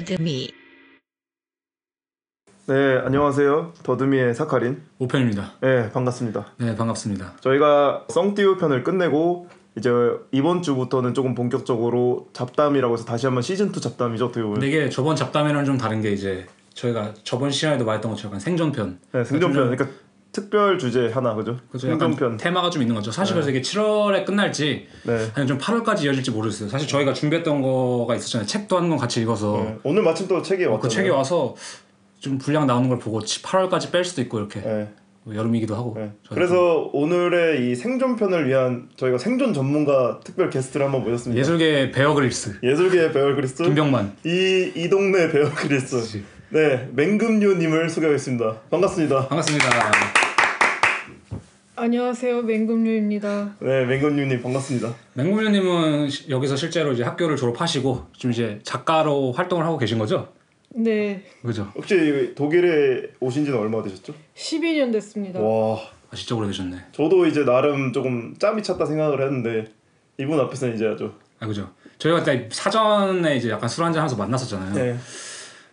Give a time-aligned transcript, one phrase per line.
[0.00, 0.50] 더듬이
[2.66, 3.74] 네, 안녕하세요.
[3.82, 4.80] 더듬이의 사카린.
[4.98, 5.52] 오편입니다.
[5.60, 6.54] 네, 반갑습니다.
[6.58, 7.36] 네, 반갑습니다.
[7.40, 9.90] 저희가 썽띠우 편을 끝내고 이제
[10.32, 14.54] 이번 주부터는 조금 본격적으로 잡담이라고 해서 다시 한번 시즌 2 잡담이죠, 어떻게 보면.
[14.54, 19.00] 근데 이게 저번 잡담이랑 좀 다른 게 이제 저희가 저번 시간에도 말했던 것처럼 생존편.
[19.12, 19.70] 네, 생존편.
[19.70, 19.88] 그러니까
[20.32, 21.58] 특별 주제 하나, 그죠?
[21.76, 22.36] 생존편.
[22.36, 23.10] 테마가 좀 있는 거죠.
[23.10, 25.12] 사실 그래서 이게 7월에 끝날지 네.
[25.34, 26.68] 아니면 좀 8월까지 이어질지 모르겠어요.
[26.68, 28.46] 사실 저희가 준비했던 거가 있었잖아요.
[28.46, 29.76] 책도 한 권 같이 읽어서 네.
[29.82, 30.80] 오늘 마침 또 책이 왔잖아요.
[30.80, 31.54] 그 책이 와서
[32.20, 34.88] 좀 분량 나오는 걸 보고 8월까지 뺄 수도 있고 이렇게 네.
[35.24, 35.94] 뭐 여름이기도 하고.
[35.98, 36.12] 네.
[36.28, 41.38] 그래서 오늘의 이 생존편을 위한 저희가 생존 전문가 특별 게스트를 한번 모셨습니다.
[41.40, 43.62] 예술계 베어 그릴스 예술계의 베어 그리스.
[43.64, 46.22] 김병만 이, 이 동네 베어 그리스.
[46.52, 48.60] 네, 맹금류님을 소개하겠습니다.
[48.70, 49.28] 반갑습니다.
[49.28, 50.19] 반갑습니다.
[51.84, 53.54] 안녕하세요 맹금류입니다.
[53.60, 54.94] 네, 맹금류님 반갑습니다.
[55.14, 60.28] 맹구면님은 여기서 실제로 이제 학교를 졸업하시고 좀 이제 작가로 활동을 하고 계신 거죠?
[60.74, 61.72] 네, 그죠?
[61.74, 64.12] 혹시 독일에 오신 지는 얼마 되셨죠?
[64.36, 65.40] 12년 됐습니다.
[65.40, 65.78] 와,
[66.10, 66.76] 아, 진짜 오래되셨네.
[66.92, 69.64] 저도 이제 나름 조금 짬이 찼다 생각을 했는데
[70.18, 71.70] 이분 앞에서는 이제 아주 아 그죠.
[71.96, 74.74] 저희가 그때 사전에 이제 약간 술 한잔 하면서 만났었잖아요.
[74.74, 74.80] 네.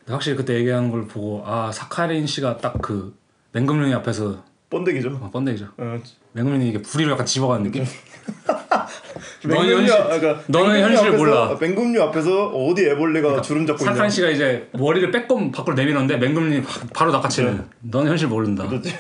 [0.06, 3.14] 근데 확실히 그때 얘기하는 걸 보고 아 사카린 씨가 딱 그
[3.52, 5.18] 맹금룡이 앞에서 번데기죠.
[5.22, 5.68] 어, 번데기죠.
[5.78, 6.00] 어,
[6.34, 7.86] 맹금룡이 이게 부리를 약간 집어가는 느낌.
[9.46, 11.44] 너는 맹금류 현실, 앞- 그러니까 너는 맹금류 현실을 앞에서- 몰라.
[11.52, 13.92] 아, 맹금류 앞에서 어디 애벌레가 주름 잡고 있냐?
[13.94, 17.66] 사카린 씨가 이제 머리를 빼꼼 밖으로 내미는데 맹금룡이 바- 바로 낚아채는.
[17.82, 18.68] 너는 현실 모른다.
[18.68, 18.94] 그렇지.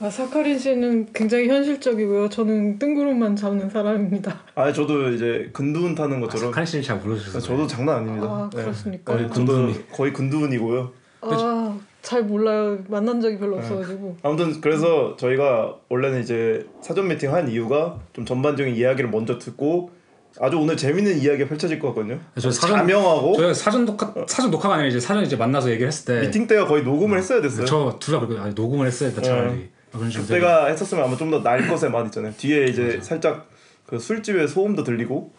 [0.00, 2.28] 아, 사카린 씨는 굉장히 현실적이고요.
[2.28, 4.40] 저는 뜬구름만 잡는 사람입니다.
[4.56, 6.46] 아, 저도 이제 근두운 타는 것처럼.
[6.50, 7.40] 사카린 씨를 잘 모르셨어요.
[7.40, 8.26] 저도 장난 아닙니다.
[8.28, 8.62] 아, 네.
[8.62, 9.12] 그렇습니까?
[9.16, 10.92] 거의 저도 거의 근두운이고요.
[11.30, 12.78] 아, 잘 몰라요.
[12.88, 14.16] 만난 적이 별로 없어가지고.
[14.22, 19.90] 아무튼 그래서 저희가 원래는 이제 사전 미팅 한 이유가 좀 전반적인 이야기를 먼저 듣고
[20.40, 22.18] 아주 오늘 재밌는 이야기가 펼쳐질 것 같거든요.
[22.38, 25.86] 저 아주 사전- 자명하고 저희가 사전 녹화 사전 녹화가 아니라 이제 사전 이제 만나서 얘기를
[25.88, 27.64] 했을 때 미팅 때가 거의 녹음을 했어야 됐어요.
[27.66, 29.70] 저 둘 다 그렇게 아니, 녹음을 했어야 했다 차라리.
[29.92, 32.32] 그런 식으로 되게- 그때가 했었으면 아마 좀 더 날 것의 맛 있잖아요.
[32.36, 33.46] 뒤에 이제 살짝
[33.86, 35.32] 그 술집의 소음도 들리고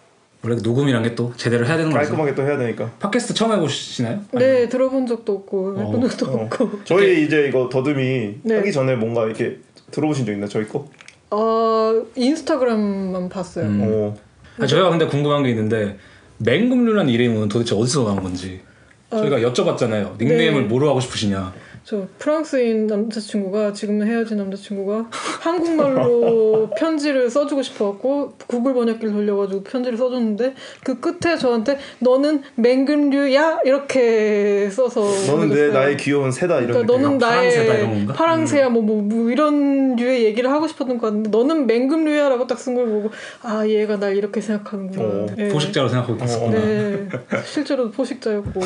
[0.45, 2.01] 원래 녹음이란 게 또 제대로 해야 되는 거죠.
[2.03, 2.91] 깔끔하게 또 해야 되니까.
[3.00, 4.19] 팟캐스트 처음 해보시나요?
[4.33, 6.44] 네, 들어본 적도 없고 해본 적도 어.
[6.44, 6.83] 없고.
[6.83, 8.57] 저희 이제 이거 더듬이 네.
[8.57, 9.57] 하기 전에 뭔가 이렇게
[9.91, 10.47] 들어보신 적 있나요?
[10.50, 10.88] 저희 거?
[11.31, 13.66] 아, 인스타그램만 봤어요.
[13.66, 13.81] 음.
[13.83, 14.17] 어.
[14.59, 15.97] 아, 저희가 근데 궁금한 게 있는데
[16.38, 18.62] 맹금류라는 이름은 도대체 어디서 나온 건지
[19.09, 20.17] 저희가 여쭤봤잖아요.
[20.19, 20.67] 닉네임을 네.
[20.67, 21.53] 뭐로 하고 싶으시냐.
[21.88, 30.56] 저 프랑스인 남자친구가 지금 헤어진 남자친구가 한국말로 편지를 써주고 싶어갖고 구글 번역기를 돌려가지고 편지를 써줬는데
[30.84, 35.01] 그 끝에 저한테 너는 맹금류야 이렇게 써서
[35.31, 35.68] 너는 내.
[35.68, 37.03] 나의 귀여운 새다 이런 그러니까 느낌.
[37.03, 38.07] 너는 파랑새다 이런 나의?
[38.07, 42.74] 파랑새야 뭐, 뭐, 뭐 이런 류의 얘기를 하고 싶었던 것 같은데 너는 맹금류야라고 딱 쓴
[42.74, 43.12] 걸 보고
[43.44, 45.50] 아 얘가 날 이렇게 생각하는구나 어, 네.
[45.50, 46.51] 포식자로 생각하고 있었구나.
[46.59, 47.07] 네
[47.45, 48.59] 실제로 포식자였고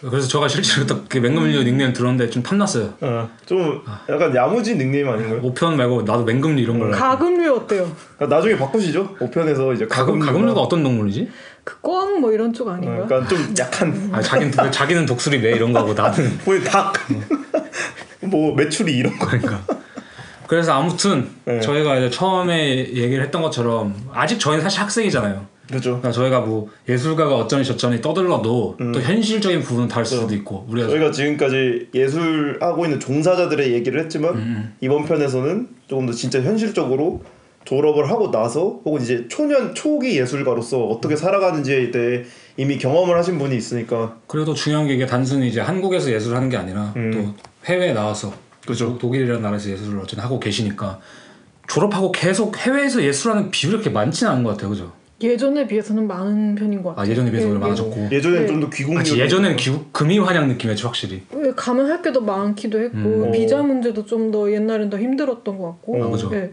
[0.00, 2.94] 그래서 제가 실제로 딱그 맹금류 닉네임 들었는데 좀 탐났어요.
[3.00, 5.40] 어, 좀 약간 야무진 닉네임 아닌가요?
[5.42, 6.92] 오편 말고 나도 맹금류 이런 걸로.
[6.92, 7.90] 가금류 어때요?
[8.16, 9.16] 그러니까 나중에 바꾸시죠.
[9.18, 11.28] 5편에서 이제 가금 가금류가- 어떤 동물이지?
[11.64, 13.06] 그꽝뭐 이런 쪽 어, 아닌가요?
[13.06, 16.94] 그러니까 좀 약한 아 자기는 자기는 독수리 매 이런 거고 나는 거의 닭.
[18.22, 19.26] 뭐 매출이 이런 거.
[19.26, 19.60] 그러니까.
[20.46, 21.60] 그래서 아무튼 네.
[21.60, 25.46] 저희가 이제 처음에 얘기를 했던 것처럼 아직 저희는 사실 학생이잖아요.
[25.70, 25.90] 그렇죠.
[25.90, 31.10] 그러니까 저희가 뭐 예술가가 어쩌니 저쩌니 떠들러도 또 현실적인 부분은 다를 수도 있고 우리가 저희가
[31.12, 37.22] 지금까지 예술 하고 있는 종사자들의 얘기를 했지만 음, 이번 편에서는 조금 더 진짜 현실적으로
[37.64, 42.24] 졸업을 하고 나서 혹은 이제 초년 초기 예술가로서 어떻게 살아가는지에 대해
[42.56, 46.56] 이미 경험을 하신 분이 있으니까 그래도 중요한 게 이게 단순히 이제 한국에서 예술을 하는 게
[46.56, 47.10] 아니라 음.
[47.12, 47.34] 또
[47.66, 48.32] 해외에 나와서
[48.66, 48.98] 그죠.
[48.98, 51.00] 독일이라는 나라에서 예술을 어쨌든 하고 계시니까
[51.68, 54.92] 졸업하고 계속 해외에서 예술하는 비율이 그렇게 많지는 않은 것 같아요, 그죠?
[55.22, 57.10] 예전에 비해서는 많은 편인 것아 같아요.
[57.10, 58.46] 예전에 비해서 예, 오히려 많아졌고 예전에는 네.
[58.46, 63.32] 좀더 귀국률 그치, 예전에는 기후, 금이환영 느낌이었지 확실히 예, 가면 할게 더 많기도 했고 음.
[63.32, 66.02] 비자 문제도 좀 더 옛날엔 더 힘들었던 것 같고.
[66.04, 66.30] 어, 그죠.
[66.34, 66.52] 예.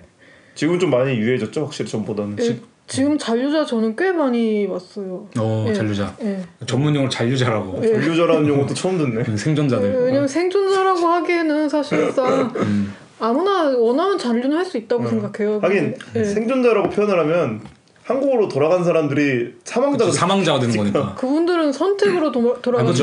[0.56, 5.28] 지금 좀 많이 유해졌죠 확실히 전보다는 예, 지금 잔류자 저는 꽤 많이 봤어요.
[5.38, 5.74] 어 예.
[5.74, 6.40] 잔류자 예.
[6.66, 7.88] 전문 용어로 잔류자라고 예.
[7.94, 12.94] 전류자라는 용어도 처음 듣네 그 생존자들 예, 왜냐면 생존자라고 하기에는 사실상 음.
[13.20, 15.60] 아무나 원하면 잔류는 할 수 있다고 생각해요.
[15.62, 16.24] 하긴 예.
[16.24, 17.62] 생존자라고 표현을 하면
[18.08, 22.94] 한국으로 돌아간 사람들이 사망자가 그치, 사망자가 되는 거니까 그분들은 선택으로 도, 돌아가는.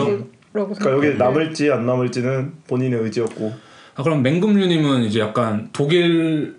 [0.53, 0.91] 거라고 그러니까.
[0.93, 3.53] 여기 남을지 안 남을지는 본인의 의지였고
[3.97, 6.57] 아 그럼 맹금류님은 이제 약간 독일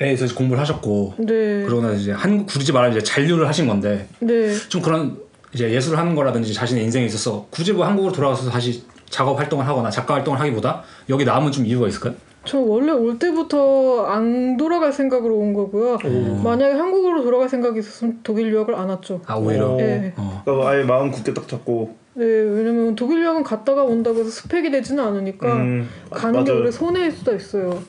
[0.00, 1.62] 에서 공부를 하셨고 네.
[1.64, 4.52] 그러고 나서 이제 한국 굳이 말하면 이제 잔류를 하신 건데 네.
[4.68, 5.16] 좀 그런
[5.54, 9.90] 이제 예술을 하는 거라든지 자신의 인생에 있어서 굳이 뭐 한국으로 돌아가서 다시 작업 활동을 하거나
[9.90, 12.14] 작가 활동을 하기보다 여기 남은 좀 이유가 있을까요?
[12.44, 15.98] 저 원래 올 때부터 안 돌아갈 생각으로 온 거고요.
[16.42, 19.20] 만약에 한국으로 돌아갈 생각이 있었으면 독일 유학을 안 왔죠.
[19.26, 19.72] 아 오히려.
[19.72, 19.76] 어.
[19.76, 20.12] 네.
[20.16, 20.42] 어.
[20.44, 25.02] 그러니까 아예 마음 굳게 딱 잡고 네, 왜냐면 독일 유학은 갔다가 온다고 해서 스펙이 되지는
[25.02, 26.60] 않으니까 음, 가는 게 맞아요.
[26.60, 27.82] 오히려 손해일 수도 있어요.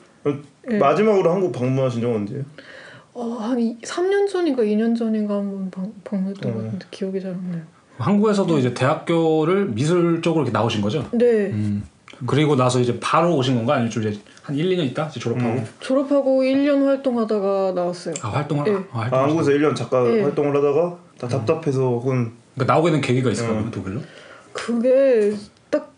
[0.68, 0.78] 네.
[0.80, 2.44] 마지막으로 한국 방문하신 적은 언제예요?
[3.14, 6.64] 어, 한 이, 3년 전인가 2년 전인가 한번 방- 방문했던 것 어.
[6.64, 7.62] 같은데 기억이 잘 안 나요.
[7.98, 11.08] 한국에서도 이제 대학교를 미술 쪽으로 이렇게 나오신 거죠?
[11.12, 11.84] 네, 음.
[12.26, 15.50] 그리고 나서 이제 바로 오신 건가 아니면 좀 이제 한 1, 2년 있다 이제 졸업하고
[15.50, 15.68] 음.
[15.80, 18.14] 졸업하고 1년 활동하다가 나왔어요.
[18.22, 18.72] 아 활동을 네.
[18.74, 20.22] 아, 아, 활동 한국에서 1년 작가 네.
[20.22, 23.72] 활동을 하다가 다 답답해서 혹은 그러니까 나오게 된 계기가 있을까요 음.
[23.72, 24.02] 독일로?
[24.54, 25.55] 그게 딱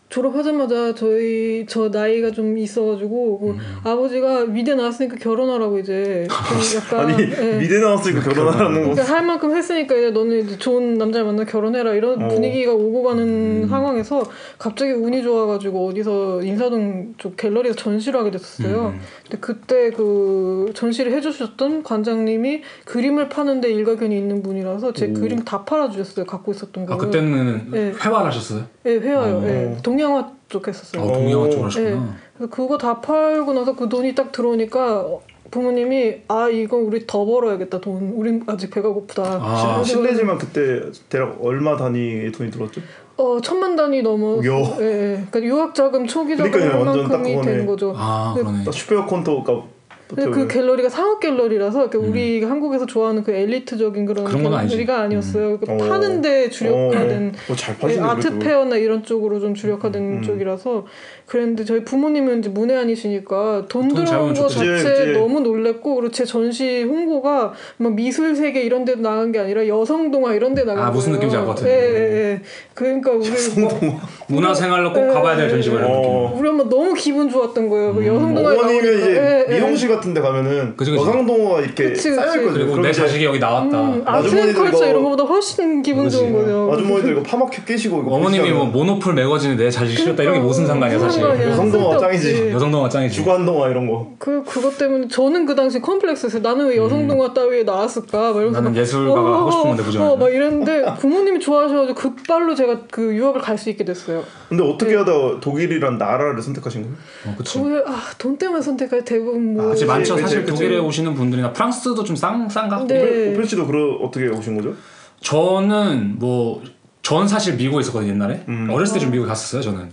[0.09, 3.57] 졸업하자마자 저희 저 나이가 좀 있어가지고 그 음.
[3.83, 7.57] 아버지가 미대 나왔으니까 결혼하라고 이제 좀 약간 아니 예.
[7.57, 11.94] 미대 나왔으니까 결혼하라는 거 그러니까 할 만큼 했으니까 이제 너는 이제 좋은 남자를 만나 결혼해라
[11.94, 12.27] 이런 어.
[12.30, 13.24] 분위기가 오고 가는
[13.63, 13.68] 음.
[13.68, 14.24] 상황에서
[14.57, 18.94] 갑자기 운이 좋아가지고 어디서 인사동 쪽 갤러리에서 전시를 하게 됐었어요.
[18.95, 19.01] 음.
[19.24, 25.13] 근데 그때 그 전시를 해주셨던 관장님이 그림을 파는데 일가견이 있는 분이라서 제 오.
[25.13, 26.25] 그림 다 팔아주셨어요.
[26.25, 26.94] 갖고 있었던 거.
[26.94, 27.92] 아 그때는 네.
[28.01, 28.63] 회화를 하셨어요?
[28.86, 29.36] 예, 회화요.
[29.36, 29.44] 어.
[29.45, 29.77] 예.
[29.83, 31.01] 동 양화 쪽 했었어요.
[31.03, 31.63] 아 동양화 쪽으로 네.
[31.63, 32.15] 하셨구나.
[32.38, 35.05] 그래서 그거 다 팔고 나서 그 돈이 딱 들어오니까
[35.51, 39.83] 부모님이 아 이거 우리 더 벌어야겠다 돈 우린 아직 배가 고프다 아.
[39.83, 42.81] 실례지만 그때 대략 얼마 단위의 돈이 들었죠?
[43.15, 44.41] 어 천만 단위 넘어 야.
[44.79, 45.25] 예, 예.
[45.31, 47.51] 그러니까 유학 자금 초기 자금 그러니까요, 완전 딱 만큼이 그거네.
[47.51, 48.41] 되는 거죠 아 네.
[48.44, 48.63] 그러네.
[48.65, 49.63] 딱 슈페어콘토가
[50.07, 52.12] 근데 그 갤러리가 상업 갤러리라서 그러니까 음.
[52.12, 54.68] 우리 한국에서 좋아하는 그 엘리트적인 그런, 그런.
[54.68, 55.59] 갤러리가 아니었어요.
[55.59, 55.89] 그러니까 어.
[55.89, 58.39] 파는데 주력화된 뭐잘 예, 파시네 아트.
[58.39, 60.21] 페어나 이런 쪽으로 좀 주력화된 음.
[60.21, 60.86] 쪽이라서
[61.27, 64.47] 그랬는데 저희 부모님은 이제 문외한이시니까 돈 돈 들어온 잘거 벌죠.
[64.47, 65.12] 자체에 그치, 그치.
[65.19, 70.09] 너무 놀랬고 그리고 제 전시 홍보가 막 미술 세계 이런 데도 나간 게 아니라 여성
[70.09, 70.94] 동화 이런 데 나간 아, 거예요.
[70.94, 71.69] 무슨 느낌인지 알 것 같아요.
[71.69, 72.41] 예, 예, 예.
[72.74, 73.29] 그러니까 우리
[73.59, 75.13] 뭐, 문화 생활로 꼭 네.
[75.13, 76.09] 가봐야 될 전시가 이런 느낌.
[76.12, 76.33] 어.
[76.38, 77.94] 우리 엄마 너무 기분 좋았던 거예요.
[77.94, 78.06] 그 음.
[78.07, 78.71] 여성 어머니면 나오니까.
[78.91, 79.59] 이제 예, 예.
[79.59, 81.01] 미용실 같은 데 가면은 그치, 그치.
[81.03, 82.15] 여성 동화 이렇게 그치, 그치.
[82.15, 83.81] 쌓여 있거든요 그리고 내 자식이 여기 나왔다.
[83.81, 86.18] 음, 이거- 이런 거보다 훨씬 기분 그치.
[86.19, 86.69] 좋은 거죠.
[86.73, 88.65] 아주머니들 이거 파마캡 끼시고 이거 어머님이 뭐.
[88.65, 91.17] 모노폴 매거진에 내 자식 실었다 이런 게 무슨 상관이야 사실.
[91.19, 91.50] 상관이야.
[91.52, 92.50] 여성동화 짱이지.
[92.52, 93.16] 여성동화 짱이지.
[93.16, 96.42] 주간동화 이런 거 그 그것 때문에 저는 그 당시 컴플렉스였어요.
[96.42, 98.18] 나는 왜 여성 동화 따위에 나왔을까?
[98.34, 98.64] 막 이러면서 음.
[98.64, 100.04] 나는 막, 예술가가 어, 하고 싶은 건데 그죠?
[100.04, 104.24] 어, 막 이랬는데 부모님이 좋아하셔가지고 급발로 제가 그 유학을 갈 수 있게 됐어요.
[104.50, 104.98] 근데 어떻게 네.
[104.98, 106.96] 하다 독일이란 나라를 선택하신 거예요?
[107.25, 107.60] 어, 그치.
[107.60, 109.66] 왜, 아, 돈 때문에 선택할 대부분 뭐.
[109.66, 110.14] 아, 그치 많죠.
[110.16, 110.52] 그치, 사실 그치.
[110.54, 112.86] 독일에 오시는 분들이나 프랑스도 좀 쌍, 쌍가?
[112.88, 113.34] 네.
[113.34, 114.74] 오펜 씨도 그러 어떻게 오신 거죠?
[115.22, 116.62] 저는 뭐,
[117.02, 118.44] 전 사실 미국에 있었거든요, 옛날에.
[118.48, 118.68] 음.
[118.72, 119.90] 어렸을 때 좀 미국에 갔었어요, 저는.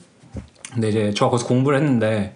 [0.75, 2.35] 근데 이제 저 거기서 공부를 했는데,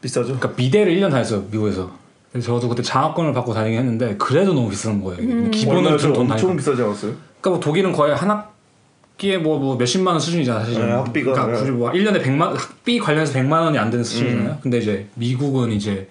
[0.00, 0.38] 비싸죠?
[0.38, 1.90] 그러니까 미대를 1년 다녔어요, 미국에서.
[2.30, 5.20] 그래서 저도 그때 장학금을 받고 다니긴 했는데, 그래도 너무 비싼 거예요.
[5.20, 5.50] 음.
[5.98, 6.30] 좀 돈.
[6.30, 7.12] 엄청 비싸지 않았어요?
[7.40, 10.86] 그러니까 뭐 독일은 거의 한 학기에 뭐, 뭐 몇십만 원 수준이잖아, 사실.
[10.86, 11.32] 네, 학비가.
[11.32, 11.58] 그러니까 네.
[11.58, 14.50] 굳이 뭐 1년에 100만, 학비 관련해서 100만 원이 안 되는 수준이잖아요.
[14.50, 14.58] 음.
[14.62, 16.08] 근데 이제 미국은 이제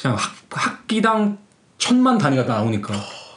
[0.00, 1.38] 그냥 학, 학기당
[1.78, 2.92] 천만 단위가 나오니까.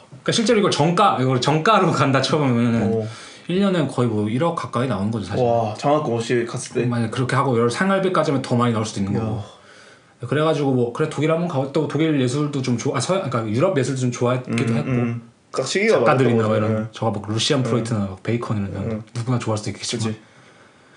[0.08, 3.08] 그러니까 실제로 이걸 정가, 이걸 정가로 간다 쳐보면은 어.
[3.50, 5.44] 1년에 거의 뭐 1억 가까이 나오는 거죠, 사실.
[5.44, 9.14] 와 장학금 없이 갔을 때 만약 그렇게 하고 여러 생활비까지면 더 많이 나올 수도 있는
[9.14, 9.36] 거고.
[9.36, 10.26] 야.
[10.26, 13.76] 그래가지고 뭐 그래 독일 한번 가고 또 독일 예술도 좀 좋아, 아, 서양, 그러니까 유럽
[13.78, 14.90] 예술도 좀 좋아했기도 음, 했고.
[14.90, 15.22] 음.
[15.52, 16.88] 딱 시기가 작가들이나 뭐 이런 거죠.
[16.92, 19.02] 저가 뭐 루시안 프로이트나 막 베이컨이나 음.
[19.14, 20.20] 누구나 좋아할 수도 있겠지만 그치.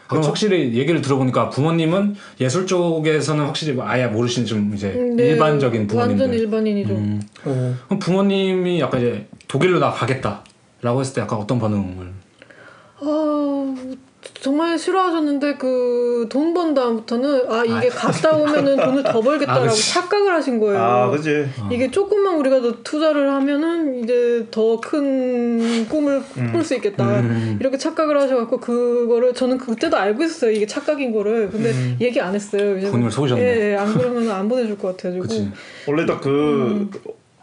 [0.06, 5.16] 아, 그럼 확실히 얘기를 들어보니까 부모님은 예술 쪽에서는 확실히 뭐 아예 모르시는 좀 이제 음,
[5.16, 6.94] 네, 일반적인 부모님들 완전 일반인이죠.
[6.94, 7.22] 음.
[7.46, 7.76] 어.
[7.86, 12.12] 그럼 부모님이 약간 이제 독일로 나 가겠다라고 했을 때 약간 어떤 반응을
[13.06, 13.76] 아
[14.42, 19.92] 정말 싫어하셨는데 그 돈 번 다음부터는 아 이게 갔다 오면은 돈을 더 아, 벌겠다라고 그치.
[19.94, 20.80] 착각을 하신 거예요.
[20.82, 27.58] 아 그지 이게 조금만 우리가 더 투자를 하면은 이제 더 큰 꿈을 꿀수 있겠다 음.
[27.60, 31.98] 이렇게 착각을 하셔갖고 그거를 저는 그때도 알고 있었어요 이게 착각인 거를 근데 음.
[32.00, 33.42] 얘기 안 했어요 본인을 속이셨네.
[33.42, 35.52] 예, 예, 안 그러면 안 보내줄 것 같아가지고 그치
[35.88, 36.92] 원래 딱그 음.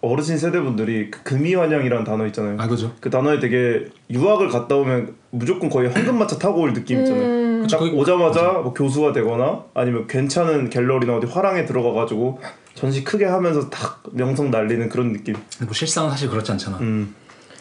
[0.02, 5.68] 어르신 세대분들이 그 금이환영이라는 단어 있잖아요 아 그죠 그 단어에 되게 유학을 갔다 오면 무조건
[5.68, 10.06] 거의 황금마차 타고 올 느낌 있잖아요 음, 그쵸, 딱 거기- 오자마자 뭐 교수가 되거나 아니면
[10.06, 12.40] 괜찮은 갤러리나 어디 화랑에 들어가가지고
[12.74, 15.34] 전시 크게 하면서 딱 명성 날리는 그런 느낌.
[15.60, 17.14] 뭐 실상은 사실 그렇지 않잖아 음.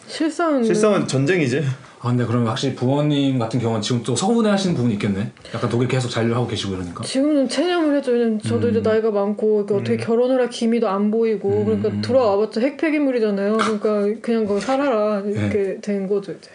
[0.06, 1.62] 실상은 실상은 전쟁이지.
[2.02, 5.86] 아 근데 그러면 확실히 부모님 같은 경우는 지금 또 서운해 하시는 부분이 있겠네 약간 독일
[5.86, 8.12] 계속 잔류하고 계시고 이러니까 지금은 체념을 했죠.
[8.12, 8.70] 왜냐면 저도 음.
[8.70, 11.64] 이제 나이가 많고 그 어떻게 결혼을 할 기미도 안 보이고 음.
[11.66, 13.58] 그러니까 들어와봤자 핵폐기물이잖아요.
[13.58, 15.80] 그러니까 그냥 거기 살아라 이렇게 네.
[15.82, 16.50] 된 거죠 이제.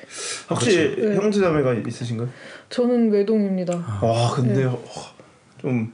[0.50, 1.10] 혹시 그렇죠.
[1.10, 1.16] 네.
[1.16, 2.28] 형제자매가 있으신가요?
[2.70, 3.76] 저는 외동입니다.
[4.02, 4.66] 와 근데 네.
[4.66, 4.76] 와,
[5.62, 5.92] 좀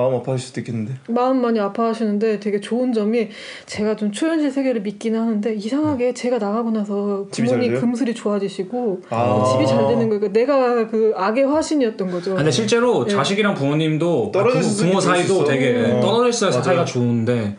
[0.00, 0.94] 마음 아파하실 수도 있겠는데.
[1.08, 3.28] 마음 많이 아파하시는데 되게 좋은 점이
[3.66, 7.78] 제가 좀 초현실 세계를 믿기는 하는데 이상하게 제가 나가고 나서 부모님?
[7.78, 9.44] 금슬이 좋아지시고 아.
[9.52, 10.20] 집이 잘 되는 거예요.
[10.20, 12.32] 그러니까 내가 그 악의 화신이었던 거죠.
[12.32, 13.10] 아, 근데 실제로 네.
[13.14, 15.44] 자식이랑 부모님도 떨어질 부모, 수도 부모 있을 수 사이도.
[15.44, 16.00] 되게 어.
[16.00, 16.32] 맞아요.
[16.32, 17.56] 사이가 좋은데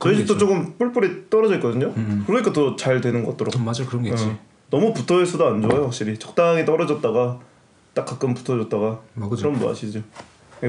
[0.00, 0.36] 저희 집도.
[0.36, 1.92] 조금 뿔뿔이 떨어져 있거든요.
[1.96, 2.24] 음.
[2.26, 3.58] 그러니까 더 잘 되는 것 같더라고.
[3.60, 4.24] 음, 맞아 그런 게 있지.
[4.24, 4.36] 어.
[4.70, 6.18] 너무 붙어 있어도 안 좋아요, 확실히.
[6.18, 7.38] 적당히 떨어졌다가
[7.94, 9.42] 딱 가끔 붙어졌다가 뭐 그죠.
[9.50, 10.00] 그런 거 아시죠?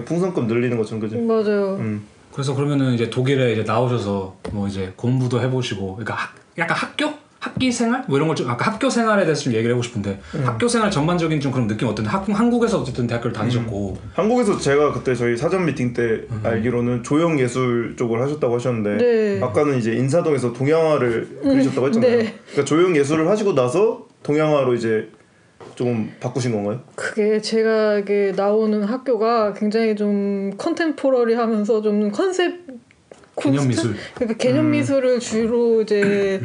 [0.01, 1.19] 풍선껌 늘리는 것처럼 그죠?
[1.19, 1.77] 맞아요.
[1.79, 2.03] 음.
[2.31, 7.71] 그래서 그러면은 이제 독일에 이제 나오셔서 뭐 이제 공부도 해보시고 그러니까 학, 약간 학교 학기
[7.71, 10.41] 생활 뭐 이런 걸 좀 아까 학교 생활에 대해서 좀 얘기를 해보고 싶은데 음.
[10.45, 15.13] 학교 생활 전반적인 좀 그런 느낌 어떤데 학, 한국에서 어쨌든 대학교를 다니셨고 한국에서 제가 그때
[15.13, 16.39] 저희 사전 미팅 때 음.
[16.41, 19.41] 알기로는 조형 예술 쪽을 하셨다고 하셨는데 네.
[19.43, 22.17] 아까는 이제 인사동에서 동양화를 그리셨다고 했잖아요.
[22.17, 22.33] 네.
[22.47, 25.09] 그러니까 조형 예술을 하시고 나서 동양화로 이제
[25.75, 26.81] 조금 바꾸신 건가요?
[26.95, 32.61] 그게 제가 이게 나오는 학교가 굉장히 좀 contemporary 하면서 좀 컨셉
[33.41, 33.67] 개념?
[33.67, 33.95] 미술.
[34.13, 36.39] 그러니까 개념 미술을 주로 이제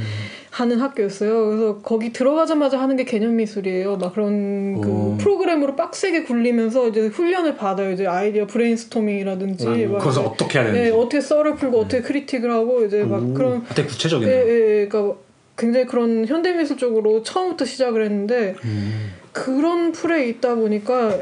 [0.50, 1.47] 하는 학교였어요.
[1.47, 3.97] 그래서 거기 들어가자마자 하는 게 개념 미술이에요.
[3.99, 5.17] 막 그런 그 오.
[5.19, 7.93] 프로그램으로 빡세게 굴리면서 이제 훈련을 받아요.
[7.93, 12.85] 이제 아이디어 브레인스토밍이라든지 막 거기서 어떻게 해야 네, 되는지 어떻게 썰을 풀고 어떻게 critique을 하고
[12.85, 13.35] 이제 막 오.
[13.35, 14.35] 그런 되게 구체적이네요.
[14.35, 15.19] 예, 예, 그러니까
[15.59, 19.12] 굉장히 그런 현대미술 쪽으로 처음부터 시작을 했는데 음.
[19.33, 21.19] 그런 풀에 있다 보니까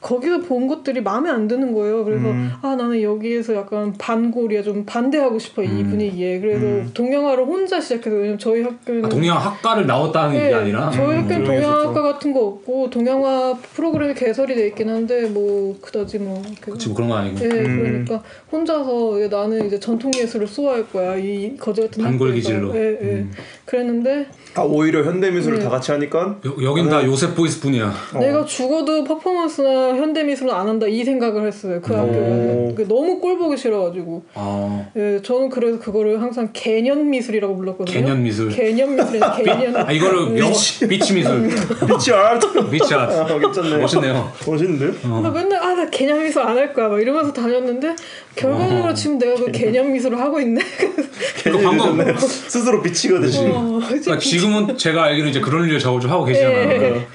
[0.00, 2.04] 거기서 본 것들이 마음에 안 드는 거예요.
[2.04, 2.50] 그래서 음.
[2.62, 5.90] 아 나는 여기에서 약간 반골이야 좀 반대하고 싶어 이 음.
[5.90, 6.40] 분위기에.
[6.40, 6.90] 그래서 음.
[6.94, 11.24] 동양화를 혼자 시작해서 왜냐면 저희 학교는 아, 동양 학과를 나왔다는 게 네, 아니라 저희 음,
[11.24, 12.00] 학교는 동양학과.
[12.00, 17.10] 같은 거 없고 동양화 프로그램이 개설이 돼 있긴 한데 뭐 그다지 뭐 그치 뭐 그런
[17.10, 18.04] 건 아니고 예, 음.
[18.06, 22.48] 그러니까 혼자서 예, 나는 이제 전통 예술을 수호할 거야 이 거지 같은 반골 학교에서.
[22.48, 22.74] 기질로.
[22.76, 23.06] 예, 예.
[23.06, 23.32] 음.
[23.64, 25.64] 그랬는데 아 오히려 현대 미술을 네.
[25.64, 27.92] 다 같이 하니까 여, 여긴 다 요셉 보이스 뿐이야.
[28.14, 28.18] 어.
[28.18, 31.96] 내가 죽어도 퍼포먼스나 현대 미술은 안 한다 이 생각을 했어요 그 오.
[31.98, 37.94] 학교에는 그 너무 꼴 보기 싫어가지고 아 예, 저는 그래서 그거를 항상 개년 미술이라고 불렀거든요.
[37.94, 38.48] 개년 미술.
[38.50, 39.76] 개념 미술이 개년.
[39.76, 41.48] 아 이거를 영어 bitch 미술,
[41.86, 44.32] bitch art bitch art 아 괜찮네 멋있네요.
[44.46, 44.92] 멋있는데요?
[45.22, 47.94] 나 맨날 아나 개념 미술 안 할 거야 막 이러면서 다녔는데
[48.40, 50.60] 결과적으로 지금 내가 그 개념 미술을 하고 있네.
[51.44, 52.16] 그 방금 괜찮네.
[52.18, 56.70] 스스로 비치가 되시 어, 그러니까 지금은 제가 알기로 이제 그런 일을 저걸 좀 하고 계시잖아요.
[56.70, 57.06] 예.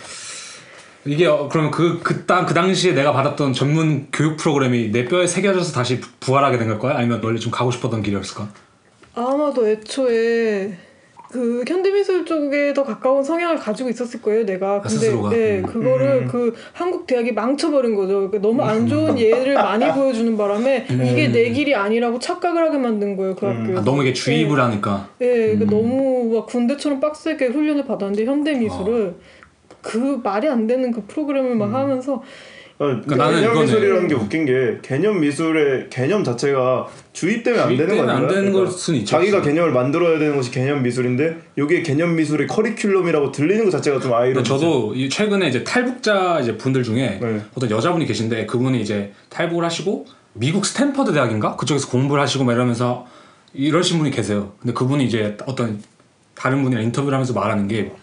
[1.05, 6.09] 이게 어, 그러면 그그땅그 당시에 내가 받았던 전문 교육 프로그램이 내 뼈에 새겨져서 다시 부-
[6.19, 6.97] 부활하게 된 걸까요?
[6.97, 8.47] 아니면 원래 좀 가고 싶었던 길이었을까?
[9.15, 10.77] 아마도 애초에
[11.35, 14.79] 그 현대미술 쪽에 더 가까운 성향을 가지고 있었을 거예요, 내가.
[14.79, 15.37] 근데 스스로가?
[15.37, 15.63] 예, 음.
[15.63, 16.27] 그거를 음.
[16.27, 18.29] 그 한국 대학이 망쳐버린 거죠.
[18.29, 23.17] 그러니까 너무 안 좋은 예를 많이 보여주는 바람에 이게 내 길이 아니라고 착각을 하게 만든
[23.17, 23.51] 거예요, 그 음.
[23.51, 23.81] 학교에서.
[23.81, 25.67] 아, 너무 이게 주입을 하니까 예, 그 음.
[25.69, 29.15] 너무 막 군대처럼 빡세게 훈련을 받았는데 현대 미술을
[29.81, 32.21] 그 말이 안 되는 그 프로그램을 막 하면서 아,
[32.77, 37.77] 그러니까 나는 개념 이거는- 미술이라는 게 웃긴 게 개념 미술의 개념 자체가 주입되면 안 되는
[37.77, 38.35] 거 주입되면 안 아닌가요?
[38.35, 39.11] 되는 그러니까 걸 수는 있죠.
[39.11, 44.13] 자기가 개념을 만들어야 되는 것이 개념 미술인데 여기에 개념 미술의 커리큘럼이라고 들리는 것 자체가 좀
[44.13, 44.43] 아이러니.
[44.43, 47.41] 저도 이 최근에 이제 탈북자 이제 분들 중에 네.
[47.55, 53.07] 어떤 여자분이 계신데 그분이 이제 탈북을 하시고 미국 스탠퍼드 대학인가 그쪽에서 공부를 하시고 막 이러면서
[53.53, 54.51] 이러신 분이 계세요.
[54.59, 55.81] 근데 그분이 이제 어떤
[56.35, 57.93] 다른 분이랑 인터뷰를 하면서 말하는 게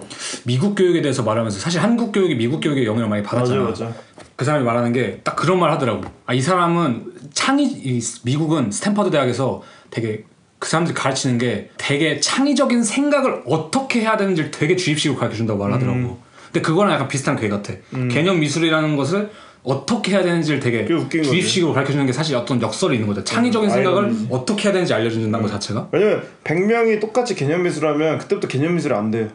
[0.45, 3.61] 미국 교육에 대해서 말하면서 사실 한국 교육이 미국 교육에 영향을 많이 받았잖아.
[3.65, 3.97] 맞아 맞아.
[4.37, 6.03] 그 사람이 말하는 게 딱 그런 말 하더라고.
[6.27, 10.25] 아, 이 사람은 창의, 이 미국은 스탠퍼드 대학에서 되게
[10.59, 15.99] 그 사람들이 가르치는 게 되게 창의적인 생각을 어떻게 해야 되는지를 되게 주입식으로 가르쳐 준다고 말하더라고.
[15.99, 16.17] 음.
[16.47, 17.73] 근데 그거랑 약간 비슷한 궤 같아.
[18.11, 19.31] 개념 미술이라는 것을
[19.65, 20.87] 어떻게 해야 되는지를 되게.
[20.87, 23.25] 주입식으로 가르쳐 주는 게 사실 어떤 역설이 있는 거죠.
[23.25, 24.27] 창의적인 음, 생각을 아이러니지.
[24.31, 25.89] 어떻게 해야 되는지 알려준다는 것 자체가.
[25.93, 29.29] 왜냐면 100명이 똑같이 개념 미술하면 그때부터 개념 미술이 안 돼요.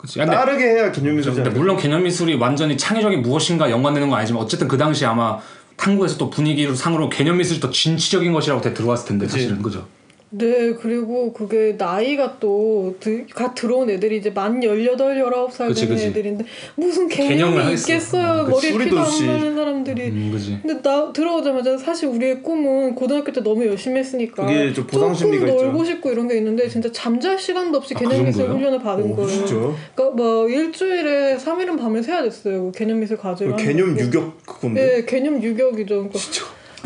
[0.00, 0.18] 그치.
[0.18, 1.50] 근데 다르게 해야 개념 미술이 근데.
[1.50, 5.38] 물론 개념 미술이 완전히 창의적인 무엇인가 연관되는 건 아니지만 어쨌든 그 당시 아마
[5.76, 9.38] 한국에서 또 분위기로 상으로 개념 미술이 더 진취적인 것이라고 되 들어왔을 텐데 그치.
[9.38, 9.86] 사실은 그죠?
[10.32, 16.06] 네 그리고 그게 나이가 또갓 들어온 애들이 이제 만 18, 19살 그치, 되는 그치.
[16.06, 16.44] 애들인데
[16.76, 17.74] 무슨 개념이.
[17.74, 18.72] 있겠어요 음, 그치.
[18.72, 19.26] 머리에 피도 안.
[19.26, 20.58] 나는 사람들이 음, 그지.
[20.62, 25.32] 근데 나 들어오자마자 사실 우리의 꿈은 고등학교 때 너무 열심히 했으니까 그게 좀 보상 조금
[25.32, 25.46] 심리가.
[25.46, 28.48] 놀고 싶고 이런 게 있는데 진짜 잠잘 시간도 없이 아, 그 개념 미술?
[28.50, 29.28] 훈련을 받은 오, 거예요.
[29.28, 29.54] 진짜?
[29.96, 32.66] 그러니까 뭐 일주일에 3일은 밤을 새야 됐어요.
[32.66, 33.56] 그 개념 미술 과제를.
[33.56, 33.98] 그 개념.
[33.98, 34.86] 유격 그건데.
[34.98, 35.94] 네, 개념 유격이죠.
[36.08, 36.18] 그러니까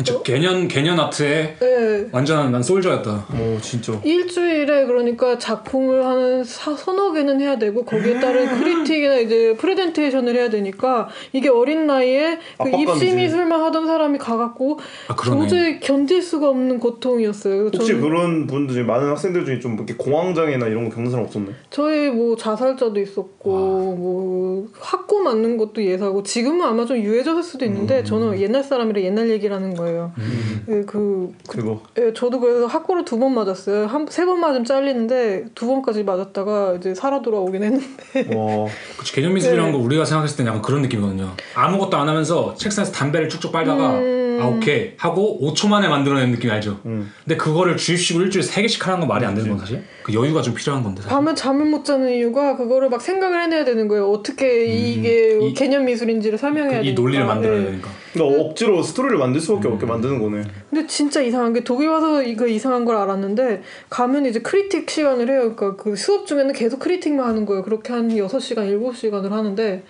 [0.03, 2.07] 저 개년 개년 아트에 네.
[2.11, 3.11] 완전한 난 솔저였다.
[3.29, 3.93] 어 진짜.
[4.03, 10.49] 일주일에 그러니까 작품을 하는 사, 서너 개는 해야 되고 거기에 따른 크리틱이나 이제 프레젠테이션을 해야
[10.49, 12.69] 되니까 이게 어린 나이에 그.
[12.69, 15.15] 입시 미술만 하던 사람이 가갖고 아.
[15.15, 17.69] 도저히 견딜 수가 없는 고통이었어요.
[17.73, 21.25] 혹시 저는- 그런 분들 중에 많은 학생들 중에 좀 이렇게 공황장애나 이런 거 겪는 사람
[21.25, 21.55] 없었나요?
[21.69, 23.49] 저희 뭐 자살자도 있었고
[23.97, 29.29] 뭐 학고 맞는 것도 예사고 지금은 아마 좀 유해졌을 수도 있는데 저는 옛날 사람이라 옛날
[29.29, 29.84] 얘기라는 거예요.
[29.85, 30.11] 거예요.
[30.17, 30.65] 음.
[30.69, 33.85] 예, 그, 그 그거 예, 저도 그래서 학고를 두 번 맞았어요.
[33.87, 38.35] 한 세 번 맞으면 잘리는데 두 번까지 맞았다가 이제 살아 돌아오긴 했는데.
[38.35, 39.77] 와 그치 개념 미술이라는 네.
[39.77, 41.31] 거 우리가 생각했을 때는 약간 그런 느낌이거든요.
[41.55, 44.39] 아무것도 안 하면서 책상에서 담배를 쭉쭉 빨다가 음.
[44.41, 46.79] 아 오케이 하고 5초 만에 만들어낸 느낌 알죠?
[46.85, 47.09] 음.
[47.23, 49.83] 근데 그거를 주입식으로 일주일에 3개씩 하는 건 말이 안 되는 건 사실.
[50.03, 51.15] 그 여유가 좀 필요한 건데 사실.
[51.15, 54.09] 밤에 잠을 못 자는 이유가 그거를 막 생각을 해내야 되는 거예요.
[54.11, 55.41] 어떻게 이게 음.
[55.43, 57.01] 이- 개념 미술인지를 설명해야 이 되니까.
[57.01, 57.65] 논리를 만들어야 예.
[57.65, 57.89] 되니까.
[58.13, 59.77] 그러니까 억지로 스토리를 만들 수밖에 음.
[59.77, 64.39] 없게 만드는 거네 근데 진짜 이상한 게 독일 와서 이거 이상한 걸 알았는데 가면 이제
[64.39, 65.53] 크리틱 시간을 해요.
[65.55, 67.63] 그러니까 그 수업 중에는 계속 크리틱만 하는 거예요.
[67.63, 69.83] 그렇게 한 6시간, 7시간을 하는데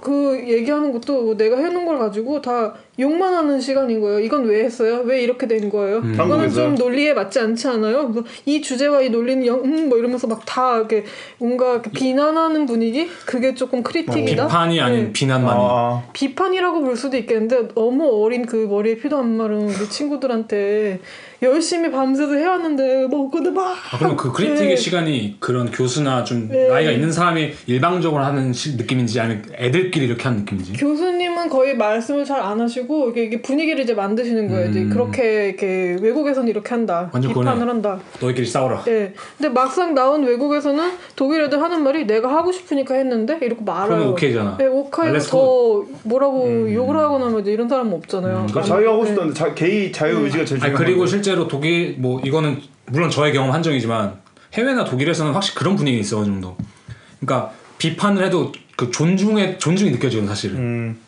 [0.00, 4.20] 그 얘기하는 것도 내가 해놓은 걸 가지고 다 욕만 하는 시간인 거예요.
[4.20, 5.00] 이건 왜 했어요?
[5.06, 5.98] 왜 이렇게 된 거예요?
[6.00, 6.12] 음.
[6.12, 6.54] 이거는 한국에서?
[6.62, 8.12] 좀 논리에 맞지 않지 않아요?
[8.12, 11.04] 그래서 이 주제와 이 논리는 영, 음, 뭐 이러면서 막 다 이렇게
[11.38, 13.08] 뭔가 이렇게 비난하는 분위기?
[13.24, 14.46] 그게 조금 크리틱이다?
[14.46, 15.12] 비판이 아닌 네.
[15.12, 15.58] 비난만이.
[15.58, 21.00] 아 비판이라고 볼 수도 있겠는데 너무 어린 그 머리에 피도 안 마른 우리 친구들한테
[21.42, 24.76] 열심히 밤새도 해왔는데 뭐 근데 막 아, 그러면 그 크리틱의 네.
[24.76, 26.68] 시간이 그런 교수나 좀 네.
[26.68, 30.74] 나이가 있는 사람이 일방적으로 하는 시- 느낌인지 아니면 애들끼리 이렇게 하는 느낌인지.
[30.74, 34.70] 교수님은 거의 말씀을 잘 안 하시 고 이게, 이게 분위기를 이제 만드시는 거예요.
[34.70, 34.90] 이제 음.
[34.90, 37.10] 그렇게 이렇게 외국에서는 이렇게 한다.
[37.12, 37.68] 비판을.
[37.68, 37.98] 한다.
[38.20, 38.82] 너희끼리 싸워라.
[38.88, 39.12] 예.
[39.38, 44.10] 근데 막상 나온 외국에서는 독일 애들 하는 말이 내가 하고 싶으니까 했는데 이렇게 말아요.
[44.10, 44.58] 오케이잖아.
[44.60, 48.32] 예, 오카이고 알레스코- 더 뭐라고 욕을 하거나 뭐 이제 이런 사람은 없잖아요.
[48.42, 49.08] 음, 그러니까 자기가 하고 네.
[49.10, 51.10] 싶다는데 자, 개인 자유 의지가 제일 중요한 그리고 건데.
[51.10, 54.14] 실제로 독일 뭐 이거는 물론 저의 경험 한정이지만
[54.54, 56.56] 해외나 독일에서는 확실히 그런 분위기 있어 어느 정도.
[57.20, 60.56] 그러니까 비판을 해도 그 존중의 존중이 느껴지거든 사실은.
[60.56, 60.98] 음,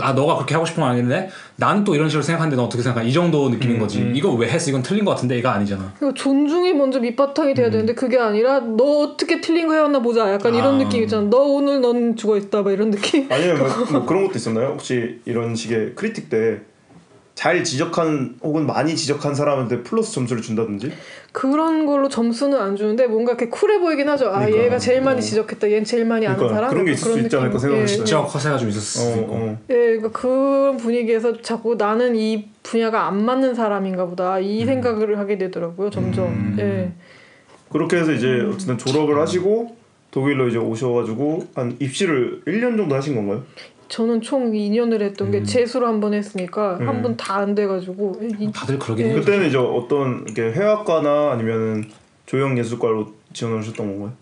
[0.00, 3.06] 아 너가 그렇게 하고 싶은 건 아닌데 나는 또 이런 식으로 생각하는데 너 어떻게 생각하?
[3.06, 4.00] 이 정도 느낌인 음, 거지.
[4.00, 4.12] 음.
[4.14, 4.70] 이거 왜 했어?
[4.70, 5.92] 이건 틀린 것 같은데 이거 아니잖아.
[5.98, 7.54] 그리고 존중이 먼저 밑바탕이 음.
[7.54, 10.78] 돼야 되는데 그게 아니라 너 어떻게 틀린 거 해왔나 보자 약간 이런 아.
[10.78, 14.36] 느낌 있잖아 너 오늘 넌 죽어 있다 막 이런 느낌 아니면 뭐, 뭐 그런 것도
[14.36, 14.68] 있었나요?
[14.68, 16.60] 혹시 이런 식의 크리틱 때
[17.36, 20.90] 잘 지적한 혹은 많이 지적한 사람한테 플러스 점수를 준다든지
[21.32, 24.64] 그런 걸로 점수는 안 주는데 뭔가 이렇게 쿨해 보이긴 하죠 아 그러니까.
[24.64, 25.20] 얘가 제일 많이 어.
[25.20, 27.60] 지적했다 얘는 제일 많이 아는 그러니까 사람 그런 게 있을 수 있지 않을까 느낌.
[27.60, 28.00] 생각했어요.
[28.00, 29.32] 예, 지적 허세가 좀 있었을 어, 있고.
[29.34, 29.58] 어.
[29.68, 34.66] 예, 그러니까 그런 분위기에서 자꾸 나는 이 분야가 안 맞는 사람인가 보다 이 음.
[34.66, 36.56] 생각을 하게 되더라고요 점점 음.
[36.58, 36.92] 예.
[37.70, 39.76] 그렇게 해서 이제 어쨌든 졸업을 하시고
[40.10, 43.44] 독일로 이제 오셔가지고 한 입시를 1년 정도 하신 건가요?
[43.88, 45.44] 저는 총 2년을 했던 게 음.
[45.44, 46.88] 재수를 한번 했으니까 음.
[46.88, 49.10] 한번 다 안 돼가지고 이- 다들 그러긴 예.
[49.10, 49.20] 해요.
[49.20, 51.84] 그때는 이제 어떤 이렇게 회화과나 아니면은
[52.26, 54.12] 조형예술과로 지원을 하셨던 건가요?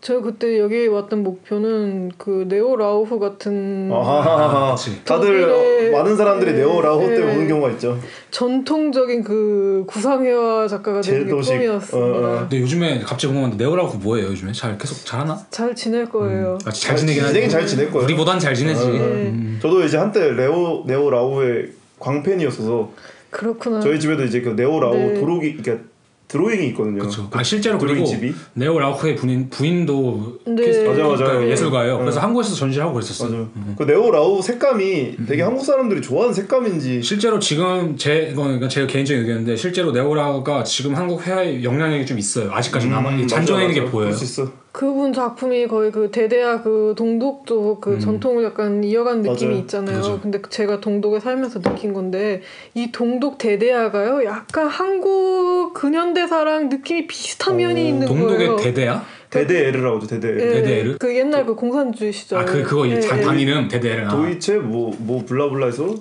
[0.00, 4.76] 저 그때 여기 왔던 목표는 그 네오 라우프 같은 아하하하.
[4.76, 5.04] 그치.
[5.04, 7.34] 다들 많은 사람들이 네, 네오 라호 때문에 네.
[7.34, 7.98] 오는 경우가 있죠.
[8.30, 11.98] 전통적인 그 구상회화 작가가 되는 게 제도식, 꿈이었습니다.
[11.98, 12.38] 어, 어.
[12.40, 14.52] 근데 요즘에 갑자기 궁금한데 네오라고 뭐예요 요즘에?
[14.52, 15.36] 잘 계속 잘하나?
[15.50, 16.58] 잘 지낼 거예요.
[16.64, 17.32] 아, 잘 지내긴 하지.
[17.32, 18.04] 지내긴 잘 지낼 거예요.
[18.04, 18.80] 우리보단 잘 지내지.
[18.80, 18.92] 어, 어.
[18.92, 19.58] 음.
[19.60, 22.92] 저도 이제 한때 레오 네오 라우흐의 광팬이었어서
[23.30, 23.80] 그렇구나.
[23.80, 25.14] 저희 집에도 이제 그 네오 라우흐 네.
[25.20, 25.84] 드로잉이 그러니까
[26.28, 26.98] 드로잉이 있거든요.
[26.98, 27.28] 그렇죠.
[27.32, 30.66] 아 실제로 드로잉 그리고 집이 네오 라우흐의 부인 부인도 네.
[30.66, 31.24] 키스- 맞아, 맞아.
[31.24, 31.94] 그러니까 예술가예요.
[31.96, 32.00] 네.
[32.02, 33.30] 그래서 한국에서 전시하고 그랬었어요.
[33.30, 33.48] 맞아요.
[33.78, 35.26] 그 네오 라우흐 색감이 음.
[35.26, 40.64] 되게 한국 사람들이 좋아하는 색감인지 실제로 지금 제 이건 제 개인적인 의견인데 실제로 네오 라우흐가
[40.64, 42.52] 지금 한국 회화에 영향력이 좀 있어요.
[42.52, 43.90] 아직까지 남아 음, 잔존해 있는 게.
[43.90, 44.10] 보여요.
[44.10, 44.52] 볼수 있어.
[44.72, 48.00] 그분 작품이 거의 그 대대야 그 동독 쪽그 음.
[48.00, 49.60] 전통을 약간 이어간 느낌이 맞아요.
[49.62, 49.96] 있잖아요.
[49.96, 50.20] 그죠.
[50.20, 52.42] 근데 제가 동독에 살면서 느낀 건데
[52.74, 54.24] 이 동독 대대야가요.
[54.24, 58.56] 약간 한국 근현대사랑 느낌이 비슷한 면이 오, 있는 동독의 거예요.
[58.56, 59.04] 대대야?
[59.30, 60.06] 데데에르라고 하죠.
[60.06, 60.40] 데데에르.
[60.40, 60.98] 예, 대대야를?
[60.98, 62.40] 그 옛날 그 공산주의 시절.
[62.40, 63.22] 아그 그거 이 예, 장- 예.
[63.22, 64.08] 당 이름 대대야.
[64.08, 65.94] 도이체 뭐뭐 블라블라에서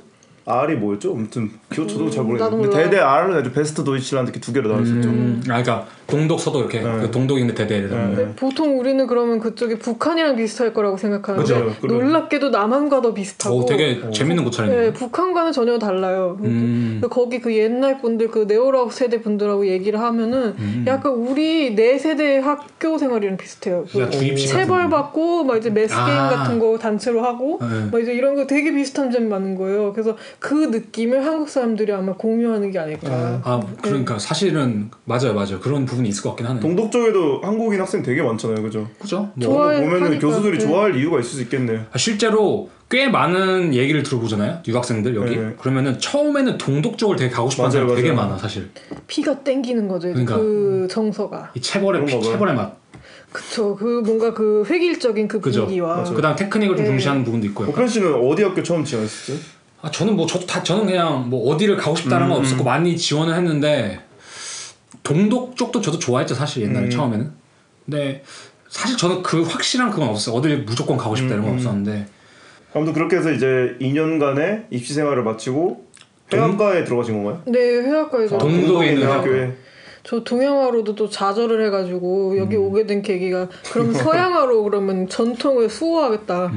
[0.45, 1.11] R이 뭐였죠?
[1.13, 2.83] 아무튼 그거 저도 잘 음, 모르겠는데 나도 몰라.
[2.89, 5.09] 데데 R은 아주 베스트 도이치라는 이렇게 두 개로 나왔었죠.
[5.09, 7.01] 음, 아 그러니까 동독 서독 이렇게 네.
[7.01, 7.89] 그 동독인데 대대를.
[7.89, 8.15] 네.
[8.15, 11.93] 네, 보통 우리는 그러면 그쪽이 북한이랑 비슷할 거라고 생각하는데 그죠, 그래.
[11.93, 14.09] 놀랍게도 남한과 더 비슷하고 오 되게 어.
[14.09, 14.75] 재밌는 고찰이네.
[14.75, 16.37] 네, 북한과는 전혀 달라요.
[16.41, 17.01] 음.
[17.09, 20.85] 거기 그 옛날 분들 그 네오라우 세대 분들하고 얘기를 하면은 음.
[20.87, 23.85] 약간 우리 내 세대 학교 생활이랑 비슷해요.
[23.91, 24.89] 그 체벌 거.
[24.89, 26.29] 받고 막 이제 매스 게임 아.
[26.29, 27.89] 같은 거 단체로 하고 네.
[27.91, 29.91] 막 이제 이런 거 되게 비슷한 점이 많은 거예요.
[29.91, 33.41] 그래서 그 느낌을 한국 사람들이 아마 공유하는 게 아닐까.
[33.43, 36.59] 아 그러니까 사실은 맞아요 맞아요 그런 부분 이 있을 것 같긴 하네.
[36.59, 38.87] 동독 쪽에도 한국인 학생 되게 많잖아요, 그죠?
[38.99, 39.29] 그죠?
[39.35, 39.69] 뭐.
[39.69, 40.65] 보면은 교수들이 네.
[40.65, 41.85] 좋아할 이유가 있을 수 있겠네요.
[41.91, 45.53] 아, 실제로 꽤 많은 얘기를 들어보잖아요 유학생들 여기 네.
[45.59, 48.13] 그러면은 처음에는 동독 쪽을 되게 가고 싶어하는 사람 되게.
[48.13, 48.69] 많아 사실
[49.07, 50.07] 피가 땡기는 거죠.
[50.09, 50.37] 그러니까.
[50.37, 51.51] 그 정서가.
[51.53, 52.21] 이 체벌의 피.
[52.21, 52.77] 체벌의 맛
[53.31, 53.75] 그쵸.
[53.75, 55.41] 그 뭔가 그 획일적인 그.
[55.41, 56.03] 분위기와.
[56.03, 56.91] 그다음 테크닉을 좀 네.
[56.91, 59.37] 중시하는 부분도 있고요 오편 씨는 어디 학교 처음 지원했었어요?
[59.81, 62.41] 아 저는 뭐 저도 다 저는 그냥 뭐 어디를 가고 싶다는 건 음.
[62.41, 63.99] 없었고 많이 지원을 했는데
[65.07, 66.89] 동독 쪽도 저도 좋아했죠 사실 옛날에 음.
[66.89, 67.31] 처음에는
[67.85, 68.23] 근데
[68.67, 71.57] 사실 저는 그 확실한 그건 없었어요 어딜 무조건 가고 싶다 이런 건 음.
[71.57, 72.05] 없었는데
[72.73, 75.87] 아무튼 그렇게 해서 이제 2년간의 입시 생활을 마치고
[76.33, 77.41] 회화과에 들어가신 건가요?
[77.45, 79.55] 네 회화과에서 동- 동독에 있는 학교에
[80.07, 86.53] 저 동양화로도 또 좌절을 해가지고 여기 오게 된 계기가 그럼 서양화로 그러면 전통을 수호하겠다.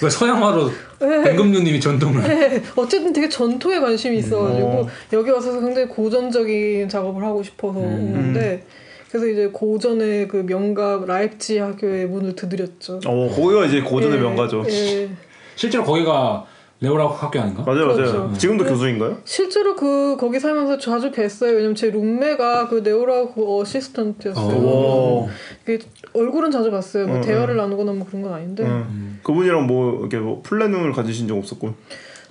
[0.00, 4.88] 그 서양화로 뱅금류님이 전통을 네, 어쨌든 되게 전통에 관심이 있어가지고 어.
[5.12, 8.64] 여기 와서 굉장히 고전적인 작업을 하고 싶어서 오는데
[9.08, 12.98] 그래서 이제 고전의 그 명가 라입지 학교의 문을 두드렸죠.
[13.06, 14.64] 어 거기가 이제 고전의 예, 명가죠.
[14.68, 15.10] 예.
[15.54, 16.44] 실제로 거기가
[16.80, 17.62] 레오라고 학교 아닌가?
[17.62, 17.96] 맞아요, 맞아요.
[17.96, 18.32] 그렇죠.
[18.36, 19.18] 지금도 교수인가요?
[19.24, 21.54] 실제로 그 거기 살면서 자주 뵀어요.
[21.54, 24.56] 왜냐면 제 룸메가 그 네오라고 어시스턴트였어요.
[24.56, 25.28] 오.
[25.64, 25.78] 그
[26.12, 27.06] 얼굴은 자주 봤어요.
[27.06, 29.18] 뭐 어, 대화를 나누거나 뭐 그런 건 아닌데 응.
[29.22, 31.74] 그분이랑 뭐 이렇게 뭐 Plenum을 가지신 적 없었고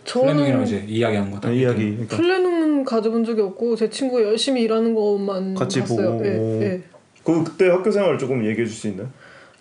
[0.05, 1.39] Plenum이랑 저는 이제 이야기한 거.
[1.39, 6.11] 딱 아, 이야기 그러니까 Plenum은 가져본 적이 없고 제 친구가 열심히 일하는 것만 같이 봤어요.
[6.11, 6.25] 보고.
[6.25, 6.81] 예, 예.
[7.23, 9.07] 그 그때 학교 생활 조금 얘기해 줄 수 있나요?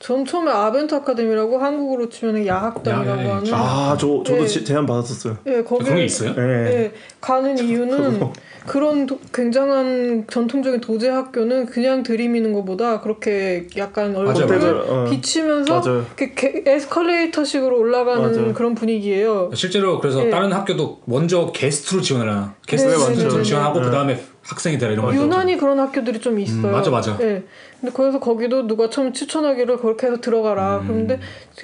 [0.03, 4.47] 전 처음에 Abendakademie라고 한국으로 치면 야학당이라고 야, 야, 야, 하는 아, 저 저도 예.
[4.49, 5.39] 지- 제안 받았었어요.
[5.47, 6.35] 예, 거기 게 있어요?
[6.37, 6.93] 예.
[7.23, 8.21] 예, 가는 이유는
[8.67, 14.85] 그런 도- 굉장한 전통적인 도제 학교는 그냥 들이미는 것보다 그렇게 약간 얼굴을 맞아요.
[14.89, 15.11] 어.
[15.11, 16.07] 비치면서 맞아요.
[16.17, 18.53] 이렇게 게- 에스컬레이터식으로 올라가는 맞아요.
[18.55, 19.51] 그런 분위기예요.
[19.55, 20.31] 실제로 그래서 예.
[20.31, 22.55] 다른 학교도 먼저 게스트로 지원해라.
[22.57, 23.43] 네, 게스트로 네, 네, 네.
[23.43, 23.85] 지원하고 네.
[23.87, 25.15] 그 다음에 학생이 되라 이런 거.
[25.15, 26.67] 유난히 그런 학교들이 좀 있어요.
[26.69, 27.17] 음, 맞아, 맞아.
[27.21, 27.43] 예.
[27.81, 30.79] 근데 거기서 거기도 누가 처음 추천하기를 그렇게 해서 들어가라.
[30.79, 30.87] 음.
[30.87, 31.21] 그런데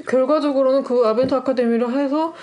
[0.09, 2.35] 결과적으로는 그 아벤트 아카데미를 해서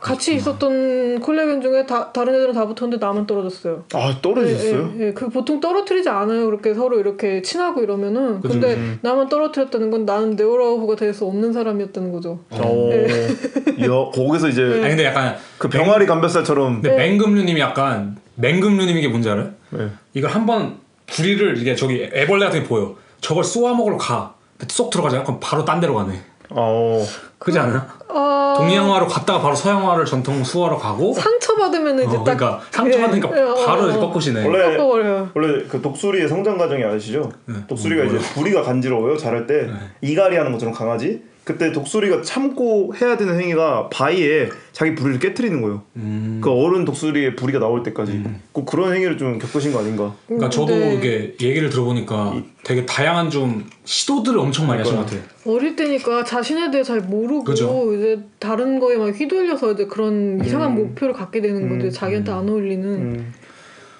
[0.00, 3.84] 같이 있었던 콜레견 중에 다, 다른 애들은 다 붙었는데 나만 떨어졌어요.
[3.94, 4.92] 아 떨어졌어요?
[4.96, 5.12] 예, 예, 예.
[5.12, 6.46] 그 보통 떨어뜨리지 않아요.
[6.46, 8.40] 그렇게 서로 이렇게 친하고 이러면은.
[8.40, 8.98] 근데 그치.
[9.02, 12.38] 나만 떨어뜨렸다는 건 나는 네오라우프가 될 수 없는 사람이었다는 거죠.
[12.50, 12.90] 어.
[12.92, 19.28] 야, 거기서 이제 아니 근데 약간 그 병아리 감뱃살처럼 근데 맹금류님이 약간 맹금류님이 게 뭔지
[19.30, 19.50] 알아요?
[19.70, 19.88] 네.
[20.14, 20.76] 이걸 한번
[21.10, 22.94] 구리를 이게 저기 애벌레 같은 게 보여.
[23.20, 24.34] 저걸 쏘아 먹으러 가.
[24.68, 25.24] 쏙 들어가잖아.
[25.24, 26.20] 그럼 바로 딴 데로 가네.
[26.50, 27.04] 어.
[27.38, 27.82] 그지 않아요?
[28.08, 31.12] 아, 동양화로 갔다가 바로 서양화를 전통 수화로 가고.
[31.12, 32.36] 상처받으면 이제 어, 딱.
[32.36, 34.00] 그러니까 상처받으니까 예, 예, 어, 바로 어, 이제 어.
[34.00, 34.44] 꺾으시네.
[34.44, 35.30] 원래 꺾어버려요.
[35.34, 37.30] 원래 그 독수리의 성장 과정이 아시죠?
[37.44, 37.54] 네.
[37.68, 39.16] 독수리가 이제 부리가 간지러워요.
[39.16, 39.68] 자랄 때
[40.00, 41.22] 이갈이 하는 것처럼 강아지.
[41.48, 45.80] 그때 독수리가 참고 해야 되는 행위가 바위에 자기 부리를 깨뜨리는 거예요.
[45.96, 46.42] 음.
[46.44, 50.14] 그 어른 독수리의 부리가 나올 때까지 꼭 그런 행위를 좀 겪으신 거 아닌가?
[50.26, 52.34] 그러니까 저도 이게 얘기를 들어보니까
[52.64, 55.22] 되게 다양한 좀 시도들을 엄청 많이 하신 것 같아요.
[55.46, 57.94] 어릴 때니까 자신에 대해 잘 모르고 그죠.
[57.94, 61.90] 이제 다른 거에 막 휘둘려서 이제 그런 이상한 목표를 갖게 되는 거죠.
[61.90, 62.84] 자기한테 안 어울리는.
[62.86, 63.32] 음.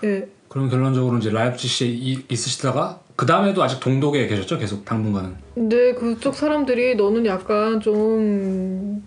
[0.04, 0.28] 예.
[0.48, 4.59] 그럼 결론적으로 이제 라이프치시에 이- 있으시다가 그 다음에도 아직 동독에 계셨죠?
[4.59, 5.35] 계속 당분간은.
[5.52, 9.02] 근데 그쪽 사람들이 너는 약간 좀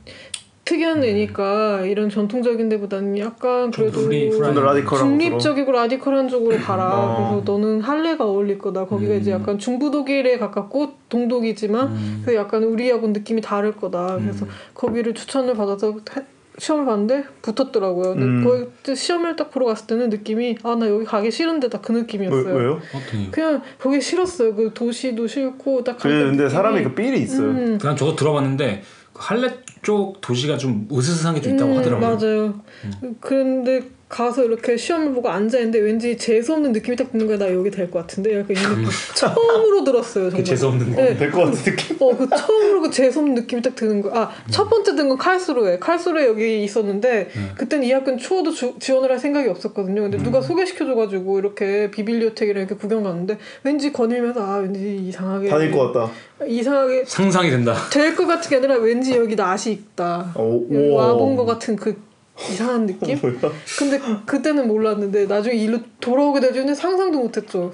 [0.66, 4.02] 특이한 애니까 이런 전통적인 데보다는 약간 좀 그래도.
[4.98, 6.94] 중립적이고 라디컬한 쪽으로 가라.
[6.94, 7.30] 어.
[7.32, 8.86] 그래서 너는 할례가 어울릴 거다.
[8.86, 14.18] 거기가 이제 약간 중부 독일에 가깝고 동독이지만 그 약간 우리하고 느낌이 다를 거다.
[14.20, 16.26] 그래서 거기를 추천을 받아서 해-
[16.62, 18.14] 시험을 봤는데 붙었더라고요.
[18.14, 18.44] 근데 음.
[18.44, 22.02] 거기 때 시험을 딱 보러 갔을 때는 느낌이 아 나 여기 가기 싫은데 딱그 왜,
[22.02, 22.54] 느낌이었어요.
[22.56, 22.80] 왜요?
[22.94, 23.32] 어떤 이유?
[23.32, 24.54] 그냥 거기 싫었어요.
[24.56, 25.98] 그 도시도 싫고 딱.
[25.98, 27.48] 그래, 근데 사람이 그 삘이 있어요.
[27.50, 32.08] 음, 그냥 저도 들어봤는데 그 할레 쪽 도시가 좀 으스스한 게 좀 있다고 음, 하더라고요.
[32.16, 32.62] 맞아요.
[33.20, 37.38] 그런데 가서 이렇게 시험을 보고 앉아 있는데 왠지 재수 없는 느낌이 딱 드는 거야.
[37.38, 38.38] 나 여기 될 것 같은데.
[38.40, 40.26] 약간 이 느낌 처음으로 들었어요.
[40.26, 40.38] 정말.
[40.42, 41.16] 그 재수 없는 네.
[41.18, 41.96] 될것 같은 느낌.
[42.00, 44.14] 어, 그 처음으로 그 재수 없는 느낌이 딱 드는 거야.
[44.16, 45.80] 아, 첫 번째 든 건 칼스루에.
[45.80, 50.02] 칼스루에 여기 있었는데 그땐 이 학교는 추워도 주- 지원을 할 생각이 없었거든요.
[50.02, 55.92] 근데 누가 소개시켜줘가지고 이렇게 비빌리오텍이랑 이렇게 구경 갔는데 왠지 거닐면서 아 왠지 이상하게 다닐 것
[55.94, 56.12] 같다.
[56.46, 57.76] 이상하게 상상이 된다.
[57.92, 60.34] 될 것 같은 게 아니라 왠지 여기 낯이 있다.
[60.36, 60.62] 어.
[60.70, 61.96] 와본 것 같은 그
[62.40, 63.18] 이상한 느낌?
[63.22, 63.36] 뭐야?
[63.78, 67.72] 근데 그때는 몰랐는데 나중에 일로 돌아오게 되지는 상상도 못했죠.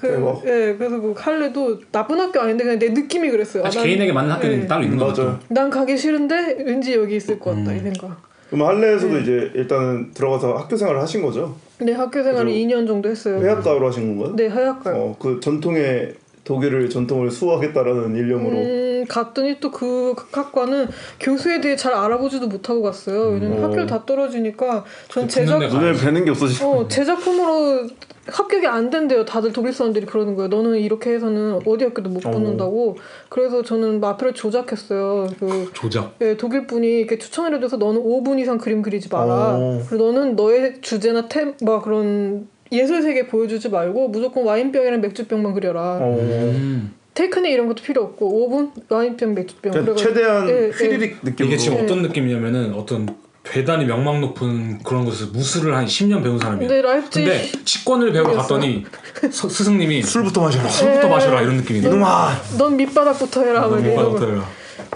[0.00, 0.42] 그, 대박.
[0.46, 3.64] 예, 그래서 그 칼레도 나쁜 학교 아닌데 그냥 내 느낌이 그랬어요.
[3.64, 4.66] 아, 난- 개인에게 맞는 학교는 예.
[4.66, 5.38] 따로 있는 것 맞아.
[5.48, 8.22] 난 가기 싫은데 왠지 여기 있을 것 같다 이 생각.
[8.50, 9.20] 그럼 할레에서도 네.
[9.22, 11.54] 이제 일단은 들어가서 학교 생활을 하신 거죠?
[11.80, 13.38] 네 학교 생활을 그래서 2년 정도 했어요.
[13.40, 14.36] 회화과로 하신 건가요?
[14.36, 14.94] 네 회화과요.
[14.96, 18.56] 어, 그 전통의 독일을 전통을 수호하겠다라는 일념으로.
[18.56, 20.88] 음, 갔더니 또 그 학과는
[21.20, 23.28] 교수에 대해 잘 알아보지도 못하고 갔어요.
[23.28, 23.66] 왜냐면 어.
[23.66, 26.62] 학교를 다 떨어지니까 전그 제작 눈에 뵈는 게 없어지.
[26.64, 27.86] 어, 제 작품으로
[28.26, 29.24] 합격이 안 된대요.
[29.24, 30.48] 다들 독일 사람들이 그러는 거예요.
[30.48, 32.30] 너는 이렇게 해서는 어디 학교도 못 어.
[32.30, 32.96] 붙는다고.
[33.28, 35.28] 그래서 저는 Mappe를 조작했어요.
[35.38, 36.14] 그 조작.
[36.20, 39.54] 예, 독일 분이 이렇게 추천을 해줘서 너는 5분 이상 그림 그리지 마라.
[39.56, 39.82] 어.
[39.88, 45.98] 그리고 너는 너의 주제나 템, 뭐 그런 예술 세계 보여주지 말고 무조건 와인병이랑 맥주병만 그려라.
[46.02, 46.97] 어.
[47.18, 47.30] 음.
[47.30, 49.72] 테크닉 이런 것도 필요 없고 5분 와인병 맥주병.
[49.72, 50.70] 그래가지고- 최대한 예, 예.
[50.70, 51.46] 휘리릭 느낌으로.
[51.46, 51.82] 이게 지금 네.
[51.82, 53.08] 어떤 느낌이냐면은 어떤
[53.42, 56.68] 대단히 명망 높은 그런 곳에서 무술을 한 10년 배운 사람이에요.
[56.68, 58.34] 근데 라이프지 근데 치권을 배우러.
[58.34, 58.84] 갔더니
[59.30, 60.68] 서- 스승님이 술부터 마셔라.
[60.68, 61.10] 술부터 예.
[61.10, 61.88] 마셔라 이런 느낌이네.
[61.88, 62.30] 이놈아.
[62.58, 63.66] 넌 밑바닥부터 해라.
[63.68, 64.02] 막 이런 거.
[64.08, 64.44] 오빠부터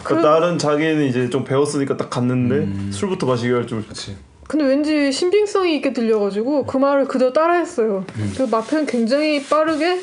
[0.05, 2.91] 그 다른 자기는 이제 좀 배웠으니까 딱 갔는데 음.
[2.93, 3.83] 술부터 마시게 할 줄.
[3.83, 4.17] 그렇지.
[4.47, 8.05] 근데 왠지 신빙성이 있게 들려가지고 그 말을 그대로 따라했어요.
[8.37, 10.01] 그 마펜 굉장히 빠르게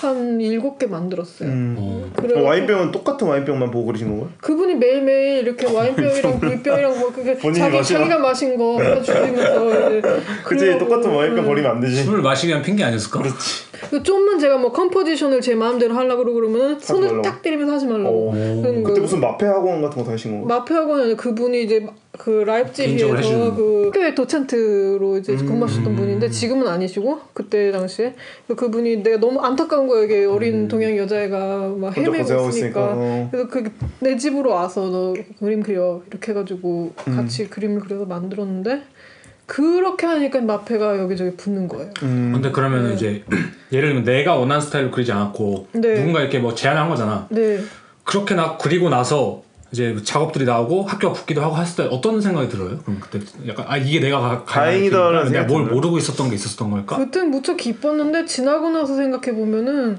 [0.00, 1.48] 한 일곱 개 만들었어요.
[1.48, 1.76] 음.
[1.78, 2.10] 어.
[2.14, 4.30] 그래 와인병은 똑같은 와인병만 보고 그러신 건가요?
[4.40, 7.82] 그분이 매일매일 이렇게 와인병이랑 물병이랑 뭐 그게 자기 마시나?
[8.00, 10.02] 자기가 마신 거 주시면서 이제
[10.44, 11.48] 그치 똑같은 와인병 음.
[11.48, 12.02] 버리면 안 되지.
[12.04, 13.22] 술을 마시기 위한 핑계 아니었을까?
[13.90, 17.22] 그 좀만 제가 뭐 컴포지션을 제 마음대로 하려고 그러면은 손을.
[17.22, 18.30] 딱 때리면서 하지 말라고.
[18.30, 18.62] 어.
[18.84, 19.00] 그때 거.
[19.00, 20.58] 무슨 마페 학원 같은 거 다니신 건가요?
[20.58, 21.86] 마페 학원이 아니라 그분이 이제
[22.18, 23.54] 그 해주는.
[23.54, 25.46] 그 학교의 도첸트로 이제 음.
[25.46, 28.14] 근무하셨던 분인데 지금은 아니시고 그때 당시에
[28.56, 32.92] 그분이 내가 너무 안타까운 거예요 이게 어린 동양 여자애가 막 헤매고 있으니까 있으니까.
[32.94, 33.28] 어.
[33.30, 33.64] 그래서 그
[34.00, 37.16] 내 집으로 와서 너 그림 그려 이렇게 해가지고 음.
[37.16, 38.82] 같이 그림을 그려서 만들었는데
[39.46, 41.90] 그렇게 하니까 마페가 여기저기 붙는 거예요.
[42.02, 42.32] 음.
[42.34, 42.94] 근데 그러면 네.
[42.94, 43.24] 이제
[43.72, 45.94] 예를 들면 내가 원하는 스타일로 그리지 않았고 네.
[45.94, 47.26] 누군가 이렇게 뭐 제안을 한 거잖아.
[47.30, 47.60] 네.
[48.04, 52.78] 그렇게 나 그리고 나서 이제 작업들이 나오고 학교가 붙기도 하고 했을 때 어떤 생각이 들어요?
[52.78, 55.32] 그럼 그때 약간 아 이게 내가 가, 다행이다라는?
[55.32, 55.64] 내가 뭘.
[55.64, 56.96] 모르고 있었던 게 있었던 걸까?
[56.96, 59.98] 그땐 무척 기뻤는데 지나고 나서 생각해 보면은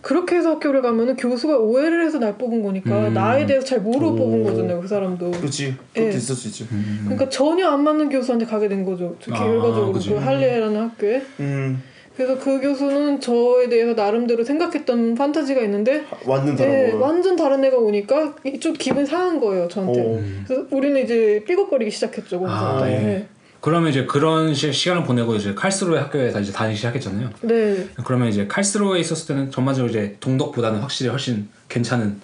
[0.00, 3.14] 그렇게 해서 학교를 가면은 교수가 오해를 해서 날 뽑은 거니까 음.
[3.14, 4.16] 나에 대해서 잘 모르고 오.
[4.16, 5.32] 뽑은 거잖아요 그 사람도.
[5.32, 5.76] 그렇지.
[5.92, 6.16] 그것도 예.
[6.16, 6.68] 있을 수 있지.
[6.70, 7.00] 음.
[7.04, 9.16] 그러니까 전혀 안 맞는 교수한테 가게 된 거죠.
[9.20, 10.10] 저 아, 결과적으로 그치.
[10.10, 11.22] 그 할레라는 학교에.
[11.40, 11.82] 음.
[12.18, 16.98] 그래서 그 교수는 저에 대해서 나름대로 생각했던 판타지가 있는데 완전 다른 예, 거.
[16.98, 20.00] 완전 다른 애가 오니까 좀 기분이 상한 거예요 저한테.
[20.00, 20.20] 오.
[20.44, 22.44] 그래서 우리는 이제 삐걱거리기 시작했죠.
[22.44, 22.98] 아, 네.
[22.98, 23.28] 네.
[23.60, 27.30] 그러면 이제 그런 시, 시간을 보내고 이제 칼스로의 학교에서 이제 다니기 시작했잖아요.
[27.42, 27.86] 네.
[28.04, 32.20] 그러면 이제 칼스로에 있었을 때는 전반적으로 이제 동덕보다는 확실히 훨씬 괜찮은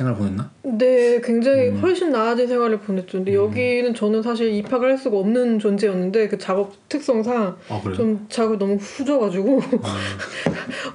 [0.00, 0.50] 생활을 보냈나?
[0.62, 1.78] 네, 굉장히 음.
[1.80, 3.18] 훨씬 나아진 생활을 보냈죠.
[3.18, 7.82] 근데 여기는 저는 사실 입학을 할 수가 없는 존재였는데 그 작업 특성상 아?
[7.94, 9.96] 좀 작업이 너무 후져가지고 아,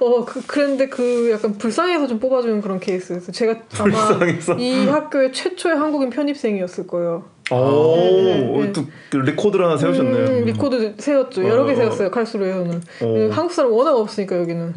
[0.00, 3.32] 어 그, 그랬는데 그 약간 불쌍해서 좀 뽑아주는 그런 케이스였어요.
[3.32, 4.54] 제가 아마 불쌍해서.
[4.58, 7.24] 이 학교의 최초의 한국인 편입생이었을 거예요.
[7.52, 8.72] 오, 네, 네.
[8.72, 10.26] 또 record를 하나 세우셨네요.
[10.40, 11.44] 음, 리코드 세웠죠.
[11.44, 11.76] 여러 개 어, 어.
[11.76, 12.10] 세웠어요.
[12.10, 13.28] 칼스루에에서는 어.
[13.30, 14.74] 한국 사람 워낙 없으니까 여기는.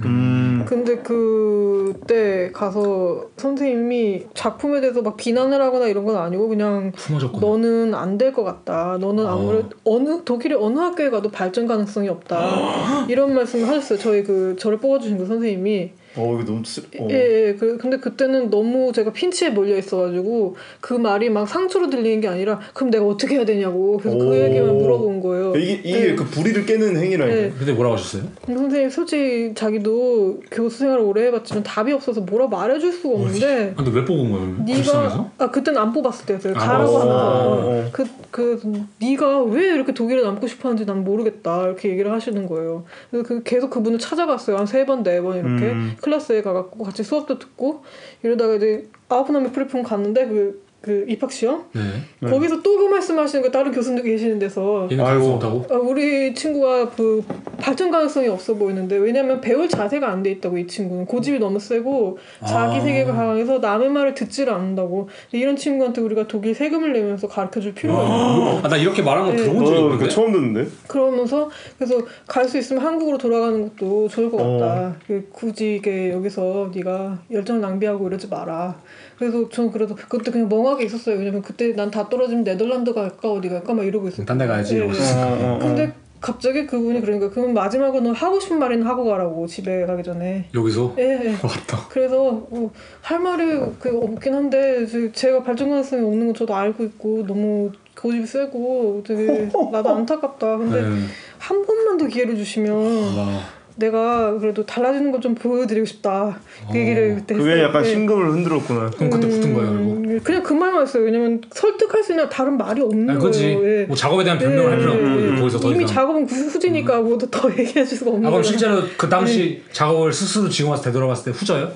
[0.61, 0.65] 음.
[0.65, 7.45] 근데 그때 가서 선생님이 작품에 대해서 막 비난을 하거나 이런 건 아니고 그냥 품어졌구나.
[7.45, 8.97] 너는 안 될 것 같다.
[8.99, 9.29] 너는 어.
[9.29, 13.05] 아무래도 어 느 독일의 어느 학교에 가도 발전 가능성이 없다.
[13.07, 13.99] 이런 말씀을 하셨어요.
[13.99, 15.91] 저희 그 저를 뽑아주신 그 선생님이.
[16.15, 16.81] 어 이거 너무 쓰.
[16.99, 17.07] 어.
[17.11, 17.53] 예, 예.
[17.55, 22.59] 그, 근데 그때는 너무 제가 핀치에 몰려 있어가지고 그 말이 막 상처로 들리는 게 아니라
[22.73, 23.97] 그럼 내가 어떻게 해야 되냐고.
[23.97, 24.19] 그래서 오.
[24.19, 25.55] 그 얘기만 물어본 거예요.
[25.55, 26.15] 이게 이게 네.
[26.15, 27.35] 그 불의를 깨는 행위라니까.
[27.41, 27.53] 네.
[27.57, 28.23] 근데 뭐라고 하셨어요?
[28.45, 33.91] 근데 선생님 솔직히 자기도 교수 생활을 오래 해봤지만 답이 없어서 뭐라 말해줄 수가 없는데 근데
[33.91, 34.55] 왜 뽑은 거예요?
[34.65, 35.31] 네가?
[35.37, 36.53] 아 그때는 안 뽑았을 때였어요.
[36.55, 37.89] 안 가라고 어, 어.
[37.91, 38.61] 그, 그
[38.99, 42.83] 네가 왜 이렇게 독일에 남고 싶어하는지 난 모르겠다 이렇게 얘기를 하시는 거예요.
[43.11, 44.57] 그래서 그 계속 그분을 찾아갔어요.
[44.57, 45.93] 한 세 번 네 번 이렇게 음.
[46.01, 47.83] 클래스에 가갖고 같이 수업도 듣고
[48.23, 51.81] 이러다가 이제 아우프나미 프리폰 갔는데 그, 그 입학 시험 네.
[52.21, 52.29] 네.
[52.29, 55.39] 거기서 또 그 말씀하시는 거 다른 교수님도 계시는 데서 아이고.
[55.69, 57.21] 아, 우리 친구가 그
[57.57, 62.17] 발전 가능성이 없어 보이는데 왜냐면 배울 자세가 안 돼 있다고 이 친구는 고집이 너무 세고
[62.47, 62.79] 자기 아.
[62.81, 68.01] 세계가 강해서 남의 말을 듣지를 않는다고 이런 친구한테 우리가 독일 세금을 내면서 가르쳐 줄 필요가
[68.03, 69.43] 있고 아, 나 이렇게 말하는 거 네.
[69.43, 70.05] 들어본 적이 어, 없는데?
[70.05, 70.69] 그 처음 듣는데.
[70.87, 74.95] 그러면서 그래서 갈 수 있으면 한국으로 돌아가는 것도 좋을 것 같다.
[75.05, 78.79] 그 굳이 이게 여기서 네가 열정을 낭비하고 이러지 마라.
[79.19, 81.17] 그래서 저는 그래도 그때 그냥 멍하 게 있었어요.
[81.17, 84.25] 왜냐면 그때 난 다 떨어지면 네덜란드 갈까 어디 갈까 막 이러고 있었어요.
[84.25, 84.79] 딴데 가야지.
[84.79, 85.59] 어, 어, 어.
[85.59, 90.49] 근데 갑자기 그분이 그러니까 그럼 마지막으로 너 하고 싶은 말이나 하고 가라고 집에 가기 전에.
[90.53, 90.93] 여기서?
[90.97, 91.03] 예.
[91.03, 91.29] 예.
[91.41, 91.87] 왔다.
[91.89, 97.25] 그래서 뭐할 말이 그 없긴 한데 제- 제가 발전 가능성이 없는 건 저도 알고 있고
[97.25, 100.57] 너무 고집이 세고 되게 나도 안타깝다.
[100.57, 100.89] 근데 네.
[101.37, 102.73] 한 번만 더 기회를 주시면
[103.17, 103.39] 와.
[103.79, 106.39] 내가 그래도 달라지는 걸 좀 보여드리고 싶다.
[106.71, 106.79] 그 어.
[106.79, 107.63] 얘기를 그때 그게 했어요.
[107.65, 107.89] 약간 예.
[107.89, 108.89] 심금을 흔들었구나.
[108.91, 109.91] 그럼 그때 붙은 거예요, 그리고?
[109.91, 111.03] 음, 그냥 그 말만 했어요.
[111.03, 113.55] 왜냐면 설득할 수 있는 다른 말이 없는 아, 그지.
[113.55, 113.81] 거예요.
[113.81, 113.85] 예.
[113.85, 115.39] 뭐 작업에 대한 변명을 할 필요 없고 예, 예.
[115.39, 115.95] 거기서 더 이미 이상.
[115.95, 118.43] 작업은 구- 후지니까 뭐 더 얘기해 줄 수가 없는 아 그럼 거예요.
[118.43, 121.71] 실제로 그 당시 작업을 스스로 지금 와서 되돌아봤을 때 후져요?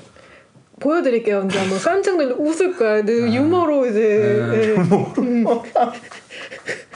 [0.80, 1.46] 보여드릴게요.
[1.50, 3.04] 이제 한번 깜짝 놀라 웃을 거야.
[3.06, 4.56] 늘 유머로 이제 아.
[4.56, 4.76] 예.
[5.20, 5.46] 음.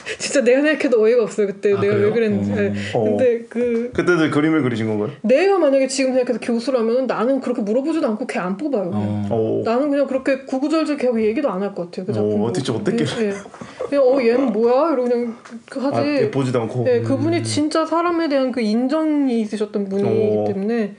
[0.18, 1.46] 진짜 내가 생각해도 어이가 없어요.
[1.48, 2.06] 그때 아, 내가 그래요?
[2.08, 2.52] 왜 그랬는지.
[2.52, 2.72] 예.
[2.94, 3.04] 어.
[3.04, 5.10] 근데 그 그때도 그림을 그리신 건가요?
[5.22, 8.90] 내가 만약에 지금 생각해서 교수라면 나는 그렇게 물어보지도 않고 걔 안 뽑아요.
[8.94, 9.28] 어.
[9.30, 9.62] 오.
[9.64, 12.06] 나는 그냥 그렇게 구구절절 걔하고 얘기도 안 할 것 같아요.
[12.06, 12.28] 그 작품.
[12.30, 12.44] 어, 보고.
[12.46, 13.04] 어떻게 어떻게?
[13.22, 13.32] 예, 예.
[13.88, 14.92] 그냥 어 얘는 뭐야?
[14.92, 15.36] 이러고 그냥
[15.68, 15.98] 그 하지.
[15.98, 16.84] 아, 예, 보지도 않고.
[16.88, 20.44] 예, 그분이 진짜 사람에 대한 그 인정이 있으셨던 분이기 어.
[20.46, 20.94] 때문에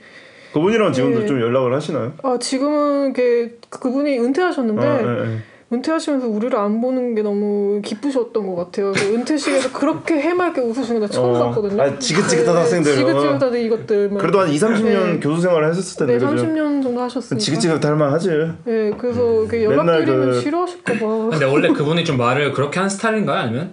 [0.52, 1.26] 그분이랑 지금도 예.
[1.26, 2.12] 좀 연락을 하시나요?
[2.22, 5.38] 아 지금은 그 그분이 은퇴하셨는데 아, 예, 예.
[5.72, 8.90] 은퇴하시면서 우리를 안 보는 게 너무 기쁘셨던 것 같아요.
[8.92, 11.44] 그 은퇴식에서 그렇게 해맑게 웃으시는 거 처음 어.
[11.44, 11.80] 봤거든요.
[11.80, 12.96] 아, 지긋지긋한 네, 학생들.
[12.96, 14.10] 지긋지긋하다 이것들.
[14.10, 15.20] 그래도 한 2, 30년 네.
[15.20, 16.44] 교수 생활을 했었을 네, 텐데 그죠?
[16.44, 17.38] 30년 정도 하셨으니까.
[17.40, 18.28] 지긋지긋할 만하지.
[18.64, 21.28] 네, 그래서 맨날 연락드리면 그- 싫어하실까 봐.
[21.30, 23.38] 근데 원래 그분이 좀 말을 그렇게 한 스타일인가요?
[23.38, 23.72] 아니면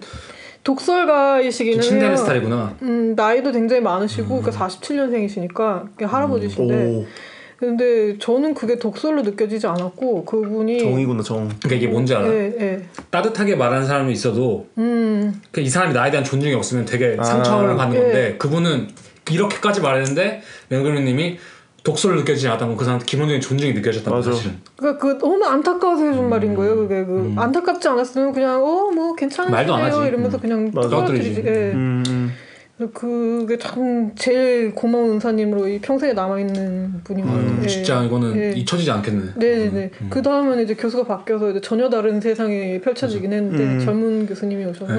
[0.62, 2.16] 독설가이시기는 해요.
[2.16, 2.76] 스타일이구나.
[2.82, 7.06] 음, 나이도 굉장히 많으시고 그 47년생이시니까 할아버지신데 오
[7.58, 11.48] 근데 저는 그게 독설로 느껴지지 않았고 그분이 정이구나 정.
[11.48, 12.28] 그러니까 이게 뭔지 알아?
[12.28, 12.82] 예, 예.
[13.10, 17.24] 따뜻하게 말하는 사람이 있어도 음, 그이 사람이 나에 대한 존중이 없으면 되게 아.
[17.24, 18.02] 상처를 받는 예.
[18.02, 18.88] 건데 그분은
[19.30, 21.38] 이렇게까지 말했는데 맹글님이
[21.82, 23.72] 독설로 느껴지지 않았다면 그 사람 기본적인 존중이
[24.06, 24.30] 맞아.
[24.32, 24.56] 사실은.
[24.76, 26.76] 그러니까 그 너무 안타까워서 해준 말인 거예요.
[26.76, 30.08] 그게 그 안타깝지 않았으면 그냥 어 뭐 괜찮으세요 말도 안 하지.
[30.08, 30.88] 이러면서 그냥 맞아.
[30.88, 31.42] 떨어뜨리지.
[31.42, 31.48] 떨어뜨리지.
[31.48, 32.47] 예.
[32.80, 32.90] 음, 음.
[32.92, 37.48] 그게 참 제일 고마운 은사님으로 이 평생에 남아 있는 분인 것 같아요.
[37.48, 37.68] 음, 예.
[37.68, 38.52] 진짜 이거는 예.
[38.52, 39.32] 잊혀지지 않겠네.
[39.36, 39.90] 네네네.
[40.10, 43.80] 그 다음에는 이제 교수가 바뀌어서 이제 전혀 다른 세상이 펼쳐지긴 했는데 음.
[43.84, 44.92] 젊은 교수님이 오셔서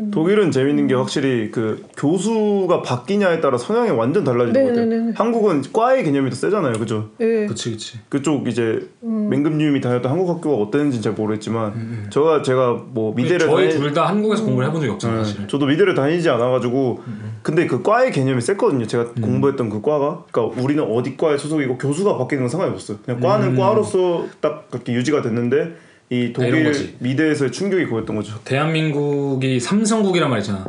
[0.00, 0.10] 예.
[0.10, 5.12] 독일은 재밌는 게 확실히 그 교수가 바뀌냐에 따라 성향이 완전 달라지는 것 같아요.
[5.14, 7.10] 한국은 과의 개념이 더 세잖아요, 그죠?
[7.20, 7.46] 예.
[7.46, 7.98] 그치 그치.
[8.08, 9.28] 그쪽 이제 음.
[9.30, 14.44] 맹금님이 다녔던 한국 학교가 어땠는지 잘 모르겠지만 저가 제가 뭐 미대를 저희 다니- 둘다 한국에서
[14.44, 15.46] 공부를 해본 적이 없잖아 네, 사실.
[15.48, 17.00] 저도 미대를 다니지 않아가지고
[17.42, 18.86] 근데 그 과의 개념이 셌거든요.
[18.86, 22.98] 제가 공부했던 그 과가 그러니까 우리는 어디 과에 소속이고 교수가 바뀌는 건 상관이 없어요.
[23.04, 23.56] 그냥 과는 음.
[23.56, 25.76] 과로서 딱 그렇게 유지가 됐는데
[26.10, 26.94] 이 이런 독일.
[26.98, 28.38] 미대에서의 충격이 그거였던 거죠.
[28.44, 30.64] 대한민국이 삼성국이란 말 있잖아.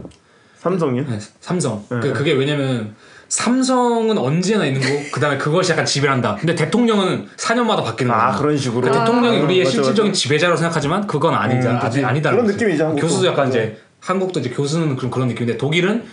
[0.58, 1.06] 삼성이요?
[1.08, 1.86] 네, 삼성.
[1.90, 2.00] 네.
[2.00, 2.96] 그, 그게 왜냐면
[3.28, 6.36] 삼성은 언제나 있는 거고 그다음에 그것이 약간 지배한다.
[6.36, 8.24] 근데 대통령은 4년마다 바뀌는 거야.
[8.24, 8.82] 아 그런 식으로.
[8.82, 10.20] 그 대통령이 아, 우리의 맞아, 실질적인 맞아.
[10.20, 11.72] 지배자로 생각하지만 그건 아니다.
[11.72, 12.04] 음, 아직.
[12.06, 12.32] 아니다.
[12.32, 12.84] 그런 느낌이지.
[12.98, 13.60] 교수도 약간 맞아.
[13.60, 16.04] 이제 한국도 이제 교수는 그런 그런 느낌인데 독일은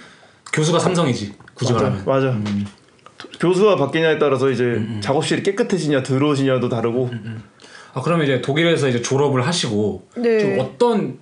[0.52, 1.34] 교수가 삼성이지.
[1.54, 2.04] 굳이 맞아, 말하면.
[2.06, 2.26] 맞아.
[2.30, 2.66] 음.
[3.38, 7.10] 교수가 바뀌냐에 따라서 이제 작업실이 깨끗해지냐 더러워지냐도 다르고.
[7.94, 10.38] 아 그러면 이제 독일에서 이제 졸업을 하시고 네.
[10.40, 11.18] 좀 어떤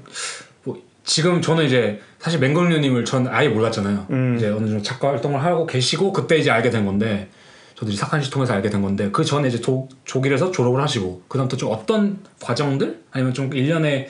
[0.64, 4.06] 뭐 지금 저는 이제 사실 맹금류님을 전 아예 몰랐잖아요.
[4.11, 4.35] 음.
[4.37, 7.28] 이제 어느 정도 작가 활동을 하고 계시고 그때 이제 알게 된 건데
[7.74, 11.22] 저도 이제 사칸 씨 통해서 알게 된 건데 그 전에 이제 도, 독일에서 졸업을 하시고
[11.28, 14.09] 그다음부터 좀 어떤 과정들 아니면 좀 일련의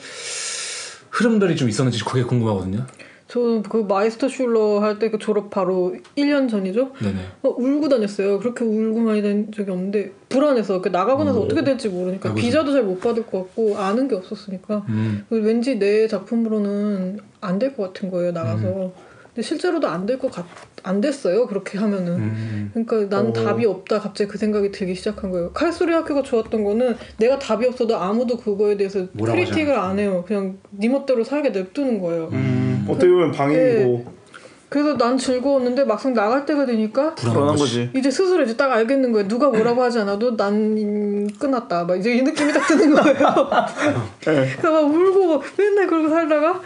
[1.09, 2.85] 흐름들이 좀 있었는지 그게 궁금하거든요.
[3.31, 6.91] 저는 그 Meisterschüler 할 때 그 졸업 바로 1년 전이죠.
[7.01, 7.15] 네네.
[7.43, 8.39] 어, 울고 다녔어요.
[8.39, 11.43] 그렇게 울고 많이 다닌 적이 없는데 불안해서 그 나가고 나서 오.
[11.43, 15.25] 어떻게 될지 모르니까 아이고, 비자도 잘 못 받을 것 같고 아는 게 없었으니까 음.
[15.29, 18.67] 그 왠지 내 작품으로는 안 될 것 같은 거예요 나가서.
[18.67, 18.91] 음.
[19.33, 20.45] 근데 실제로도 안 될 것 같,
[20.83, 22.13] 안 됐어요 그렇게 하면은.
[22.19, 22.71] 음.
[22.73, 23.33] 그러니까 난 오.
[23.33, 25.51] 답이 없다 갑자기 그 생각이 들기 시작한 거예요.
[25.53, 30.25] 칼소리 학교가 좋았던 거는 내가 답이 없어도 아무도 그거에 대해서 크리틱을 안 해요.
[30.27, 32.27] 그냥 네 멋대로 살게 냅두는 거예요.
[32.33, 34.21] 음, 어떻게 보면 방임이고
[34.69, 37.89] 그래서 난 즐거웠는데 막상 나갈 때가 되니까 불안한 거지.
[37.93, 39.27] 이제 스스로 이제 딱 알겠는 거예요.
[39.27, 41.83] 누가 뭐라고 하지 않아도 난 끝났다.
[41.83, 43.15] 막 이제 이 느낌이 딱 드는 거예요.
[44.25, 44.47] 네.
[44.57, 46.61] 그래서 막 울고 맨날 그러고 살다가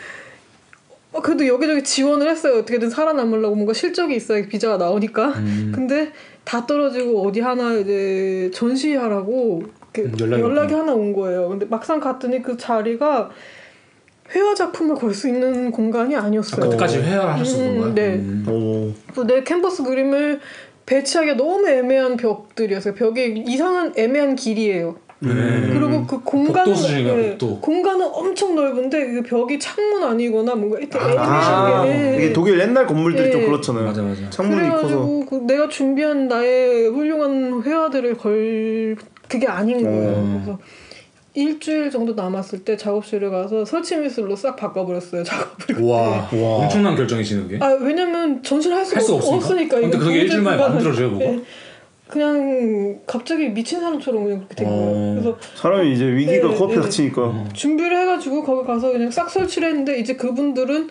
[1.14, 2.60] 어, 그래도 여기저기 지원을 했어요.
[2.60, 5.30] 어떻게든 살아남으려고 뭔가 실적이 있어야 비자가 나오니까.
[5.30, 5.72] 음.
[5.74, 6.12] 근데
[6.44, 9.64] 다 떨어지고 어디 하나 이제 전시하라고
[9.98, 10.74] 음, 연락이 연락이.
[10.76, 11.50] 하나 온 거예요.
[11.50, 13.32] 근데 막상 갔더니 그 자리가
[14.34, 16.62] 회화 작품을 걸 수 있는 공간이 아, 아니었어요.
[16.70, 17.94] 그때까지 회화를 하셨던 음, 거예요?
[17.96, 18.16] 네.
[18.16, 18.46] 음.
[18.48, 18.92] 오.
[19.06, 20.40] 그래서 내 캔버스 그림을
[20.86, 22.96] 배치하기가 너무 애매한 벽들이었어요.
[22.96, 24.98] 벽이 이상한 애매한 길이에요.
[25.20, 25.32] 네.
[25.72, 27.60] 그리고 그 공간은 복도 수준이네요, 예, 복도.
[27.62, 33.28] 공간은 엄청 넓은데 그 벽이 창문 아니거나 뭔가 이렇게 아, 애매하게 이게 독일 옛날 건물들이
[33.30, 33.32] 예.
[33.32, 33.86] 좀 그렇잖아요.
[33.86, 34.30] 맞아 맞아.
[34.30, 34.76] 창문이 커서.
[34.82, 38.96] 그래가지고 그 내가 준비한 나의 훌륭한 회화들을 걸
[39.30, 40.14] 그게 아닌 거예요.
[40.18, 40.42] 어.
[40.44, 40.60] 그래서
[41.36, 45.84] 일주일 정도 남았을 때 작업실에 가서 설치 미술로 싹 바꿔버렸어요 작업을.
[45.84, 46.56] 와, 와.
[46.64, 47.58] 엄청난 결정이시네 그게.
[47.62, 49.80] 아 왜냐면 전시를 할 수가 할 수 없으니까.
[49.82, 51.24] 근데 이거 그게 일주일 만에 만들어져요, 그거?
[51.26, 51.42] 예.
[52.08, 54.82] 그냥 갑자기 미친 사람처럼 그냥 그렇게 된 거예요.
[54.84, 55.14] 어.
[55.20, 56.82] 그래서 사람이 이제 위기가 네, 코앞에 네.
[56.82, 57.46] 닥치니까.
[57.54, 60.88] 준비를 해가지고 거기 가서 그냥 싹 설치를 했는데 이제 그분들은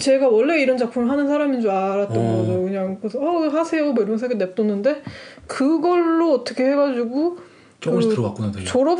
[0.00, 2.36] 제가 원래 이런 작품을 하는 사람인 줄 알았던 어.
[2.38, 2.62] 거죠.
[2.62, 5.02] 그냥 그래서 어 하세요 뭐 이러면서 냅뒀는데
[5.46, 7.36] 그걸로 어떻게 해가지고
[7.80, 8.64] 조금씩 그 들어갔구나 되게.
[8.64, 8.98] 졸업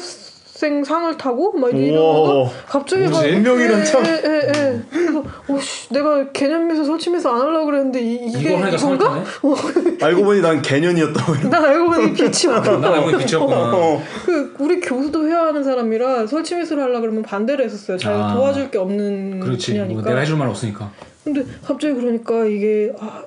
[0.61, 1.75] 생 상을 타고 막.
[1.75, 3.25] 이러다가 갑자기 막?
[3.25, 4.05] 운명이란 참.
[4.05, 4.81] 예, 예, 예.
[4.91, 9.25] 그래서 오씨 내가 개념미술 설치미술 안 하려고 그랬는데 이, 이게 이거 하니까 상을 이건가?
[9.25, 9.97] 타네.
[10.03, 11.49] 알고 보니 난 개년이었다고.
[11.49, 13.57] 난 알고 보니 빛이었고 나 알고 빛이었구나.
[13.75, 14.03] 어.
[14.27, 17.97] 그 우리 교수도 회화하는 사람이라 설치미술 하려 그러면 반대를 했었어요.
[17.97, 18.35] 잘 아.
[18.35, 19.73] 도와줄 게 없는 그렇지.
[19.73, 20.09] 뭐 분야니까.
[20.11, 20.91] 내가 해줄 말 없으니까.
[21.25, 23.23] 근데 갑자기 그러니까 이게 아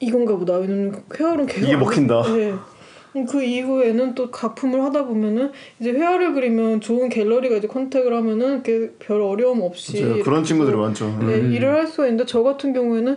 [0.00, 0.54] 이건가 보다.
[0.54, 2.22] 왜냐면 회화는 계속 이게 안 먹힌다.
[2.22, 2.54] 했- 네.
[3.26, 5.50] 그 이후에는 또 작품을 하다 보면은
[5.80, 10.22] 이제 회화를 그리면 좋은 갤러리가 이제 컨택을 하면은 이렇게 별 어려움 없이 맞아요.
[10.22, 11.18] 그런 친구들이 많죠.
[11.20, 11.52] 네, 음.
[11.52, 13.16] 일을 할 수가 있는데 저 같은 경우에는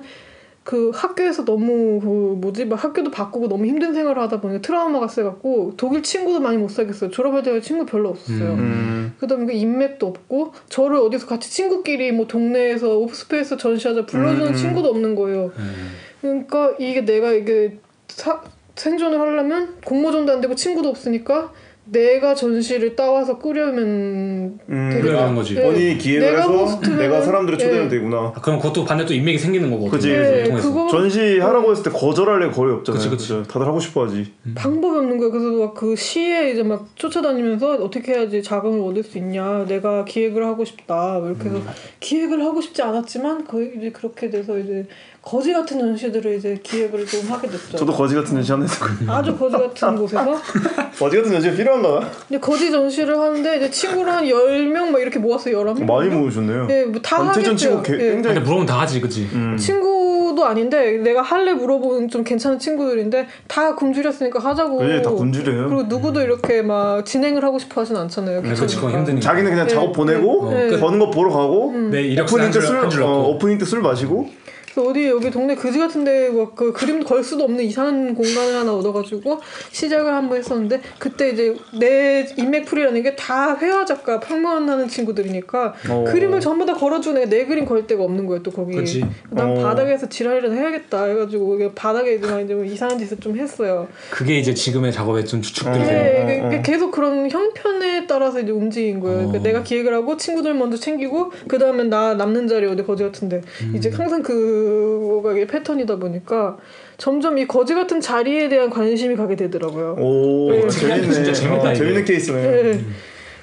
[0.64, 5.74] 그 학교에서 너무 그 뭐지 막 학교도 바꾸고 너무 힘든 생활을 하다 보니까 트라우마가 세갖고
[5.76, 7.10] 독일 친구도 많이 못 사겠어요.
[7.10, 8.54] 졸업할 때 친구 별로 없었어요.
[8.54, 8.60] 음.
[8.60, 9.14] 음.
[9.18, 14.56] 그러다 보니까 인맥도 없고 저를 어디서 같이 친구끼리 뭐 동네에서 오프스페이스 전시하자 불러주는 음.
[14.56, 15.52] 친구도 없는 거예요.
[15.58, 15.92] 음.
[16.22, 18.42] 그러니까 이게 내가 이게 사,
[18.82, 21.52] 생존을 하려면 공모전도 안 되고 친구도 없으니까
[21.84, 25.56] 내가 전시를 따와서 끓여면 음, 되는 거지.
[25.56, 25.64] 네.
[25.64, 27.98] 본인이 기획을 내가 해서 내가 사람들을 초대하면 네.
[27.98, 28.18] 되구나.
[28.36, 29.88] 아, 그럼 그것도 반대 또 인맥이 생기는 거고.
[29.88, 30.50] 어떻게 네.
[30.52, 33.10] 그거 전시하라고 했을 때 거절할 애 거의 없잖아요.
[33.10, 33.48] 그치, 그치.
[33.48, 34.32] 다들 하고 싶어 하지.
[34.56, 35.32] 방법이 없는 거예요.
[35.32, 39.66] 그래서 막 그 시에 이제 막 쫓아다니면서 어떻게 해야지 자금을 얻을 수 있냐.
[39.66, 41.18] 내가 기획을 하고 싶다.
[41.20, 41.68] 뭐 이렇게 해서 음.
[42.00, 44.86] 기획을 하고 싶지 않았지만 거의 이제 그렇게 돼서 이제
[45.22, 47.78] 거지 같은 전시들을 이제 기획을 좀 하게 됐죠.
[47.78, 49.12] 저도 거지 같은 전시 하는 했었거든요.
[49.12, 50.26] 아주 거지 같은 곳에서
[50.98, 52.10] 거지 같은 전시가 필요한가?
[52.28, 55.60] 이제 거지 전시를 하는데 이제 친구를 한 10명 막 이렇게 모았어요.
[55.64, 55.86] 11명.
[55.86, 56.68] 많이 모으셨네요.
[56.72, 57.98] 예, 뭐다 전체전 치고 하겠대요.
[58.00, 58.12] 개- 예.
[58.14, 59.30] 굉장히 근데 물어보면 다 하지, 그치?
[59.34, 59.56] 음.
[59.58, 64.78] 친구도 아닌데 내가 할래 물어보는 좀 괜찮은 친구들인데 다 굶주렸으니까 하자고.
[64.80, 65.68] 그게 다 굶주려요.
[65.70, 68.42] 그리고 누구도 이렇게 막 진행을 하고 싶어 하진 않잖아요.
[68.42, 68.92] 네, 그치, 그건.
[68.94, 69.22] 힘드니까.
[69.22, 69.74] 자기는 그냥 네.
[69.76, 70.70] 작업 보내고 네.
[70.70, 70.80] 음.
[70.80, 73.30] 버는 거 보러 가고 내 이력서 오프닝 때 한줄 술 한줄 어, 넣고.
[73.36, 74.30] 오프닝 때 술 마시고
[74.74, 79.40] 그래서 어디 여기 동네 그지 같은데 막그 그림 걸 수도 없는 이상한 공간을 하나 얻어가지고
[79.72, 86.04] 시작을 한번 했었는데 그때 이제 내 인맥풀이라는 게 다 회화 작가 평론하는 친구들이니까 어.
[86.08, 88.74] 그림을 전부 다 걸어주는 애가 내 그림 걸 데가 없는 거예요 또 거기.
[88.76, 89.04] 그치.
[89.30, 89.62] 난 어.
[89.62, 93.88] 바닥에서 지랄이라도 해야겠다 해가지고 이게 바닥에 이제 막 이제 뭐 이상한 짓을 좀 했어요.
[94.10, 95.86] 그게 이제 지금의 작업의 좀 주축들이 어.
[95.86, 96.48] 네, 어, 이게- 어.
[96.48, 99.18] 이게 계속 그런 형편에 따라서 이제 움직인 거예요.
[99.18, 99.44] 그러니까 어.
[99.44, 103.74] 내가 기획을 하고 친구들 먼저 챙기고 그 다음에 나 남는 자리 어디 거지 같은데 음.
[103.76, 106.58] 이제 항상 그 거가 이게 패턴이다 보니까
[106.98, 109.96] 점점 이 거지 같은 자리에 대한 관심이 가게 되더라고요.
[110.00, 111.12] 오 네, 재밌네.
[111.12, 111.76] 진짜 재밌다, 어, 이게.
[111.76, 112.42] 재밌는 케이스네.
[112.42, 112.80] 네.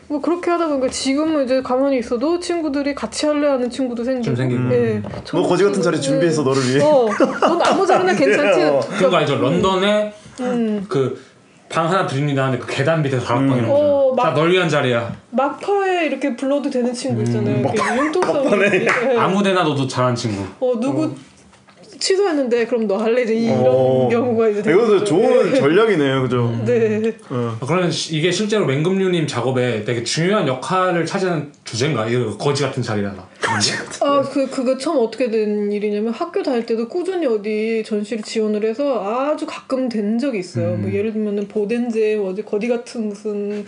[0.08, 4.24] 뭐 그렇게 하다 보니까 지금은 이제 가만히 있어도 친구들이 같이 할래 하는 친구도 생기고.
[4.24, 4.62] 좀 생기고.
[4.68, 5.02] 네.
[5.32, 6.82] 너 거지 같은 자리 준비해서 너를 위해.
[6.82, 7.08] 어,
[7.40, 8.62] 넌 아무 자리나 괜찮지.
[8.64, 8.80] 어.
[8.96, 9.36] 그런 거 알죠?
[9.36, 10.86] 런던에 음.
[10.88, 11.20] 그
[11.68, 14.14] 방 하나 드립니다 하는데 그 계단 밑에 다락방 이런 어.
[14.16, 15.14] 막- 다널 위한 자리야.
[15.30, 17.58] 막파에 이렇게 불러도 되는 친구 있잖아요.
[17.60, 18.56] 이렇게 융통성 있게.
[18.86, 19.16] 네.
[19.18, 20.42] 아무데나 넣어도 잘하는 친구.
[20.60, 21.14] 어 누구
[22.00, 24.08] 취소했는데 그럼 너 할래 이제 이런 어.
[24.10, 25.54] 경우가 이제 이것도 되는 좋은 거예요.
[25.56, 26.56] 전략이네요, 그죠?
[26.64, 27.12] 네.
[27.28, 27.56] 어.
[27.66, 32.06] 그러면 시- 이게 실제로 맹금류님 작업에 되게 중요한 역할을 차지하는 주제인가?
[32.06, 33.26] 이거 거지 같은 자리라나.
[34.00, 39.02] 아 그 그거 처음 어떻게 된 일이냐면 학교 다닐 때도 꾸준히 어디 전시를 지원을 해서
[39.04, 40.74] 아주 가끔 된 적이 있어요.
[40.74, 40.82] 음.
[40.82, 43.64] 뭐 예를 들면은 보덴제 어디 거디 같은 무슨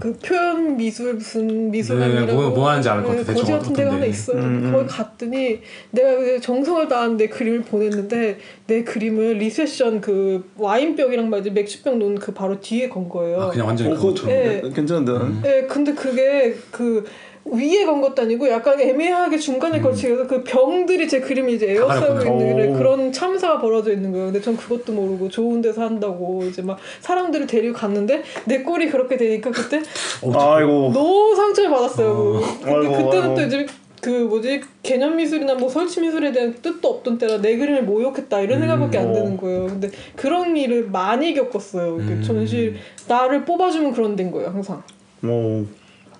[0.00, 3.18] 그 표현 미술 무슨 미술관이라고 네, 뭐- 뭐 하는지 알 것 같아.
[3.24, 4.08] 대충 거지 같은 데가 하나 데.
[4.08, 4.38] 있어요.
[4.38, 4.72] 음, 음.
[4.72, 5.60] 거기 갔더니
[5.90, 11.98] 내가 그 정성을 다한 내 그림을 보냈는데 내 그림을 리세션 그 와인병이랑 막 이제 맥주병
[11.98, 13.42] 놓은 그 바로 뒤에 건 거예요.
[13.42, 14.14] 아, 그냥 완전히 어, 그거.
[14.26, 14.62] 네.
[14.74, 15.42] 괜찮은데 나는.
[15.42, 17.04] 네, 근데 그게 그
[17.50, 22.20] 위에 건 것도 아니고 약간 애매하게 중간에 걸치면서 그 병들이 제 그림이 이제 에어싸고.
[22.20, 22.78] 있는 오.
[22.78, 24.26] 그런 참사가 벌어져 있는 거예요.
[24.26, 29.16] 근데 전 그것도 모르고 좋은 데서 한다고 이제 막 사람들을 데리고 갔는데 내 꼴이 그렇게
[29.16, 29.82] 되니까 그때
[30.22, 30.90] 아이고.
[30.92, 32.40] 너무 상처를 받았어요.
[32.62, 33.34] 근데 아이고, 그때는 아이고.
[33.34, 33.66] 또 이제
[34.00, 38.60] 그 뭐지 개념 미술이나 뭐 설치 미술에 대한 뜻도 없던 때라 내 그림을 모욕했다 이런
[38.60, 39.12] 생각밖에 안 어.
[39.12, 39.66] 드는 거예요.
[39.66, 41.96] 근데 그런 일을 많이 겪었어요.
[41.96, 42.22] 그 음.
[42.24, 42.74] 전시
[43.08, 44.82] 나를 뽑아주면 그런 데인 거예요 항상.
[45.20, 45.66] 뭐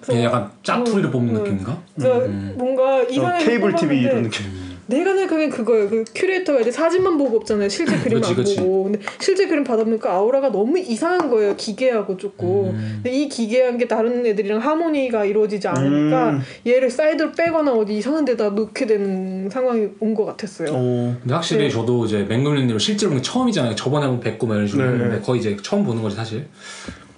[0.01, 1.43] 그냥 약간 짜투리를 음, 뽑는 음.
[1.43, 1.79] 느낌인가?
[1.97, 2.55] 그러니까 음.
[2.57, 4.47] 뭔가 이상하게 케이블 TV 이런 느낌.
[4.87, 5.91] 내가 생각하기엔 그거예요.
[5.91, 7.69] 그 큐레이터가 이제 사진만 보고 없잖아요.
[7.69, 8.57] 실제 그림 안 그치.
[8.57, 8.85] 보고.
[8.85, 11.55] 근데 실제 그림 받아보니까 아우라가 너무 이상한 거예요.
[11.57, 12.71] 기괴하고 조금.
[12.71, 13.01] 음.
[13.03, 16.41] 근데 이 기괴한 게 다른 애들이랑 하모니가 이루어지지 않으니까 음.
[16.67, 20.71] 얘를 사이드로 빼거나 어디 이상한 데다 놓게 되는 상황이 온 것 같았어요.
[20.73, 21.17] 어.
[21.21, 21.71] 근데 확실히 네.
[21.71, 23.75] 저도 이제 맹금류님을 실제로 보는 게 처음이잖아요.
[23.75, 25.21] 저번에 한번 뵙고 막 이런 식으로 네, 네.
[25.21, 26.47] 거의 이제 처음 보는 거지 사실.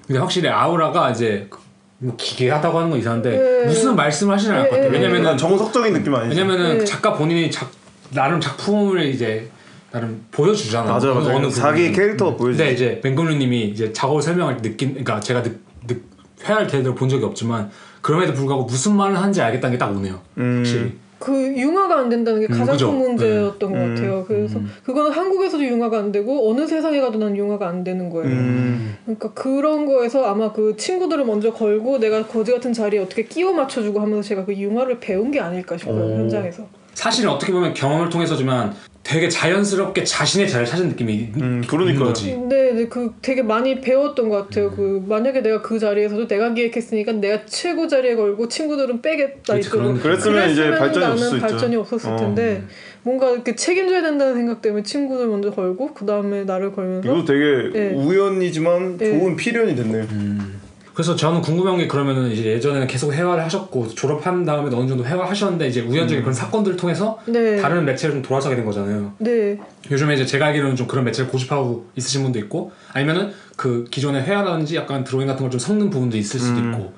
[0.09, 1.61] 근데 확실히 아우라가 이제 그-
[2.03, 3.67] 뭐 기괴하다고 하는 건 이상한데 네.
[3.67, 4.91] 무슨 말씀을 하시는 알것 네, 같아요.
[4.91, 4.97] 네.
[4.99, 6.37] 왜냐면은 약간 정석적인 느낌 아니지?
[6.39, 6.85] 왜냐면은 네.
[6.85, 7.71] 작가 본인이 작
[8.11, 9.51] 나름 작품을 이제
[9.93, 10.91] 나름 보여주잖아.
[10.93, 11.35] 맞아 맞아.
[11.35, 11.93] 어느 자기.
[11.93, 12.59] 캐릭터가 보여지.
[12.59, 15.51] 근데 이제 맹금류님이 이제 작업을 설명할 때 느낀, 그러니까 제가 느,
[15.87, 15.95] 느,
[16.43, 17.71] 회화를 제대로 본 적이 없지만
[18.01, 20.21] 그럼에도 불구하고 무슨 말을 하는지 알겠다는 게 딱 오네요.
[20.39, 20.57] 음.
[20.59, 20.93] 확실히.
[21.21, 22.91] 그 융화가 안 된다는 게 음, 가장 그죠.
[22.91, 23.79] 큰 문제였던 네.
[23.79, 23.95] 것 음.
[23.95, 24.25] 같아요.
[24.27, 24.71] 그래서 음.
[24.83, 28.27] 그거는 한국에서도 융화가 안 되고 어느 세상에 가도 난 융화가 안 되는 거예요.
[28.35, 28.97] 음.
[29.05, 34.01] 그러니까 그런 거에서 아마 그 친구들을 먼저 걸고 내가 거지 같은 자리에 어떻게 끼워 맞춰주고
[34.01, 36.17] 하면서 제가 그 융화를 배운 게 아닐까 싶어요 오.
[36.21, 36.65] 현장에서.
[36.95, 42.05] 사실은 어떻게 보면 경험을 통해서지만 되게 자연스럽게 자신의 자리를 찾은 느낌이 음, 있는 그러니까요.
[42.09, 42.37] 거지.
[42.49, 44.67] 네, 네, 그 되게 많이 배웠던 것 같아요.
[44.67, 44.77] 음.
[44.77, 49.83] 그 만약에 내가 그 자리에서도 내가 기획했으니까 내가 최고 자리에 걸고 친구들은 빼겠다 이쪽으로.
[49.95, 51.41] 그런- 그랬으면 이제 발전이 나는.
[51.41, 52.17] 발전이 없었을 어.
[52.17, 52.63] 텐데
[53.03, 57.71] 뭔가 이렇게 책임져야 된다는 생각 때문에 친구들 먼저 걸고 그 다음에 나를 걸면서 이거 되게
[57.73, 57.95] 네.
[57.95, 59.19] 우연이지만 네.
[59.19, 60.03] 좋은 필연이 됐네요.
[60.13, 60.60] 음.
[60.95, 65.25] 그래서 저는 궁금한 게 그러면은 이제 예전에는 계속 회화를 하셨고 졸업한 다음에 어느 정도 회화
[65.29, 69.13] 하셨는데 이제 우연적인 그런 사건들을 통해서 네, 다른 매체를 좀 돌아서게 된 거잖아요.
[69.19, 69.59] 네,
[69.91, 74.77] 요즘에 이제 제가 알기로는 좀 그런 매체를 고집하고 있으신 분도 있고 아니면은 그 기존의 회화라든지
[74.77, 76.73] 약간 드로잉 같은 걸 좀 섞는 부분도 있을 수도 음.
[76.73, 76.93] 있고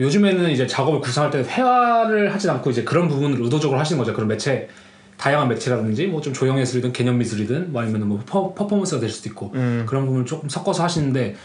[0.00, 4.14] 요즘에는 이제 작업을 구상할 때 회화를 하진 않고 이제 그런 부분을 의도적으로 하시는 거죠.
[4.14, 4.68] 그런 매체
[5.18, 9.28] 다양한 매체라든지 뭐 좀 조형 예술이든 개념 미술이든 뭐 아니면 뭐 퍼, 퍼포먼스가 될 수도
[9.28, 9.84] 있고 음.
[9.86, 11.36] 그런 부분을 조금 섞어서 하시는데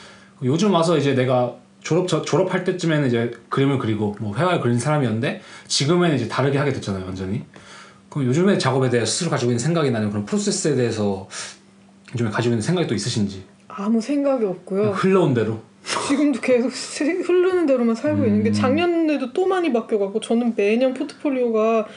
[0.44, 1.56] 요즘 와서 이제 내가
[1.88, 6.74] 졸업 저, 졸업할 때쯤에는 이제 그림을 그리고 뭐 회화를 그리는 사람이었는데 지금에는 이제 다르게 하게
[6.74, 7.44] 됐잖아요 완전히.
[8.10, 11.30] 그럼 요즘에 작업에 대해 스스로 가지고 있는 생각이 나는 그런 프로세스에 대해서
[12.14, 14.90] 요즘에 가지고 있는 생각이 또 있으신지 아무 생각이 없고요.
[14.92, 15.60] 흘러온 대로.
[16.10, 18.44] 지금도 계속 세- 흐르는 대로만 살고 있는 음.
[18.44, 21.88] 게 작년에도 또 많이 바뀌어갖고 저는 매년 포트폴리오가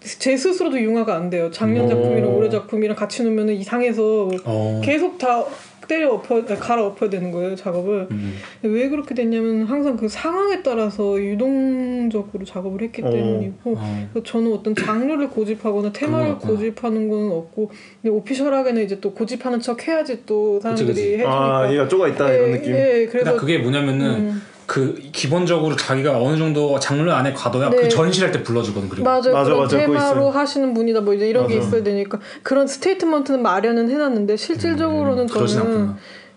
[0.00, 1.48] 제 스스로도 융화가 안 돼요.
[1.52, 1.88] 작년 오.
[1.88, 4.80] 작품이랑 올해 작품이랑 같이 놓으면 이상해서 어.
[4.84, 5.44] 계속 다
[5.88, 8.06] 때려 엎어 갈아 엎어야 되는 거예요 작업을.
[8.10, 8.34] 음.
[8.62, 13.10] 왜 그렇게 됐냐면 항상 그 상황에 따라서 유동적으로 작업을 했기 어.
[13.10, 14.10] 때문이고 어.
[14.24, 16.38] 저는 어떤 장르를 고집하거나 테마를.
[16.38, 17.70] 고집하는 건 없고
[18.02, 21.02] 근데 official하게는 이제 또 고집하는 척 해야지 또 사람들이 그치.
[21.12, 22.72] 해주니까 아 얘가 쪼가 있다 이런 예, 느낌.
[22.74, 24.42] 예, 그래서 그러니까 그게 뭐냐면은 음.
[24.68, 27.76] 그 기본적으로 자기가 어느 정도 장르 안에 가둬야 네.
[27.78, 29.32] 그 전시할 때 불러주거든 그리고 맞아요.
[29.32, 29.76] 맞아, 그런 맞아.
[29.78, 30.28] 그거 테마로.
[30.30, 31.66] 하시는 분이다 뭐 이제 이런 게 맞아.
[31.66, 35.94] 있어야 되니까 그런 statement는 마련은 해놨는데 실질적으로는 음, 저는.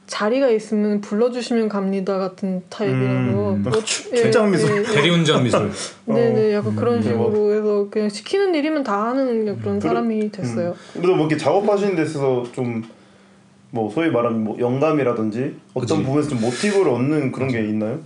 [0.08, 4.78] 자리가 있으면 불러주시면 갑니다 같은 타입이라서 음, 뭐, 출- 출장 미술.
[4.78, 4.84] 예, 예.
[4.84, 5.70] 대리운전 미술.
[6.08, 10.74] 네네 약간 그런 음, 식으로 해서 그냥 시키는 일이면 다 하는 그런 그래- 사람이 됐어요.
[10.94, 16.04] 그래도 뭐 이렇게 작업하시는 데 있어서 좀뭐 소위 말하면 뭐 영감이라든지 어떤 그치.
[16.04, 18.00] 부분에서 좀 모티브를 얻는 그런 게 있나요?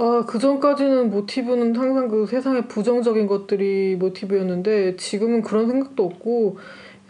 [0.00, 6.58] 아, 그 전까지는 모티브는 항상 그 세상의 부정적인 것들이 모티브였는데 지금은 그런 생각도 없고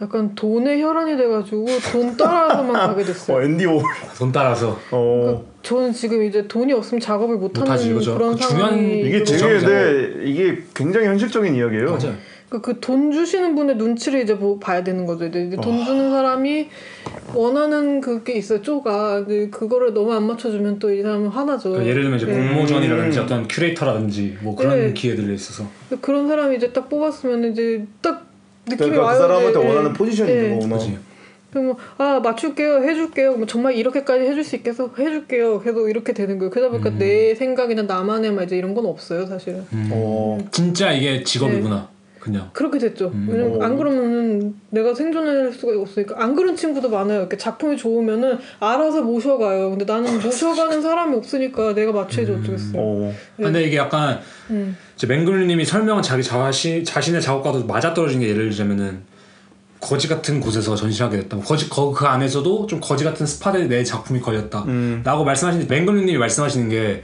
[0.01, 3.37] 약간 돈의 혈안이 돼가지고 돈 따라서만 가게 됐어요.
[3.37, 3.81] 어 앤디 오.
[4.17, 4.79] 돈 따라서.
[4.91, 8.13] 어 그러니까 저는 지금 이제 돈이 없으면 작업을 못 하는 못하지, 그죠.
[8.15, 9.59] 그런 그 중요한- 상황이 이게 그 되게.
[9.59, 11.85] 근데 이게 굉장히 현실적인 이야기예요.
[11.91, 12.15] 맞아요.
[12.49, 15.25] 그돈 주시는 분의 눈치를 이제 보, 봐야 되는 거죠.
[15.25, 15.61] 이제 아.
[15.61, 16.67] 돈 주는 사람이
[17.35, 18.61] 원하는 그게 있어요.
[18.61, 21.69] 쪼가 근데 그거를 너무 안 맞춰주면 또 이 사람은 화나죠.
[21.69, 22.33] 그러니까 예를 들면 이제 네.
[22.53, 23.23] 공모전이라든지 음.
[23.23, 24.93] 어떤 큐레이터라든지 뭐 그런 네.
[24.93, 25.65] 기회들에 있어서
[26.01, 28.25] 그런 사람이 이제 딱 뽑았으면 이제 딱
[28.67, 29.13] 느낌이 그러니까 와요.
[29.15, 29.67] 그 사람한테 이제.
[29.67, 29.93] 원하는 예.
[29.93, 30.35] 포지션이 예.
[30.35, 30.77] 있는 거구나.
[30.77, 30.97] 그지.
[31.51, 36.51] 그럼 아 맞출게요 해줄게요 뭐 정말 이렇게까지 해줄 수 있겠어 해줄게요 계속 이렇게 되는 거예요
[36.51, 36.99] 그러다 보니까 음.
[36.99, 39.89] 내 생각이나 나만의 막 이제 이런 건 없어요 사실은 음.
[39.91, 40.37] 어.
[40.51, 41.89] 진짜 이게 직업이구나.
[42.19, 42.49] 그냥.
[42.53, 43.27] 그렇게 됐죠 음.
[43.29, 43.65] 왜냐면 어.
[43.65, 49.69] 안 그러면은 내가 생존할 수가 없으니까 안 그런 친구도 많아요 이렇게 작품이 좋으면은 알아서 모셔가요
[49.71, 53.13] 근데 나는 모셔가는 사람이 없으니까 내가 맞춰야지 어쩌겠어 어.
[53.37, 54.75] 근데 이게 약간 음.
[54.95, 59.09] 이제 맹글님이 설명한 자기 자신 자신의 작업과도 맞아 떨어진 게 예를 들자면은
[59.79, 61.37] 거지 같은 곳에서 전시하게 됐다.
[61.37, 64.63] 뭐 거지 거, 그 안에서도 좀 거지 같은 스팟에 내 작품이 걸렸다.
[64.63, 65.01] 음.
[65.05, 67.03] 라고 말씀하시는데 맹글님이 말씀하시는 게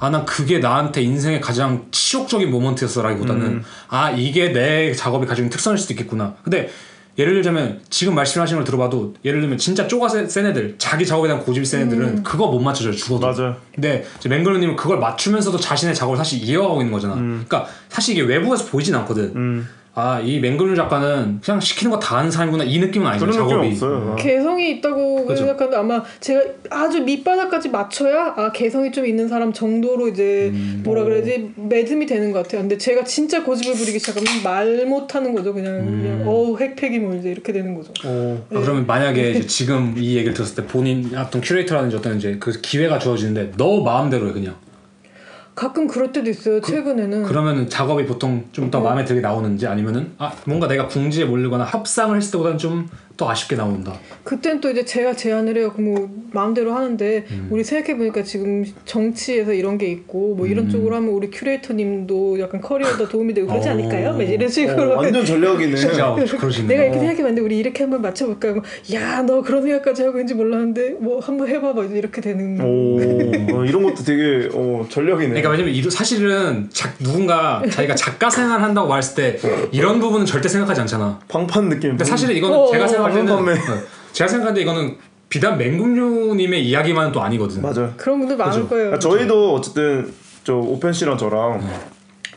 [0.00, 3.64] 아 난 그게 나한테 인생의 가장 치욕적인 모먼트였어라기보다는 음.
[3.88, 6.34] 아 이게 내 작업이 가지고 있는 특성일 수도 있겠구나.
[6.44, 6.70] 근데
[7.18, 11.26] 예를 들자면 지금 말씀하시는 걸 들어봐도 예를 들면 진짜 쪼가 센- 센 애들 자기 작업에
[11.26, 13.26] 대한 고집이 센 애들은 그거 못 맞춰줘요 죽어도.
[13.26, 13.56] 맞아요.
[13.74, 17.16] 근데 이제 맹글님은 그걸 맞추면서도 자신의 작업을 사실 이어가고 있는 거잖아.
[17.16, 19.32] 그러니까 사실 이게 외부에서 보이진 않거든.
[19.34, 19.68] 음.
[19.98, 23.50] 아 이 맹글님 작가는 그냥 시키는 거 다 하는 사람이구나 이 느낌은 아니잖아 그런 느낌
[23.50, 23.68] 작업이.
[23.72, 24.16] 없어요.
[24.16, 25.38] 개성이 있다고 그죠.
[25.46, 26.40] 생각하는데 아마 제가
[26.70, 30.82] 아주 밑바닥까지 맞춰야 아 개성이 좀 있는 사람 정도로 이제 음.
[30.84, 32.60] 뭐라 그래야지 매듭이 되는 것 같아요.
[32.62, 35.52] 근데 제가 진짜 고집을 부리기 시작하면 말 못하는 거죠.
[35.52, 36.00] 그냥, 음.
[36.02, 37.92] 그냥 어우 핵팩이 뭐 이제 이렇게 되는 거죠.
[38.04, 38.46] 어.
[38.54, 42.52] 아, 그러면 만약에 이제 지금 이 얘기를 들었을 때 본인 어떤 큐레이터라든지 어떤 이제 그
[42.60, 44.54] 기회가 주어지는데 너 마음대로 해 그냥.
[45.58, 46.60] 가끔 그럴 때도 있어요.
[46.60, 51.64] 최근에는 그러면은 작업이 보통 좀 더 마음에 들게 나오는지 아니면은 아 뭔가 내가 궁지에 몰리거나
[51.64, 52.88] 협상을 했을 때보다는 좀
[53.18, 53.94] 더 아쉽게 나온다.
[54.22, 55.72] 그땐 또 이제 제가 제안을 해요.
[55.74, 57.48] 그럼 뭐 마음대로 하는데 음.
[57.50, 60.70] 우리 생각해 보니까 지금 정치에서 이런 게 있고 뭐 이런 음.
[60.70, 63.72] 쪽으로 하면 우리 큐레이터님도 약간 커리어도 도움이 되고 그러지 어.
[63.72, 64.12] 않을까요?
[64.12, 65.74] 막 이런 식으로 어, 완전 전략이네.
[65.74, 66.68] 진짜 그러시네.
[66.68, 68.50] 내가 이렇게 생각해봤는데 우리 이렇게 한번 맞춰볼까?
[68.50, 68.62] 하고
[68.92, 73.00] 야너 그런 생각까지 하고 있는지 몰랐는데 뭐 한번 해봐 봐 이렇게 되는 오.
[73.58, 75.28] 어, 이런 것도 되게 어, 전략이네.
[75.30, 80.48] 그러니까 왜냐면 이 사실은 자, 누군가 자기가 작가 생활 한다고 말했을 때 이런 부분은 절대
[80.48, 81.18] 생각하지 않잖아.
[81.26, 81.90] 방판 느낌.
[81.90, 83.78] 근데 사실은 이거는 어, 제가 어, 생각할 때는.
[83.78, 83.82] 어,
[84.12, 84.96] 제가 생각하는데 이거는
[85.28, 87.60] 비단 맹금류님의 이야기만은 또 아니거든.
[87.62, 87.92] 맞아요.
[87.96, 88.68] 그런 분들 많을 그죠.
[88.68, 88.84] 거예요.
[88.90, 90.12] 그러니까 저희도 어쨌든
[90.44, 91.62] 저 오펜 씨랑 저랑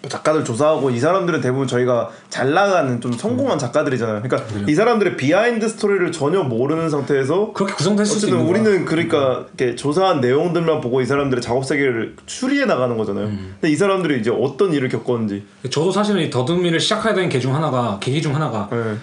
[0.09, 4.23] 작가들 조사하고 이 사람들은 대부분 저희가 잘 나가는 좀 성공한 작가들이잖아요.
[4.23, 8.49] 그러니까 이 사람들의 behind story를 전혀 모르는 상태에서 그렇게 구성됐을 어쨌든 있는.
[8.49, 13.27] 우리는 그러니까 이렇게 조사한 내용들만 보고 이 사람들의 작업 세계를 추리해 나가는 거잖아요.
[13.27, 13.55] 음.
[13.61, 15.45] 근데 이 사람들이 이제 어떤 일을 겪었는지.
[15.69, 18.95] 저도 사실은 이 더듬이를 시작하게 된 계 중 하나가 계기 중 하나가 네.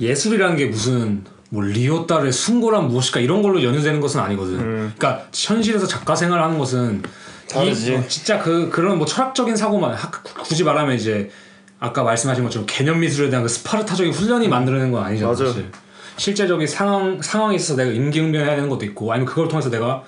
[0.00, 4.54] 예술이라는 게 무슨 뭐 리오따르의 숭고란 무엇일까 이런 걸로 연유되는 것은 아니거든.
[4.58, 4.92] 음.
[4.96, 7.02] 그러니까 현실에서 작가 생활을 하는 것은
[7.50, 7.92] 다르지.
[7.92, 11.30] 이, 어, 진짜 그 그런 뭐 철학적인 사고만 하- 굳이 말하면 이제
[11.78, 15.32] 아까 말씀하신 것처럼 개념 미술에 대한 그 스파르타적인 훈련이 만들어내는 건 아니잖아.
[15.32, 15.48] 맞아요.
[15.48, 15.70] 사실.
[16.16, 20.02] 실제적인 상황 상황에 있어서 내가 임기응변해야 되는 것도 있고 아니면 그걸 통해서 내가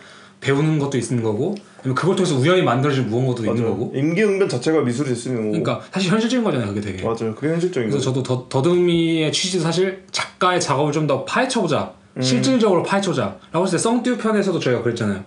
[0.44, 3.78] 배우는 것도 있는 거고 그걸 통해서 우연히 만들어진 무언가도 있는 맞아요.
[3.78, 3.92] 거고.
[3.96, 5.62] 임기응변 자체가 미술이 될 수 있는 거고.
[5.62, 6.68] 그러니까 사실 현실적인 거잖아요.
[6.68, 7.02] 그게 되게.
[7.02, 7.34] 맞아요.
[7.34, 8.04] 그게 현실적인 그래서.
[8.12, 12.22] 저도 더, 더듬이의 취지도 사실 작가의 작업을 좀 더 파헤쳐보자 음.
[12.22, 15.24] 실질적으로 파헤쳐보자 라고 했을 때 썽듀 편에서도 저희가 그랬잖아요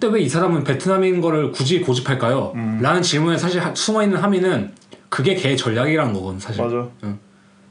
[0.00, 2.52] 근데 왜 이 사람은 베트남인 거를 굳이 고집할까요?
[2.54, 2.78] 음.
[2.82, 4.72] 라는 질문에 사실 하- 숨어있는 함의는
[5.08, 6.88] 그게 걔의 전략이라는 거거든 사실 맞아.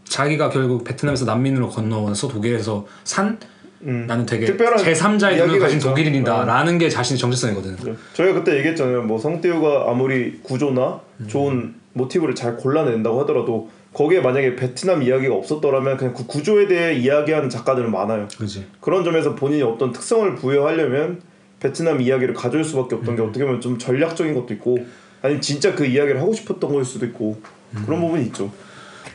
[0.05, 3.37] 자기가 결국 베트남에서 난민으로 건너와서 독일에서 산
[3.81, 4.05] 음.
[4.07, 5.89] 나는 되게 특별한 제3자의 눈을 가진 있죠.
[5.89, 6.45] 독일인이다 어.
[6.45, 7.93] 라는 게 자신의 정체성이거든 네.
[8.13, 9.03] 저희가 그때 얘기했잖아요.
[9.03, 16.13] 뭐 성태우가 아무리 구조나 좋은 모티브를 잘 골라낸다고 하더라도 거기에 만약에 베트남 이야기가 없었더라면 그냥
[16.13, 18.27] 그 구조에 대해 이야기하는 작가들은 많아요.
[18.37, 21.21] 그지 그런 점에서 본인이 어떤 특성을 부여하려면
[21.59, 24.77] 베트남 이야기를 가져올 수밖에 없던 게 어떻게 보면 좀 전략적인 것도 있고
[25.21, 27.41] 아니면 진짜 그 이야기를 하고 싶었던 거일 수도 있고
[27.85, 28.51] 그런 부분이 있죠.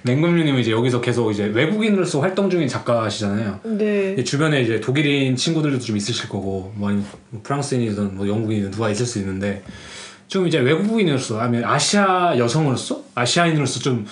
[0.04, 4.22] 냉금류님은 이제 여기서 계속 이제 외국인으로서 활동 중인 작가시잖아요 네.
[4.24, 9.06] 주변에 이제 독일인 친구들도 좀 있으실 거고 뭐 아니면 뭐 프랑스인이든 뭐 영국인이든 누가 있을
[9.06, 9.62] 수 있는데
[10.28, 14.06] 좀 이제 외국인으로서 아니면 아시아 여성으로서 아시아인으로서 좀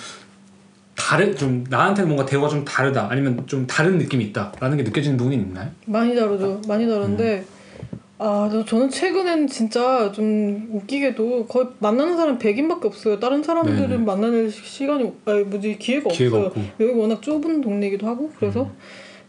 [0.95, 5.35] 다른 좀 나한테는 뭔가 대우가 좀 다르다 아니면 좀 다른 느낌이 있다라는 게 느껴지는 부분이
[5.35, 5.69] 있나요?
[5.85, 6.61] 많이 다르죠.
[6.67, 7.43] 많이 다른데
[8.23, 13.19] 아, 저- 저는 최근엔 진짜 좀 웃기게도 거의 만나는 사람 100인밖에 없어요.
[13.19, 13.97] 다른 사람들은 네네.
[14.03, 16.47] 만나는 시- 시간이 없- 아니 뭐지 기회가, 기회가 없어요.
[16.49, 16.61] 없고.
[16.85, 18.69] 여기 워낙 좁은 동네이기도 하고 그래서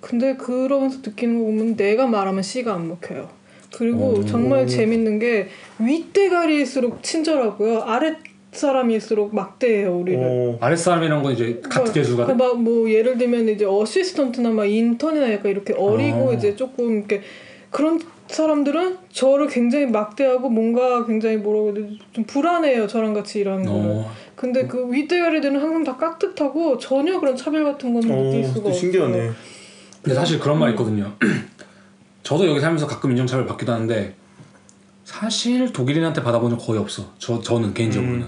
[0.03, 3.31] 근데 그러면서 느끼는 거 보면 내가 말하면 씨가 안 먹혀요.
[3.75, 4.25] 그리고 오.
[4.27, 7.85] 정말 재밌는 게 윗대가리일수록 친절하고요.
[7.85, 8.19] 아랫
[8.53, 10.21] 사람일수록 막대해요 우리를.
[10.23, 15.73] 어, 아랫사람이란 건 이제 같은 개수가 막뭐 예를 들면 이제 어시스턴트나 막 인턴이나 약간 이렇게
[15.73, 16.35] 어리고 아.
[16.35, 17.23] 이제 조금 이렇게
[17.71, 17.99] 그런
[18.35, 23.91] 사람들은 저를 굉장히 막대하고 뭔가 굉장히 뭐라고 해야 되지 좀 불안해요 저랑 같이 일하는 거는.
[23.91, 28.55] 어, 근데 그 윗대가리들은 항상 다 깍듯하고 전혀 그런 차별 같은 건 느낄 어, 수가
[28.55, 28.75] 또 없어요.
[28.75, 29.31] 신기하네.
[30.03, 31.13] 근데 사실 그런 말 있거든요.
[32.23, 34.15] 저도 여기 살면서 가끔 인종차별 받기도 하는데
[35.05, 37.13] 사실 독일인한테 받아본 적 거의 없어.
[37.19, 38.27] 저 저는 개인적으로는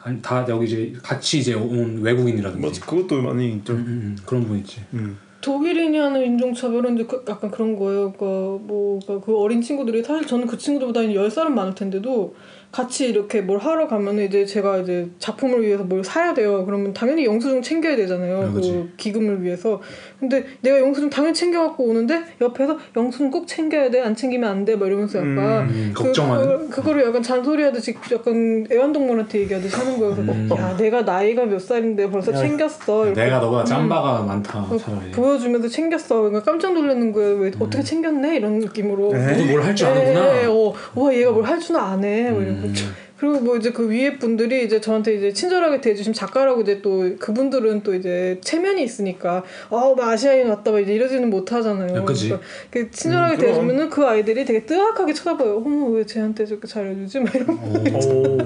[0.00, 3.74] 아니 다 여기 이제 같이 이제 온 외국인이라든지 맞아, 그것도 많이 있죠.
[3.74, 4.80] 음, 음, 음, 그런 부분 있지.
[4.94, 5.18] 음.
[5.42, 8.12] 독일인이 하는 인종차별은 이제 그- 약간 그런 거예요.
[8.12, 8.24] 그러니까
[8.64, 12.34] 뭐, 그러니까 그 어린 친구들이 사실 저는 그 친구들보다 10살은 많을 텐데도
[12.72, 16.64] 같이 이렇게 뭘 하러 가면 이제 제가 이제 작품을 위해서 뭘 사야 돼요.
[16.64, 18.48] 그러면 당연히 영수증 챙겨야 되잖아요.
[18.48, 18.88] 아, 그.
[18.96, 19.78] 기금을 위해서.
[20.18, 24.00] 근데 내가 영수증 당연히 챙겨갖고 오는데 옆에서 영수증 꼭 챙겨야 돼.
[24.00, 24.74] 안 챙기면 안 돼.
[24.76, 26.70] 막 이러면서 약간 음, 그, 걱정하는.
[26.70, 30.14] 그, 그거를 약간 잔소리하듯이 약간 애완동물한테 얘기하듯이 하는 거예요.
[30.14, 30.48] 그래서 음.
[30.56, 33.04] 야 내가 나이가 몇 살인데 벌써 야, 챙겼어.
[33.06, 35.10] 이렇게 내가 너보다 짬바가 많다 어, 차라리.
[35.10, 36.22] 보여주면서 챙겼어.
[36.22, 37.36] 그러니까 깜짝 놀라는 거예요.
[37.36, 39.14] 왜 어떻게 챙겼네 이런 느낌으로.
[39.14, 39.32] 에?
[39.32, 40.42] 너도 뭘 할줄 예, 아는구나.
[40.42, 42.30] 예, 어, 와 얘가 뭘 할 줄은 아네.
[42.30, 42.61] 뭐 이러고.
[42.68, 42.94] 음.
[43.22, 47.84] 그리고 뭐 이제 그 위에 분들이 이제 저한테 이제 친절하게 대해주신 작가라고 이제 또 그분들은
[47.84, 51.98] 또 이제 체면이 있으니까 아우 나 아시아인 왔다 막 이제 이러지는 못하잖아요.
[51.98, 52.30] 야, 그치.
[52.30, 53.38] 그러니까 그 친절하게 음.
[53.38, 55.56] 대해주면은 그 아이들이 되게 뜨악하게 쳐다봐요.
[55.58, 57.20] 어머 왜 쟤한테 저렇게 잘해주지?
[57.20, 58.38] 막 이런 어,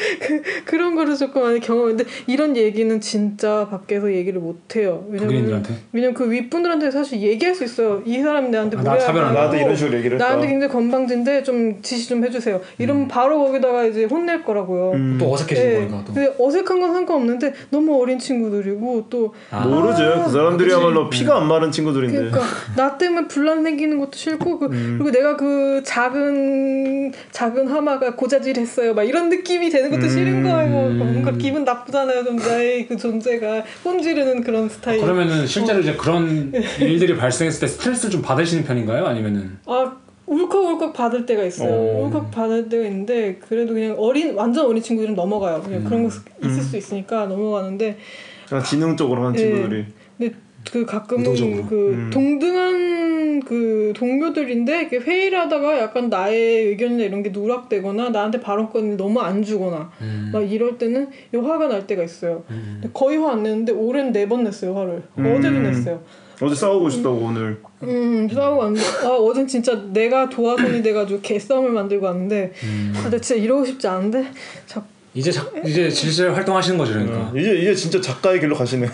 [0.00, 5.04] 오, 그런 거를 조금 많이 경험했는데 이런 얘기는 진짜 밖에서 얘기를 못 해요.
[5.10, 5.64] 왜냐면.
[5.92, 8.02] 왜냐면 그 윗분들한테 사실 얘기할 수 있어요.
[8.04, 9.28] 이 사람이 나한테 아, 나 무례하게 차별한다.
[9.28, 10.26] 하고 나한테 이런 식으로 얘기를 했다.
[10.26, 12.60] 나한테 굉장히 건방진데 좀 지시 좀 해주세요.
[12.78, 14.92] 이러면 바로 거기다가 이제 혼낼 거라고요.
[14.92, 15.16] 음.
[15.18, 16.12] 또 어색해지는 예, 거니까 또.
[16.14, 20.22] 근데 어색한 건 상관없는데 너무 어린 친구들이고 또 아, 모르죠.
[20.24, 22.16] 그 사람들이야말로 피가 안 마른 친구들인데.
[22.16, 22.40] 그러니까
[22.76, 28.94] 나 때문에 분란 생기는 것도 싫고 그, 리고 내가 그 작은 작은 하마가 고자질했어요.
[28.94, 30.90] 막 이런 느낌이 되는 것도 싫은 거예요.
[30.90, 32.24] 뭔가 기분 나쁘잖아요.
[32.24, 35.00] 좀 나의 그 존재가 꼰지르는 그런 스타일.
[35.00, 39.04] 그러면은 실제로 이제 그런 일들이 발생했을 때 스트레스를 좀 받으시는 편인가요?
[39.06, 41.70] 아니면은 아 울컥울컥 받을 때가 있어요.
[41.72, 42.06] 어.
[42.06, 45.60] 울컥 받을 때가 있는데 그래도 그냥 어린 완전 어린 친구들은 넘어가요.
[45.60, 46.14] 그냥 그런 거
[46.44, 47.98] 있을 수 있으니까 넘어가는데
[48.44, 49.38] 약간 지능적으로 하는 예.
[49.38, 49.86] 친구들이.
[50.18, 50.34] 근데
[50.70, 51.66] 그 가끔은 의도적으로.
[51.66, 52.10] 그 음.
[52.12, 59.20] 동등한 그 동료들인데 이렇게 회의를 하다가 약간 나의 의견이나 이런 게 누락되거나 나한테 발언권을 너무
[59.20, 60.30] 안 주거나 음.
[60.32, 62.44] 막 이럴 때는 이 화가 날 때가 있어요.
[62.50, 62.82] 음.
[62.92, 65.02] 거의 화 안 내는데 올해는 네 번 냈어요 화를.
[65.18, 65.34] 음.
[65.38, 66.02] 어제도 냈어요.
[66.42, 67.58] 어제 싸우고 싶다고 오늘.
[67.82, 72.92] 음 싸우고 왔는데 아 어젠 진짜 내가 도화선이 돼가지고 개싸움을 만들고 왔는데 음.
[72.96, 74.26] 아, 나 진짜 이러고 싶지 않은데
[74.66, 74.82] 자,
[75.14, 77.18] 이제 자, 이제 질질 활동하시는 거죠, 그러니까.
[77.18, 78.86] 어, 이제 이제 진짜 작가의 길로 가시네.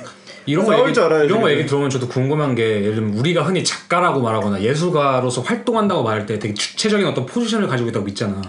[0.46, 1.50] 이런 거 얘기 줄 알아야지, 이런 거.
[1.50, 6.38] 얘기 들어보면 저도 궁금한 게 예를 들면 우리가 흔히 작가라고 말하거나 예술가로서 활동한다고 말할 때
[6.38, 8.40] 되게 주체적인 어떤 포지션을 가지고 있다고 믿잖아.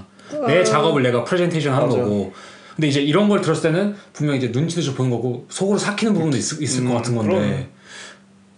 [0.47, 0.63] 내 아.
[0.63, 1.99] 작업을 내가 프레젠테이션 하는 맞아.
[1.99, 2.33] 거고.
[2.75, 6.37] 근데 이제 이런 걸 들었을 때는 분명 이제 눈치도 좀 보는 거고 속으로 삭히는 부분도
[6.37, 7.31] 있, 있을 것 음, 같은 건데.
[7.35, 7.65] 그럼.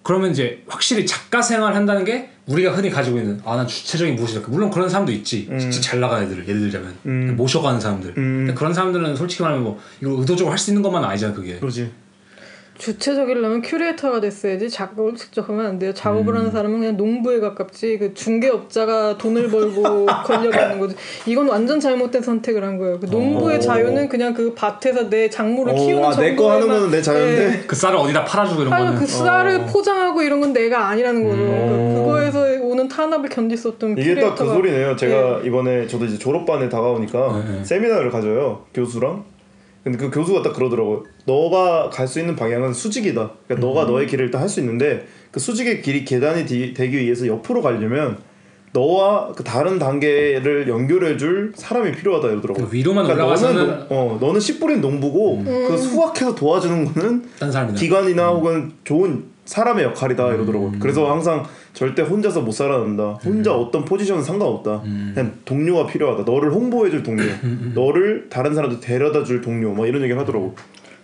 [0.03, 4.41] 그러면 이제 확실히 작가 생활 한다는 게 우리가 흔히 가지고 있는 아 난 주체적인 무엇이다
[4.47, 5.59] 물론 그런 사람도 있지 음.
[5.59, 7.35] 진짜 잘 나가는 애들 예를 들자면 음.
[7.37, 8.55] 모셔가는 사람들 음.
[8.57, 11.91] 그런 사람들은 솔직히 말하면 뭐 이거 의도적으로 할 수 있는 것만 아니잖아 그게 그러지.
[12.79, 15.93] 주체적이려면 큐레이터가 됐어야지 작업을 직접 하면 안 돼요.
[15.93, 16.39] 작업을 음.
[16.39, 20.95] 하는 사람은 그냥 농부에 가깝지 그 중개업자가 돈을 벌고 권력을 하는 거지.
[21.25, 22.97] 이건 완전 잘못된 선택을 한 거예요.
[22.99, 23.59] 그 농부의 어.
[23.59, 27.63] 자유는 그냥 그 밭에서 내 작물을 키우는 어, 내거 하는 거는 내 자유인데 네.
[27.67, 29.65] 그 쌀을 어디다 팔아주고 이런 거는 그 쌀을 어.
[29.65, 31.35] 포장하고 이런 건 내가 아니라는 거죠.
[31.37, 31.93] 음.
[31.95, 34.95] 그- 그거에서 오는 탄압을 견딜 수 없던 이게 딱 그 소리네요.
[34.95, 37.63] 제가 이번에 저도 이제 졸업반에 다가오니까 네, 네.
[37.65, 39.25] 세미나를 가져요 교수랑.
[39.83, 41.03] 근데 그 교수가 딱 그러더라고요.
[41.25, 43.31] 너가 갈 수 있는 방향은 수직이다.
[43.47, 47.25] 그러니까 너가 너의 길을 일단 할 수 있는데 그 수직의 길이 계단이 디- 되기 위해서
[47.27, 48.17] 옆으로 가려면
[48.73, 52.67] 너와 그 다른 단계를 연결해줄 사람이 필요하다 이러더라고요.
[52.67, 57.23] 그 위로만 그러니까 올라가서는 너는, 농- 어 너는 씨 뿌린 농부고 그 수확해서 도와주는 거는.
[57.75, 60.69] 기관이나 혹은 좋은 사람의 역할이다 이러더라고요.
[60.73, 60.79] 음.
[60.79, 61.43] 그래서 항상
[61.79, 63.13] 절대 혼자서 못 살아난다.
[63.23, 64.81] 혼자 어떤 포지션은 상관없다.
[64.83, 65.11] 음.
[65.15, 66.29] 그냥 동료가 필요하다.
[66.29, 67.23] 너를 홍보해줄 동료,
[67.73, 70.55] 너를 다른 사람들 데려다줄 동료, 뭐 이런 얘기를 하더라고.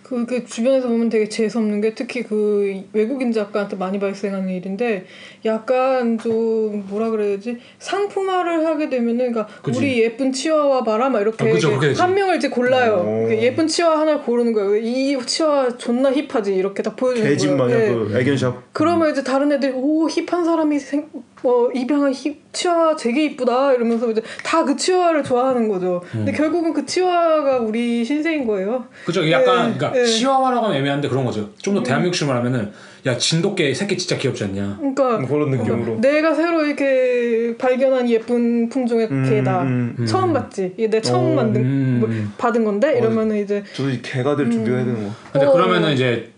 [0.08, 5.04] 그게 주변에서 보면 되게 재수 없는 게 특히 그 외국인 작가한테 많이 발생하는 일인데
[5.44, 9.78] 약간 좀 뭐라 그래야지 상품화를 하게 되면은 그러니까 그치.
[9.80, 11.72] 우리 예쁜 치와와 봐라 막 이렇게 아, 그쵸.
[11.96, 12.98] 한 명을 이제 골라요.
[12.98, 13.26] 오.
[13.26, 14.76] 그 예쁜 치와 하나 고르는 거예요.
[14.76, 17.64] 이 치와 존나 힙하지 이렇게 딱 보여주는 개집 거예요.
[17.64, 17.88] 마냥 예.
[17.88, 18.62] 그 애견샵.
[18.72, 21.08] 그러면 이제 다른 애들이 오 힙한 사람이 생,
[21.42, 26.02] 뭐 입양한 힙 치와 되게 이쁘다 이러면서 이제 다 그 치와를 좋아하는 거죠.
[26.10, 28.86] 근데 결국은 그 치와가 우리 신세인 거예요.
[29.04, 29.30] 그죠?
[29.30, 30.04] 약간 예, 그러니까 예.
[30.04, 31.50] 치와와라고 하면 애매한데 그런 거죠.
[31.58, 32.72] 좀더 대한민국식으로 말하면은
[33.06, 34.78] 야 진돗개 새끼 진짜 귀엽지 않냐?
[34.78, 36.00] 그러니까 뭐 그런 느낌으로.
[36.00, 39.62] 내가 새로 이렇게 발견한 예쁜 품종의 음, 개다.
[39.62, 40.72] 음, 처음 봤지.
[40.76, 41.96] 이게 내 처음 어, 만든 음.
[42.00, 42.08] 뭐,
[42.38, 45.12] 받은 건데 이러면은 이제 저도 이 개가 될 준비해야 되는 거.
[45.32, 45.52] 근데 어.
[45.52, 46.32] 그러면은 이제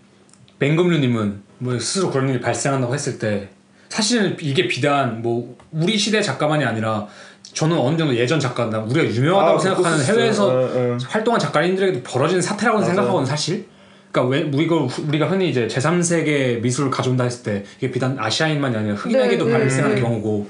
[0.59, 3.49] 맹금류님은 뭐 스스로 그런 일이 발생한다고 했을 때
[3.89, 7.07] 사실은 이게 비단 뭐 우리 시대 작가만이 아니라
[7.53, 10.29] 저는 어느 정도 예전 작가나 우리가 유명하다고 아, 생각하는 해외에서
[10.63, 10.69] 있어요.
[10.75, 10.97] 예, 예.
[11.07, 12.83] 활동한 작가님들에게도 벌어지는 사태라고.
[12.83, 13.65] 생각하거든 사실.
[14.11, 18.95] 그러니까 왜 우리가 우리가 흔히 이제 제3세계 미술을 가져온다 했을 때 이게 비단 아시아인만이 아니라
[18.95, 20.01] 흑인에게도 네, 네, 발생하는 네.
[20.01, 20.49] 경우고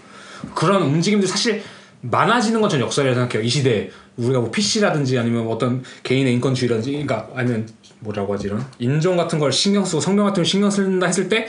[0.55, 1.61] 그런 움직임들 사실
[2.01, 3.45] 많아지는 건 전 역설이라고 생각해요.
[3.45, 7.67] 이 시대에 우리가 뭐 PC라든지 아니면 어떤 개인의 인권주의라든지 그러니까 아니면
[7.99, 11.47] 뭐라고 하지 이런 인종 같은 걸 신경 쓰고 성명 같은 걸 신경 쓴다 했을 때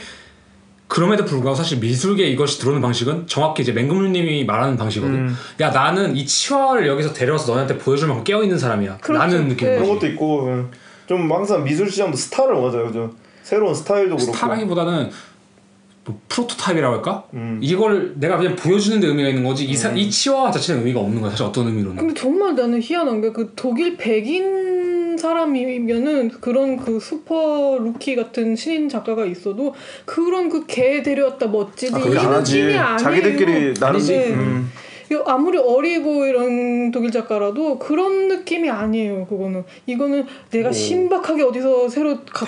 [0.91, 5.15] 그럼에도 불구하고 사실 미술계 이것이 들어오는 방식은 정확히 이제 맹금류님이 말하는 방식이거든.
[5.15, 5.35] 음.
[5.61, 8.97] 야 나는 이 치와를 여기서 데려와서 너네한테 보여줄 만큼 깨어 있는 사람이야.
[8.97, 9.17] 그렇죠.
[9.23, 9.69] 라는 느낌.
[9.69, 9.75] 네.
[9.75, 10.65] 그런 것도 있고 예.
[11.07, 13.13] 좀 항상 미술 시장도 스타를 원하잖아요, 그죠?
[13.41, 14.33] 새로운 스타일도 그렇고.
[14.33, 15.11] 스타라기보다는
[16.03, 17.23] 뭐 prototype이라고 할까?
[17.35, 17.59] 음.
[17.61, 21.21] 이걸 내가 그냥 보여주는 데 의미가 있는 거지 이, 사, 이 치와와 자체는 의미가 없는
[21.21, 24.70] 거야 사실 어떤 의미로는 근데 정말 나는 희한한 게 그 독일 백인
[25.21, 29.73] 사람이면은 그런 그 super rookie 같은 신인 작가가 있어도
[30.05, 32.61] 그런 그 개 데려왔다 멋지지 아, 이 그게 안 하지.
[32.63, 32.97] 느낌이 아니에요.
[32.97, 34.33] 자기들끼리 나름 네.
[34.33, 34.71] 음.
[35.25, 39.25] 아무리 어리고 이런 독일 작가라도 그런 느낌이 아니에요.
[39.27, 40.71] 그거는 이거는 내가 오.
[40.71, 42.45] 신박하게 어디서 새로 갖고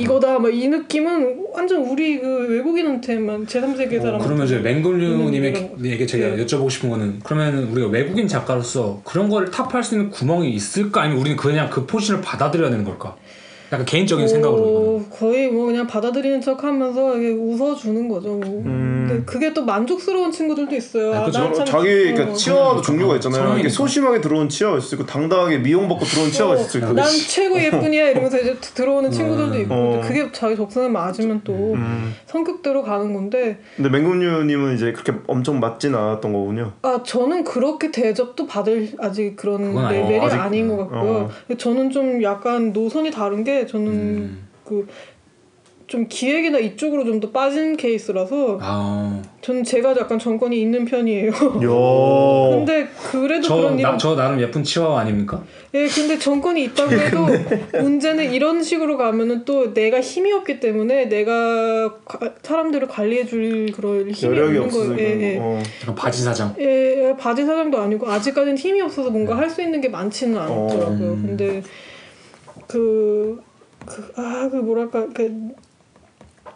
[0.00, 0.38] 이거다.
[0.38, 4.20] 막 이 느낌은 완전 우리 그 외국인한테만 제3세계 사람.
[4.20, 6.44] 그러면 이제 맹금류님에게 이런 제가 네.
[6.44, 11.20] 여쭤보고 싶은 거는 그러면 우리가 외국인 작가로서 그런 걸 탑할 수 있는 구멍이 있을까 아니면
[11.20, 13.16] 우리는 그냥 그 포지션을 받아들여야 되는 걸까?
[13.72, 15.10] 약간 개인적인 생각으로 이거는.
[15.10, 18.28] 거의 뭐 그냥 받아들이는 척하면서 이게 웃어주는 거죠.
[18.34, 18.62] 뭐.
[18.66, 19.06] 음.
[19.08, 21.14] 근데 그게 또 만족스러운 친구들도 있어요.
[21.14, 21.38] 아, 아, 그죠.
[21.40, 22.34] 난 참- 자기 그러니까 어.
[22.34, 23.58] 치아도 종류가 있잖아요.
[23.58, 23.68] 이게.
[23.68, 26.92] 소심하게 들어온 치아가 있을 수 있고 당당하게 미용받고 들어온 치아가 있을 수 있고.
[26.92, 30.00] 난 최고 예쁜이야 이러면서 이제 들어오는 친구들도 있고 어.
[30.04, 32.14] 그게 자기 적성에 맞으면 또 음.
[32.26, 36.72] 성격대로 가는 건데 근데 맹금류님은 이제 그렇게 엄청 맞진 않았던 거군요.
[36.82, 39.60] 아 저는 그렇게 대접도 받을 아직 그런.
[39.74, 41.30] 레벨이 아직- 아닌 것 같고요.
[41.58, 44.48] 저는 좀 약간 노선이 다른 게 저는 음.
[45.86, 51.32] 그좀 기획이나 이쪽으로 좀 더 빠진 케이스라서 아, 저는 제가 약간 정권이 있는 편이에요.
[51.32, 51.34] 야.
[52.56, 55.42] 근데 그래도 저, 그런 나, 일은 저 나름 예쁜 치와와 아닙니까?
[55.74, 57.26] 예, 근데 정권이 있다고 해도
[57.80, 64.08] 문제는 이런 식으로 가면은 또 내가 힘이 없기 때문에 내가 가- 사람들을 관리해 줄 그럴
[64.10, 64.98] 힘이 여력이 없는 거예요.
[64.98, 65.38] 예, 예.
[65.38, 65.44] 거.
[65.44, 65.62] 어.
[65.82, 66.54] 약간 바지 사장.
[66.60, 71.10] 예, 바지 사장도 아니고 아직까지는 힘이 없어서 뭔가 할 수 있는 게 많지는 않더라고요.
[71.10, 71.22] 어, 음.
[71.26, 71.62] 근데
[72.68, 73.40] 그,
[73.90, 75.52] 그, 아, 그 뭐랄까, 그,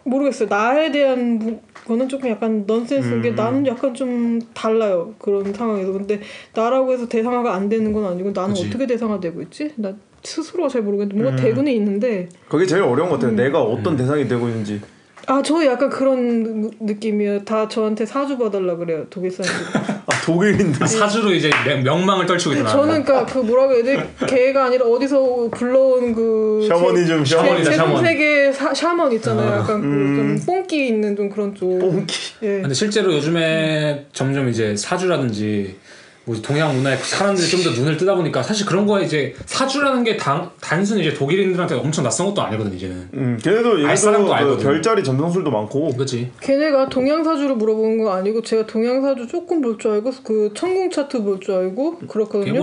[0.03, 0.47] 모르겠어요.
[0.49, 3.35] 나에 대한 무- 거는 조금 약간 넌센스인 게 음.
[3.35, 5.13] 나는 약간 좀 달라요.
[5.19, 5.91] 그런 상황에서.
[5.91, 6.19] 근데
[6.53, 8.67] 나라고 해서 대상화가 안 되는 건 아니고 나는 그치.
[8.67, 9.71] 어떻게 대상화되고 있지?
[9.75, 11.43] 나 스스로가 잘 모르겠는데 뭔가 음.
[11.43, 13.31] 되고는 있는데 그게 제일 어려운 것 같아요.
[13.31, 13.35] 음.
[13.35, 14.81] 내가 어떤 대상이 되고 있는지.
[15.27, 17.43] 아, 저 약간 그런 느- 느낌이에요.
[17.45, 19.05] 다 저한테 사주 봐달라 그래요.
[19.09, 19.65] 독일 사람들이.
[20.05, 20.83] 아 독일인들.
[20.83, 22.69] 아, 사주로 이제 명- 명망을 떨치고 있잖아.
[22.69, 24.09] 저는 그러니까 그 뭐라고 해야 돼?
[24.27, 28.03] 걔가 아니라 어디서 불러온 그 샤머니즘, 샤머니다, 샤먼.
[28.03, 29.49] 세계 샤먼 있잖아요.
[29.51, 29.57] 아.
[29.59, 30.37] 약간 음.
[30.37, 31.79] 그좀 뽕기 있는 좀 그런 쪽.
[31.79, 32.15] 뽕기.
[32.43, 32.47] 예.
[32.61, 35.75] 근데 실제로 요즘에 점점 이제 사주라든지
[36.25, 40.17] 뭐 동양 문화에 사람들이 좀 더 눈을 뜨다 보니까 사실 그런 거에 이제 사주라는 게
[40.17, 43.09] 단, 단순히 이제 독일인들한테 엄청 낯선 것도 아니거든 이제는.
[43.13, 43.77] 음, 걔네도
[44.41, 44.63] 들어 그.
[44.63, 46.31] 별자리 점성술도 많고 그렇지.
[46.41, 50.89] 걔네가 동양 사주를 물어보는 거 아니고 제가 동양 사주 조금 볼 줄 알고 그 천궁
[50.89, 52.53] 차트 볼 줄 알고 그렇거든요.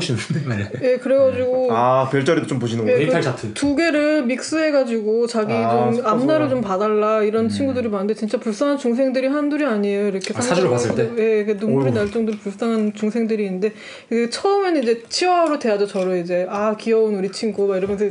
[0.82, 2.98] 예, 그래가지고 아 별자리도 좀 보시는 예, 거예요?
[3.06, 3.54] natal 그 차트.
[3.54, 6.04] 두 개를 mix해가지고 자기 아, 좀.
[6.06, 7.26] 앞날을 좀 봐달라 음.
[7.26, 10.08] 이런 친구들이 많은데 진짜 불쌍한 중생들이 한둘이 아니에요.
[10.08, 10.70] 이렇게 아, 사주를.
[10.70, 11.10] 봤을 때?
[11.18, 11.94] 예, 그 눈물이 어휴.
[11.94, 13.72] 날 정도로 불쌍한 중생들이 있는데
[14.10, 18.04] 이게 처음에는 이제 치와와로 대하죠 저를 이제 아 귀여운 우리 친구 막 이러면서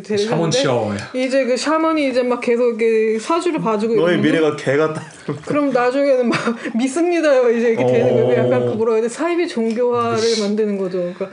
[0.51, 0.95] 치어야.
[1.13, 5.01] 이제 그 샤먼이 이제 막 계속 이렇게 사주를 봐주고 너의 미래가 개 같다.
[5.45, 6.37] 그럼 나중에는 막
[6.77, 8.41] 믿습니다 이제 이렇게 되는 거예요.
[8.41, 8.45] 어.
[8.45, 10.97] 약간 그 뭐라 해야 돼 사이비 종교화를 만드는 거죠.
[10.99, 11.29] 그러니까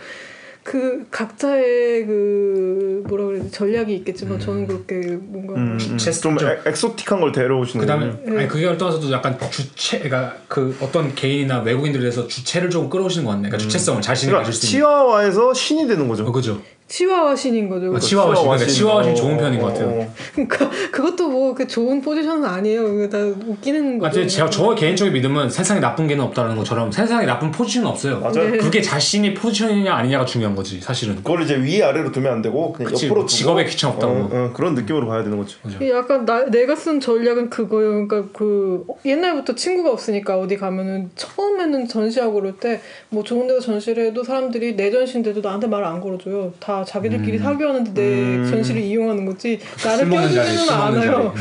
[0.69, 5.97] 그 각자의 그 뭐라 그래야 돼 전략이 있겠지만 저는 그렇게 뭔가 음, 음.
[5.97, 8.39] 체스 좀 좀- 엑- 엑소틱한 걸 데려오시는 그다음에 거예요.
[8.41, 13.49] 아니 그게 떠나서도 약간 주체, 그러니까 그 어떤 개인이나 외국인들에서 주체를 좀 끌어오시는 것 같네.
[13.49, 14.79] 그러니까 주체성을 자신이 그러니까 가질 수 있는.
[14.81, 16.27] 치와와에서 신이 되는 거죠.
[16.27, 16.61] 어, 그죠.
[16.89, 17.95] 치와와 신인 거죠.
[17.95, 18.45] 아, 치와와 신.
[18.45, 19.89] 그러니까 치와와 신 좋은 편인 것 같아요.
[19.89, 23.09] 어, 그러니까 그것도 뭐 그 좋은 포지션은 아니에요.
[23.09, 24.21] 다 웃기는 아, 거죠.
[24.23, 28.21] 제, 제가 저 개인적인 믿음은 세상에 나쁜 개는 없다는 것처럼 세상에 나쁜 포지션은 없어요.
[28.21, 28.51] 맞아요.
[28.51, 28.59] 네.
[28.59, 31.17] 그게 자신이 포지션이냐 아니냐가 중요한 거지 사실은.
[31.17, 34.13] 그걸 이제 위 아래로 두면 안 되고 그냥 그치, 옆으로 뭐 직업에 귀청 없다고.
[34.13, 35.59] 어, 어, 그런 느낌으로 봐야 되는 거죠.
[35.89, 38.07] 약간 나, 내가 쓴 전략은 그거예요.
[38.07, 42.81] 그러니까 그 옛날부터 친구가 없으니까 어디 가면은 처음에는 전시하고 그럴 때
[43.11, 46.53] 뭐 좋은 데서 전시를 해도 사람들이 내 전시인데도 나한테 말을 안 걸어줘요.
[46.61, 51.35] 다 자기들끼리 사귀었는데 내 전시를 이용하는 거지 나를 껴주지는 않아요.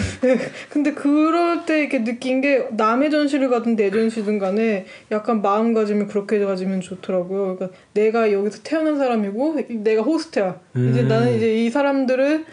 [0.69, 6.39] 근데 그럴 때 이렇게 느낀 게 남의 전시를 가든 내 전시든 간에 약간 마음가짐을 그렇게
[6.39, 7.55] 가지면 좋더라고요.
[7.55, 10.59] 그러니까 내가 여기서 태어난 사람이고 내가 호스트야.
[10.75, 11.07] 이제 음.
[11.07, 12.45] 나는 이제 이 사람들을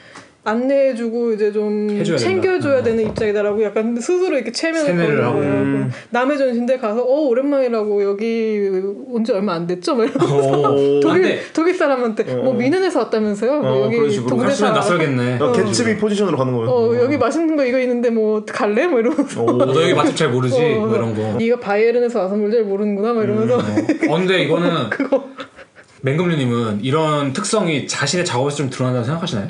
[0.45, 2.31] 안내해주고 이제 좀 해줘야 된다.
[2.31, 5.39] 챙겨줘야 되는 입장이다라고 약간 스스로 이렇게 체면을 하고.
[5.39, 5.91] 음.
[6.11, 8.71] 남의 전시인데 가서 어 오랜만이라고 여기
[9.09, 9.95] 온 지 얼마 안 됐죠?
[9.95, 11.01] 막 이러면서 오.
[11.01, 13.61] 독일 독일 사람한테 뭐 미는에서 왔다면서요?
[13.61, 14.29] 뭐 어, 여기 그런 식으로.
[14.29, 15.39] 동네에서 할수록 낯설겠네.
[15.41, 16.69] 어, 개츠비 포지션으로 가는 거예요.
[16.71, 18.87] 어 여기 맛있는 거 이거 있는데 뭐 갈래?
[18.87, 19.53] 뭐 이러면서 오.
[19.57, 20.57] 너 여기 맛집 잘 모르지?
[20.57, 21.39] 어, 뭐 이런 거.
[21.39, 24.71] 네가 바이에른에서 와서 뭘 잘 모르는구나 막 이러면서 어 근데 이거는
[26.03, 29.49] 맹금류님은 이런 특성이 자신의 작업에서 좀 드러난다고 생각하시나요?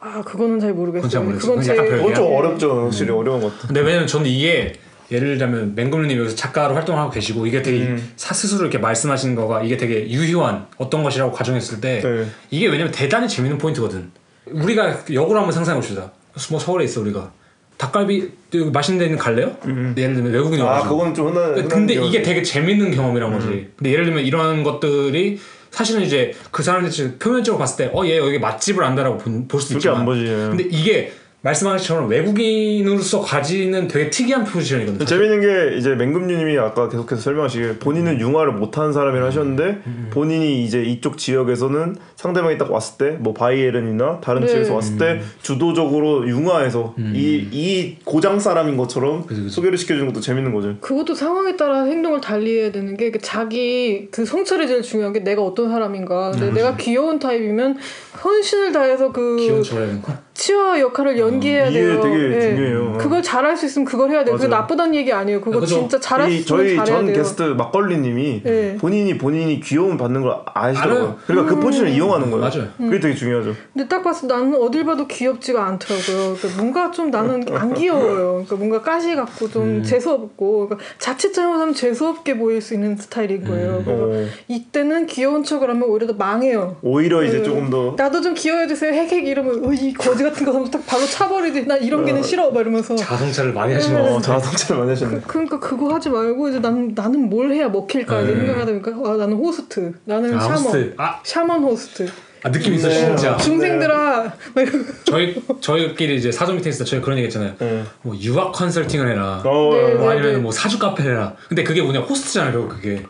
[0.00, 1.02] 아 그거는 잘 모르겠어요.
[1.02, 1.52] 그건 잘 모르겠어요.
[1.54, 2.36] 그건 그건 제 약간 별- 그건 좀 음.
[2.36, 2.84] 어렵죠.
[2.84, 3.66] 확실히 어려운 것 같아.
[3.68, 4.72] 근데 왜냐면 저는 이게
[5.10, 8.12] 예를 들자면 맹금류님 여기서 작가로 활동을 하고 계시고 이게 되게 음.
[8.16, 12.26] 사 스스로 이렇게 말씀하시는 거가 이게 되게 유효한 어떤 것이라고 가정했을 때 네.
[12.50, 14.10] 이게 왜냐면 대단히 재밌는 포인트거든.
[14.46, 16.12] 우리가 역으로 한번 상상해 봅시다.
[16.50, 17.32] 뭐 서울에 있어 우리가
[17.76, 19.56] 닭갈비 여기 맛있는 데는 갈래요?
[19.66, 21.54] 예를 들면 외국인이 아 와가지고 그거는 좀 흔한.
[21.54, 21.94] 흔한 근데.
[21.94, 23.46] 이게 되게 재밌는 경험이란 거지.
[23.48, 23.72] 음.
[23.76, 25.38] 근데 예를 들면 이런 것들이
[25.70, 29.76] 사실은 이제 그 사람들이 표면적으로 봤을 때, 어, 얘 여기 맛집을 안다라고 볼 수도 그렇게
[29.78, 29.98] 있지만.
[29.98, 30.24] 안 보지.
[30.24, 31.12] 근데 이게
[31.42, 35.04] 말씀하신 것처럼 외국인으로서 가지는 되게 특이한 포지션이거든요.
[35.04, 41.16] 재밌는 게 이제 맹금님이 아까 계속해서 설명하시길 본인은 융화를 못하는 사람이라 하셨는데 본인이 이제 이쪽
[41.16, 44.48] 지역에서는 상대방이 딱 왔을 때 뭐 바이에른이나 다른 네.
[44.48, 49.54] 지역에서 왔을 때 주도적으로 융화해서 이, 이 고장 사람인 것처럼 그치, 그치.
[49.54, 50.76] 소개를 시켜주는 것도 재밌는 거죠.
[50.80, 55.70] 그것도 상황에 따라 행동을 달리해야 되는 게 자기 그 성찰이 제일 중요한 게 내가 어떤
[55.70, 56.32] 사람인가.
[56.32, 57.78] 근데 내가 귀여운 타입이면
[58.24, 60.00] 헌신을 다해서 그 귀여운 척을 해야 되
[60.40, 62.00] 치와 역할을 연기해야 이게 돼요.
[62.00, 62.40] 되게 예.
[62.40, 62.96] 중요해요.
[62.98, 64.36] 그걸 잘할 수 있으면 그걸 해야 돼요.
[64.36, 64.62] 그게 맞아요.
[64.62, 65.42] 나쁘다는 얘기 아니에요.
[65.42, 65.66] 그거 아.
[65.66, 67.16] 진짜 잘할 수이 있으면 저희 잘해야 전 돼요.
[67.16, 68.76] 게스트 막걸리님이 네.
[68.80, 71.02] 본인이 본인이 귀여움 받는 걸 아시더라고요.
[71.02, 71.18] 알아요.
[71.26, 72.42] 그러니까 그 포지션을 이용하는 거예요.
[72.42, 72.68] 맞아요.
[72.78, 73.54] 그게 되게 중요하죠.
[73.74, 76.36] 근데 딱 봤을 때 나는 어딜 봐도 귀엽지가 않더라고요.
[76.36, 78.44] 그러니까 뭔가 좀 나는 안 귀여워요.
[78.46, 79.82] 그러니까 뭔가 가시 같고 좀 음.
[79.82, 83.82] 재수 없고 그러니까 자칫 잘못하면 재수 없게 보일 수 있는 스타일인 거예요.
[83.84, 86.76] 그래서 어, 이때는 귀여운 척을 하면 오히려 더 망해요.
[86.80, 87.42] 오히려 이제 네.
[87.42, 88.94] 조금 더 나도 좀 귀여워해주세요.
[88.94, 91.66] 핵핵 이러면 어, 이 거지 같은 거 하면 딱 바로 차버리지.
[91.66, 92.50] 나 이런 개는 싫어.
[92.50, 92.96] 막 이러면서.
[92.96, 94.00] 자아성찰을 많이 하신 네.
[94.02, 94.14] 거.
[94.16, 95.20] 어, 자아성찰을 많이 하셨네.
[95.26, 98.34] 그러니까 그거 하지 말고 이제 나는 나는 뭘 해야 먹힐까 네.
[98.36, 99.92] 생각하다 보니까 아, 나는 호스트.
[100.04, 100.56] 나는 아, 샤먼.
[100.64, 100.94] 호스트.
[100.96, 101.20] 아.
[101.22, 102.08] 샤먼 호스트.
[102.42, 102.94] 아, 느낌 있어, 네.
[102.94, 103.36] 진짜.
[103.36, 104.32] 중생들아.
[104.54, 104.78] 막 이러고.
[105.04, 107.52] 저희, 저희끼리 이제 사전 미팅 있을 때 저희 그런 얘기 했잖아요.
[107.58, 107.84] 네.
[108.00, 109.42] 뭐 유학 컨설팅을 해라.
[109.44, 110.18] 어, 네, 뭐 네.
[110.18, 111.34] 아니면 뭐 사주 카페를 해라.
[111.48, 113.04] 근데 그게 뭐냐, 호스트잖아요, 결국 그게.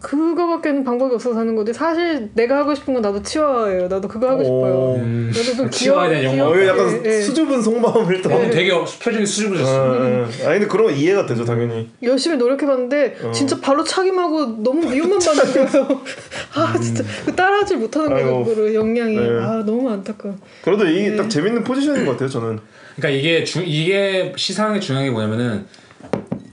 [0.00, 3.88] 그거밖에는 방법이 없어서 하는 건데 사실 내가 하고 싶은 건 나도 치와예요.
[3.88, 4.44] 나도 그거 하고 오.
[4.44, 4.94] 싶어요.
[5.04, 5.32] 음.
[5.34, 6.26] 나도 좀 치와에 대한.
[6.26, 7.20] 어, 귀엽게, 이거 약간 예.
[7.22, 8.28] 수줍은 속마음을 또.
[8.28, 9.82] 방금 되게 표정이 수줍어졌어.
[9.82, 10.28] 어, 어.
[10.44, 11.90] 아 근데 그런 거 이해가 되죠 당연히.
[12.02, 13.30] 열심히 노력해봤는데 어.
[13.32, 16.02] 진짜 발로 차기하고 너무 미움만 받는 거예요.
[16.54, 18.44] 아 진짜 그 따라하지 못하는 거예요.
[18.44, 19.16] 그거를 역량이.
[19.16, 19.40] 네.
[19.40, 20.36] 아 너무 안타까워.
[20.62, 21.16] 그래도 이게 네.
[21.16, 22.60] 딱 재밌는 포지션인 것 같아요 저는.
[22.96, 25.66] 그러니까 이게 주, 이게 시상의 중요한 게 뭐냐면은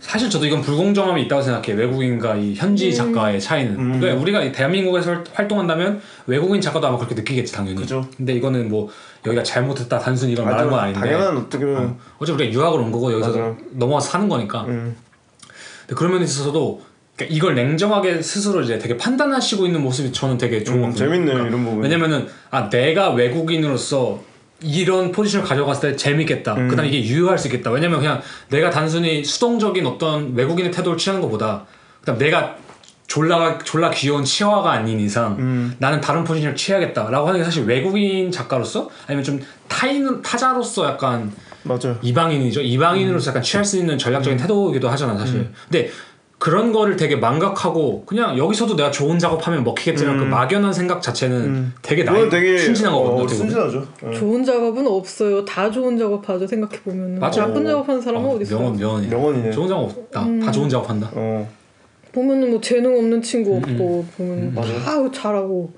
[0.06, 3.99] 사실 저도 이건 불공정함이 있다고 생각해 요 외국인과 이 현지 작가의 차이는 음.
[3.99, 8.08] 그러니까 우리가 이 대한민국에서 활- 활동한다면 외국인 작가도 아마 그렇게 느끼겠지 당연히 그죠.
[8.16, 8.88] 근데 이거는 뭐
[9.26, 11.84] 여기가 잘못했다 단순히 이걸 말하는 건 아닌데 당연한 어떻게 보면.
[11.84, 11.97] 어.
[12.20, 13.56] 어차피 우리가 유학을 온 거고 여기서.
[13.72, 14.95] 넘어와서 사는 거니까 음.
[15.88, 16.82] 근데 그런 면에 있어서도
[17.16, 21.10] 그러니까 이걸 냉정하게 스스로 이제 되게 판단하시고 있는 모습이 저는 되게 좋은 것 음, 같아요.
[21.10, 21.82] 재밌네 그러니까 이런 부분.
[21.84, 24.22] 왜냐면은 아 내가 외국인으로서
[24.66, 26.55] 이런 포지션을 가져갔을 때 재밌겠다.
[26.55, 26.68] 음.
[26.68, 27.72] 그다음 에 이게 유효할 수 있겠다.
[27.72, 31.66] 왜냐면 그냥 내가 단순히 수동적인 어떤 외국인의 태도를 취하는 것보다
[31.99, 32.55] 그다음 내가
[33.07, 35.76] 졸라 졸라 귀여운 치와가 아닌 이상 음.
[35.78, 41.32] 나는 다른 포지션을 취하겠다라고 하는 게 사실 외국인 작가로서 아니면 좀 타인 타자로서 약간
[41.63, 41.97] 맞아요.
[42.01, 42.61] 이방인이죠.
[42.61, 45.49] 이방인으로서 약간 취할 수 있는 전략적인 태도이기도 하잖아, 사실.
[45.70, 45.89] 근데
[46.46, 52.04] 그런 거를 되게 망각하고 그냥 여기서도 내가 좋은 작업하면 먹히겠지만 그 막연한 생각 자체는 되게
[52.04, 53.26] 나이 되게 순진한 어, 거거든요.
[53.26, 53.28] 보면.
[53.30, 53.88] 순진하죠.
[54.04, 54.12] 어.
[54.12, 55.43] 좋은 작업은 없어요.
[55.43, 56.46] 다 좋은 작업하죠.
[56.46, 57.48] 생각해 보면 맞아.
[57.48, 58.60] 나쁜 작업하는 사람은 어, 어디 있어요?
[58.60, 59.08] 명언 명언이.
[59.08, 59.52] 명언이네.
[59.54, 60.28] 좋은 작업 없다.
[60.46, 61.10] 다 좋은 작업한다.
[61.16, 61.50] 어.
[62.12, 65.74] 보면은 뭐 재능 없는 음, 친구 없고 보면 다 잘하고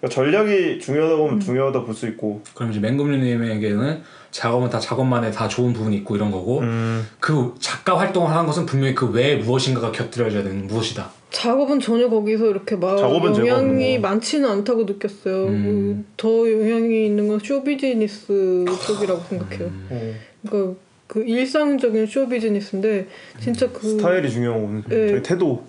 [0.00, 1.28] 그러니까 전략이 중요하다고 음.
[1.28, 2.42] 하면 중요하다 볼 수 있고.
[2.54, 7.06] 그럼 이제 맹금류님에게는 작업은 다 작업만에 다 좋은 부분이 있고 이런 거고 음.
[7.18, 11.10] 그 작가 활동을 하는 것은 분명히 그 외에 무엇인가가 곁들여져야 되는 무엇이다.
[11.30, 15.46] 작업은 전혀 거기서 이렇게 막 영향이 뭐- 많지는 않다고 느꼈어요.
[15.48, 16.04] 음.
[16.06, 19.66] 그, 더 영향이 있는 건 쇼비즈니스 쪽이라고 생각해요.
[19.68, 19.86] 음.
[19.90, 20.14] 어.
[20.48, 23.08] 그러니까 그 일상적인 쇼 비즈니스인데
[23.40, 25.08] 진짜 그 스타일이 중요한 거는 예.
[25.08, 25.64] 저희 태도.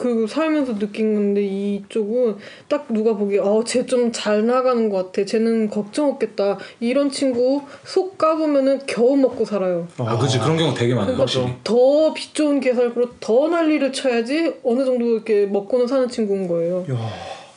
[0.00, 2.36] 그 살면서 느낀 건데 이쪽은
[2.68, 8.16] 딱 누가 보기에 어쟤 좀 잘 나가는 것 같아 쟤는 걱정 없겠다 이런 친구 속
[8.16, 11.14] 까보면은 겨우 먹고 살아요 아, 그지 그런 경우 되게 많아요.
[11.16, 11.54] 그러니까 확실히.
[11.62, 16.96] 더빛 좋은 개살구로 더 난리를 쳐야지 어느 정도 이렇게 먹고는 사는 친구인 거예요 야.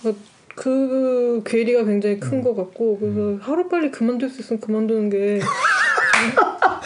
[0.02, 0.22] 그러니까
[0.56, 2.44] 그 괴리가 굉장히 큰 음.
[2.44, 5.40] 것 같고 그래서 하루 빨리 그만둘 수 있으면 그만두는 게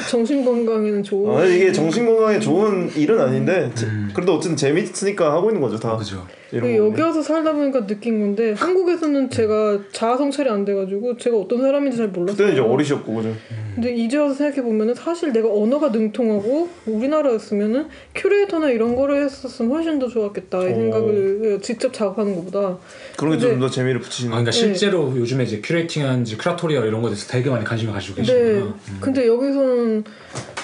[0.10, 4.10] 정신 건강에는 좋은 아, 이게 정신 건강에 좋은 일은 아닌데 제- 음.
[4.14, 5.96] 그래도 어쨌든 재밌으니까 하고 있는 거죠 다.
[5.98, 6.26] 그죠.
[6.52, 6.86] 이런 그 거.
[6.88, 11.98] 여기 와서 살다 보니까 느낀 건데 한국에서는 제가 자아 성찰이 안 돼가지고 제가 어떤 사람인지
[11.98, 12.36] 잘 몰랐어요.
[12.38, 13.34] 그때는 이제 어리셨고 그죠.
[13.76, 20.00] 근데 이제 와서 생각해 보면은 사실 내가 언어가 능통하고 우리나라였으면은 큐레이터나 이런 거를 했었으면 훨씬
[20.00, 20.76] 더 좋았겠다 이 오.
[20.76, 22.78] 생각을 직접 작업하는 것보다
[23.18, 24.32] 그런 게 좀 더 재미를 붙이시는.
[24.34, 24.58] 아, 그러니까 네.
[24.58, 28.22] 실제로 요즘에 이제 curating한 이제 curatorial 이런 거에 대해서 되게 많이 관심을 가지고 네.
[28.22, 28.66] 계시구나.
[28.66, 28.98] 음.
[29.02, 30.04] 근데 여기서는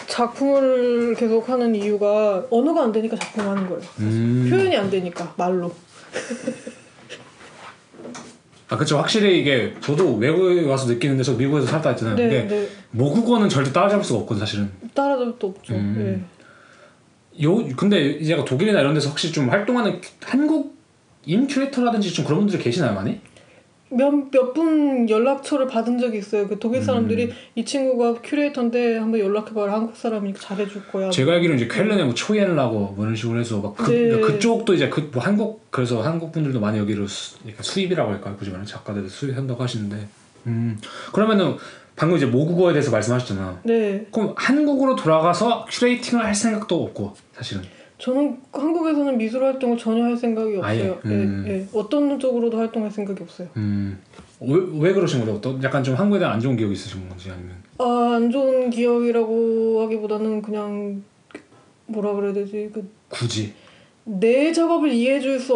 [0.07, 3.81] 작품을 계속 하는 이유가 언어가 안 되니까 작품 하는 거예요.
[3.99, 4.47] 음.
[4.49, 5.71] 표현이 안 되니까 말로.
[8.69, 12.15] 아 그쵸 확실히 이게 저도 외국에 와서 느끼는데 저 미국에서 살다 왔잖아요.
[12.15, 12.69] 네, 근데 네.
[12.91, 14.71] 모국어는 절대 따라잡을 수가 없거든 사실은.
[14.95, 15.75] 따라잡을 수 없죠.
[15.75, 15.95] 음.
[15.97, 17.43] 네.
[17.43, 22.93] 요 근데 이제 독일이나 이런 데서 확실히 좀 활동하는 한국인 큐레이터라든지 좀 그런 분들이 계시나요
[22.93, 23.19] 많이?
[23.97, 26.47] 몇몇 분 연락처를 받은 적이 있어요.
[26.47, 27.31] 그 독일 사람들이 음.
[27.55, 29.73] 이 친구가 큐레이터인데 한번 연락해봐라.
[29.73, 31.09] 한국 사람이니까 잘해줄 거야.
[31.09, 34.19] 제가 알기로는 이제 쾰른의 뭐 초이엔라고 뭐 이런 식으로 해서 막 그, 네.
[34.19, 38.35] 그쪽도 이제 그 뭐 한국 그래서 한국 분들도 많이 여기로 수, 그러니까 수입이라고 할까요?
[38.37, 40.07] 보지만 작가들 수입한다고 하시는데
[40.47, 40.77] 음
[41.13, 41.55] 그러면은
[41.95, 43.61] 방금 이제 모국어에 대해서 말씀하셨잖아.
[43.63, 47.61] 네, 그럼 한국으로 돌아가서 curating을 할 생각도 없고 사실은
[48.03, 50.57] 저는 한국에서는 미술 활동을 전혀 할 생각이?
[50.57, 50.99] 없어요.
[51.05, 51.43] 음.
[51.47, 51.67] 네, 네.
[51.73, 53.47] 어떤 쪽으로도 활동할 생각이 없어요.
[53.55, 53.97] 음,
[54.41, 55.35] 왜, 왜 그러신 거죠?
[55.35, 59.83] 어떤 약간 좀 한국에 대한 안 좋은 기억이 있으신 건지 아니면 아, 안 좋은 기억이라고
[59.83, 61.01] 하기보다는 그냥
[61.85, 62.69] 뭐라 그래야 되지?
[62.73, 63.53] 그 굳이
[64.03, 65.55] 내 작업을 이해해 줄 수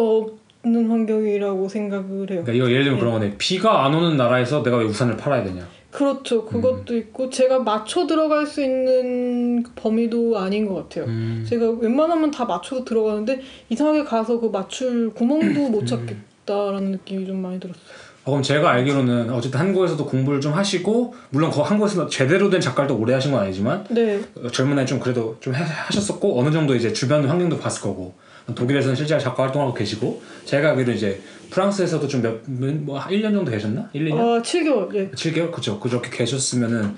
[0.64, 2.42] 없는 환경이라고 생각을 해요.
[2.44, 3.00] 그러니까 이거 예를 들면 네.
[3.00, 5.68] 그런 거네 비가 안 오는 나라에서 내가 왜 우산을 팔아야 되냐
[6.02, 6.44] 그렇죠.
[6.44, 11.06] 그것도 있고 제가 맞춰 들어갈 수 있는 범위도 아닌 것 같아요.
[11.06, 17.42] 음, 제가 웬만하면 다 맞춰서 들어가는데 이상하게 가서 그 맞출 구멍도 못 찾겠다라는 느낌이 좀
[17.42, 17.82] 많이 들었어요.
[18.24, 22.86] 어, 그럼 제가 알기로는 어쨌든 한국에서도 공부를 좀 하시고 물론 거 한국에서 제대로 된 작가를
[22.86, 26.52] 또 오래 하신 건 아니지만 네, 어, 젊은 나이 좀 그래도 좀 해- 하셨었고 어느
[26.52, 28.14] 정도 이제 주변 환경도 봤을 거고
[28.54, 31.20] 독일에서는 실제 작가 활동하고 계시고 제가 알기로 이제
[31.50, 33.90] 프랑스에서도 좀 몇 뭐 1년 정도 계셨나?
[33.92, 34.18] 1, 2년?
[34.18, 34.90] 아 7개월.
[34.92, 35.10] 네.
[35.10, 35.50] 7개월?
[35.52, 35.78] 그죠.
[35.80, 36.96] 그렇게 계셨으면은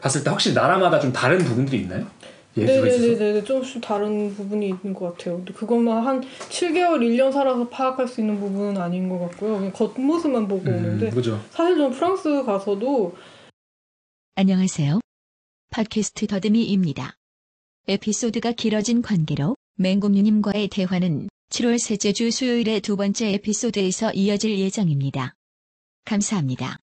[0.00, 2.06] 봤을 때 확실히 나라마다 좀 다른 부분들이 있나요?
[2.54, 5.36] 네네네네 조금씩 다른 부분이 있는 것 같아요.
[5.36, 9.58] 근데 그것만 한 7개월, 1년 살아서 파악할 수 있는 부분은 아닌 것 같고요.
[9.58, 11.40] 그냥 겉모습만 보고 오는데 음, 그죠.
[11.50, 13.14] 사실 저는 프랑스 가서도
[14.34, 15.00] 안녕하세요.
[15.70, 17.14] 팟캐스트 더듬이입니다.
[17.86, 25.34] 에피소드가 길어진 관계로 맹공유님과의 대화는 7월 셋째 주 수요일의 두 번째 에피소드에서 이어질 예정입니다.
[26.04, 26.78] 감사합니다.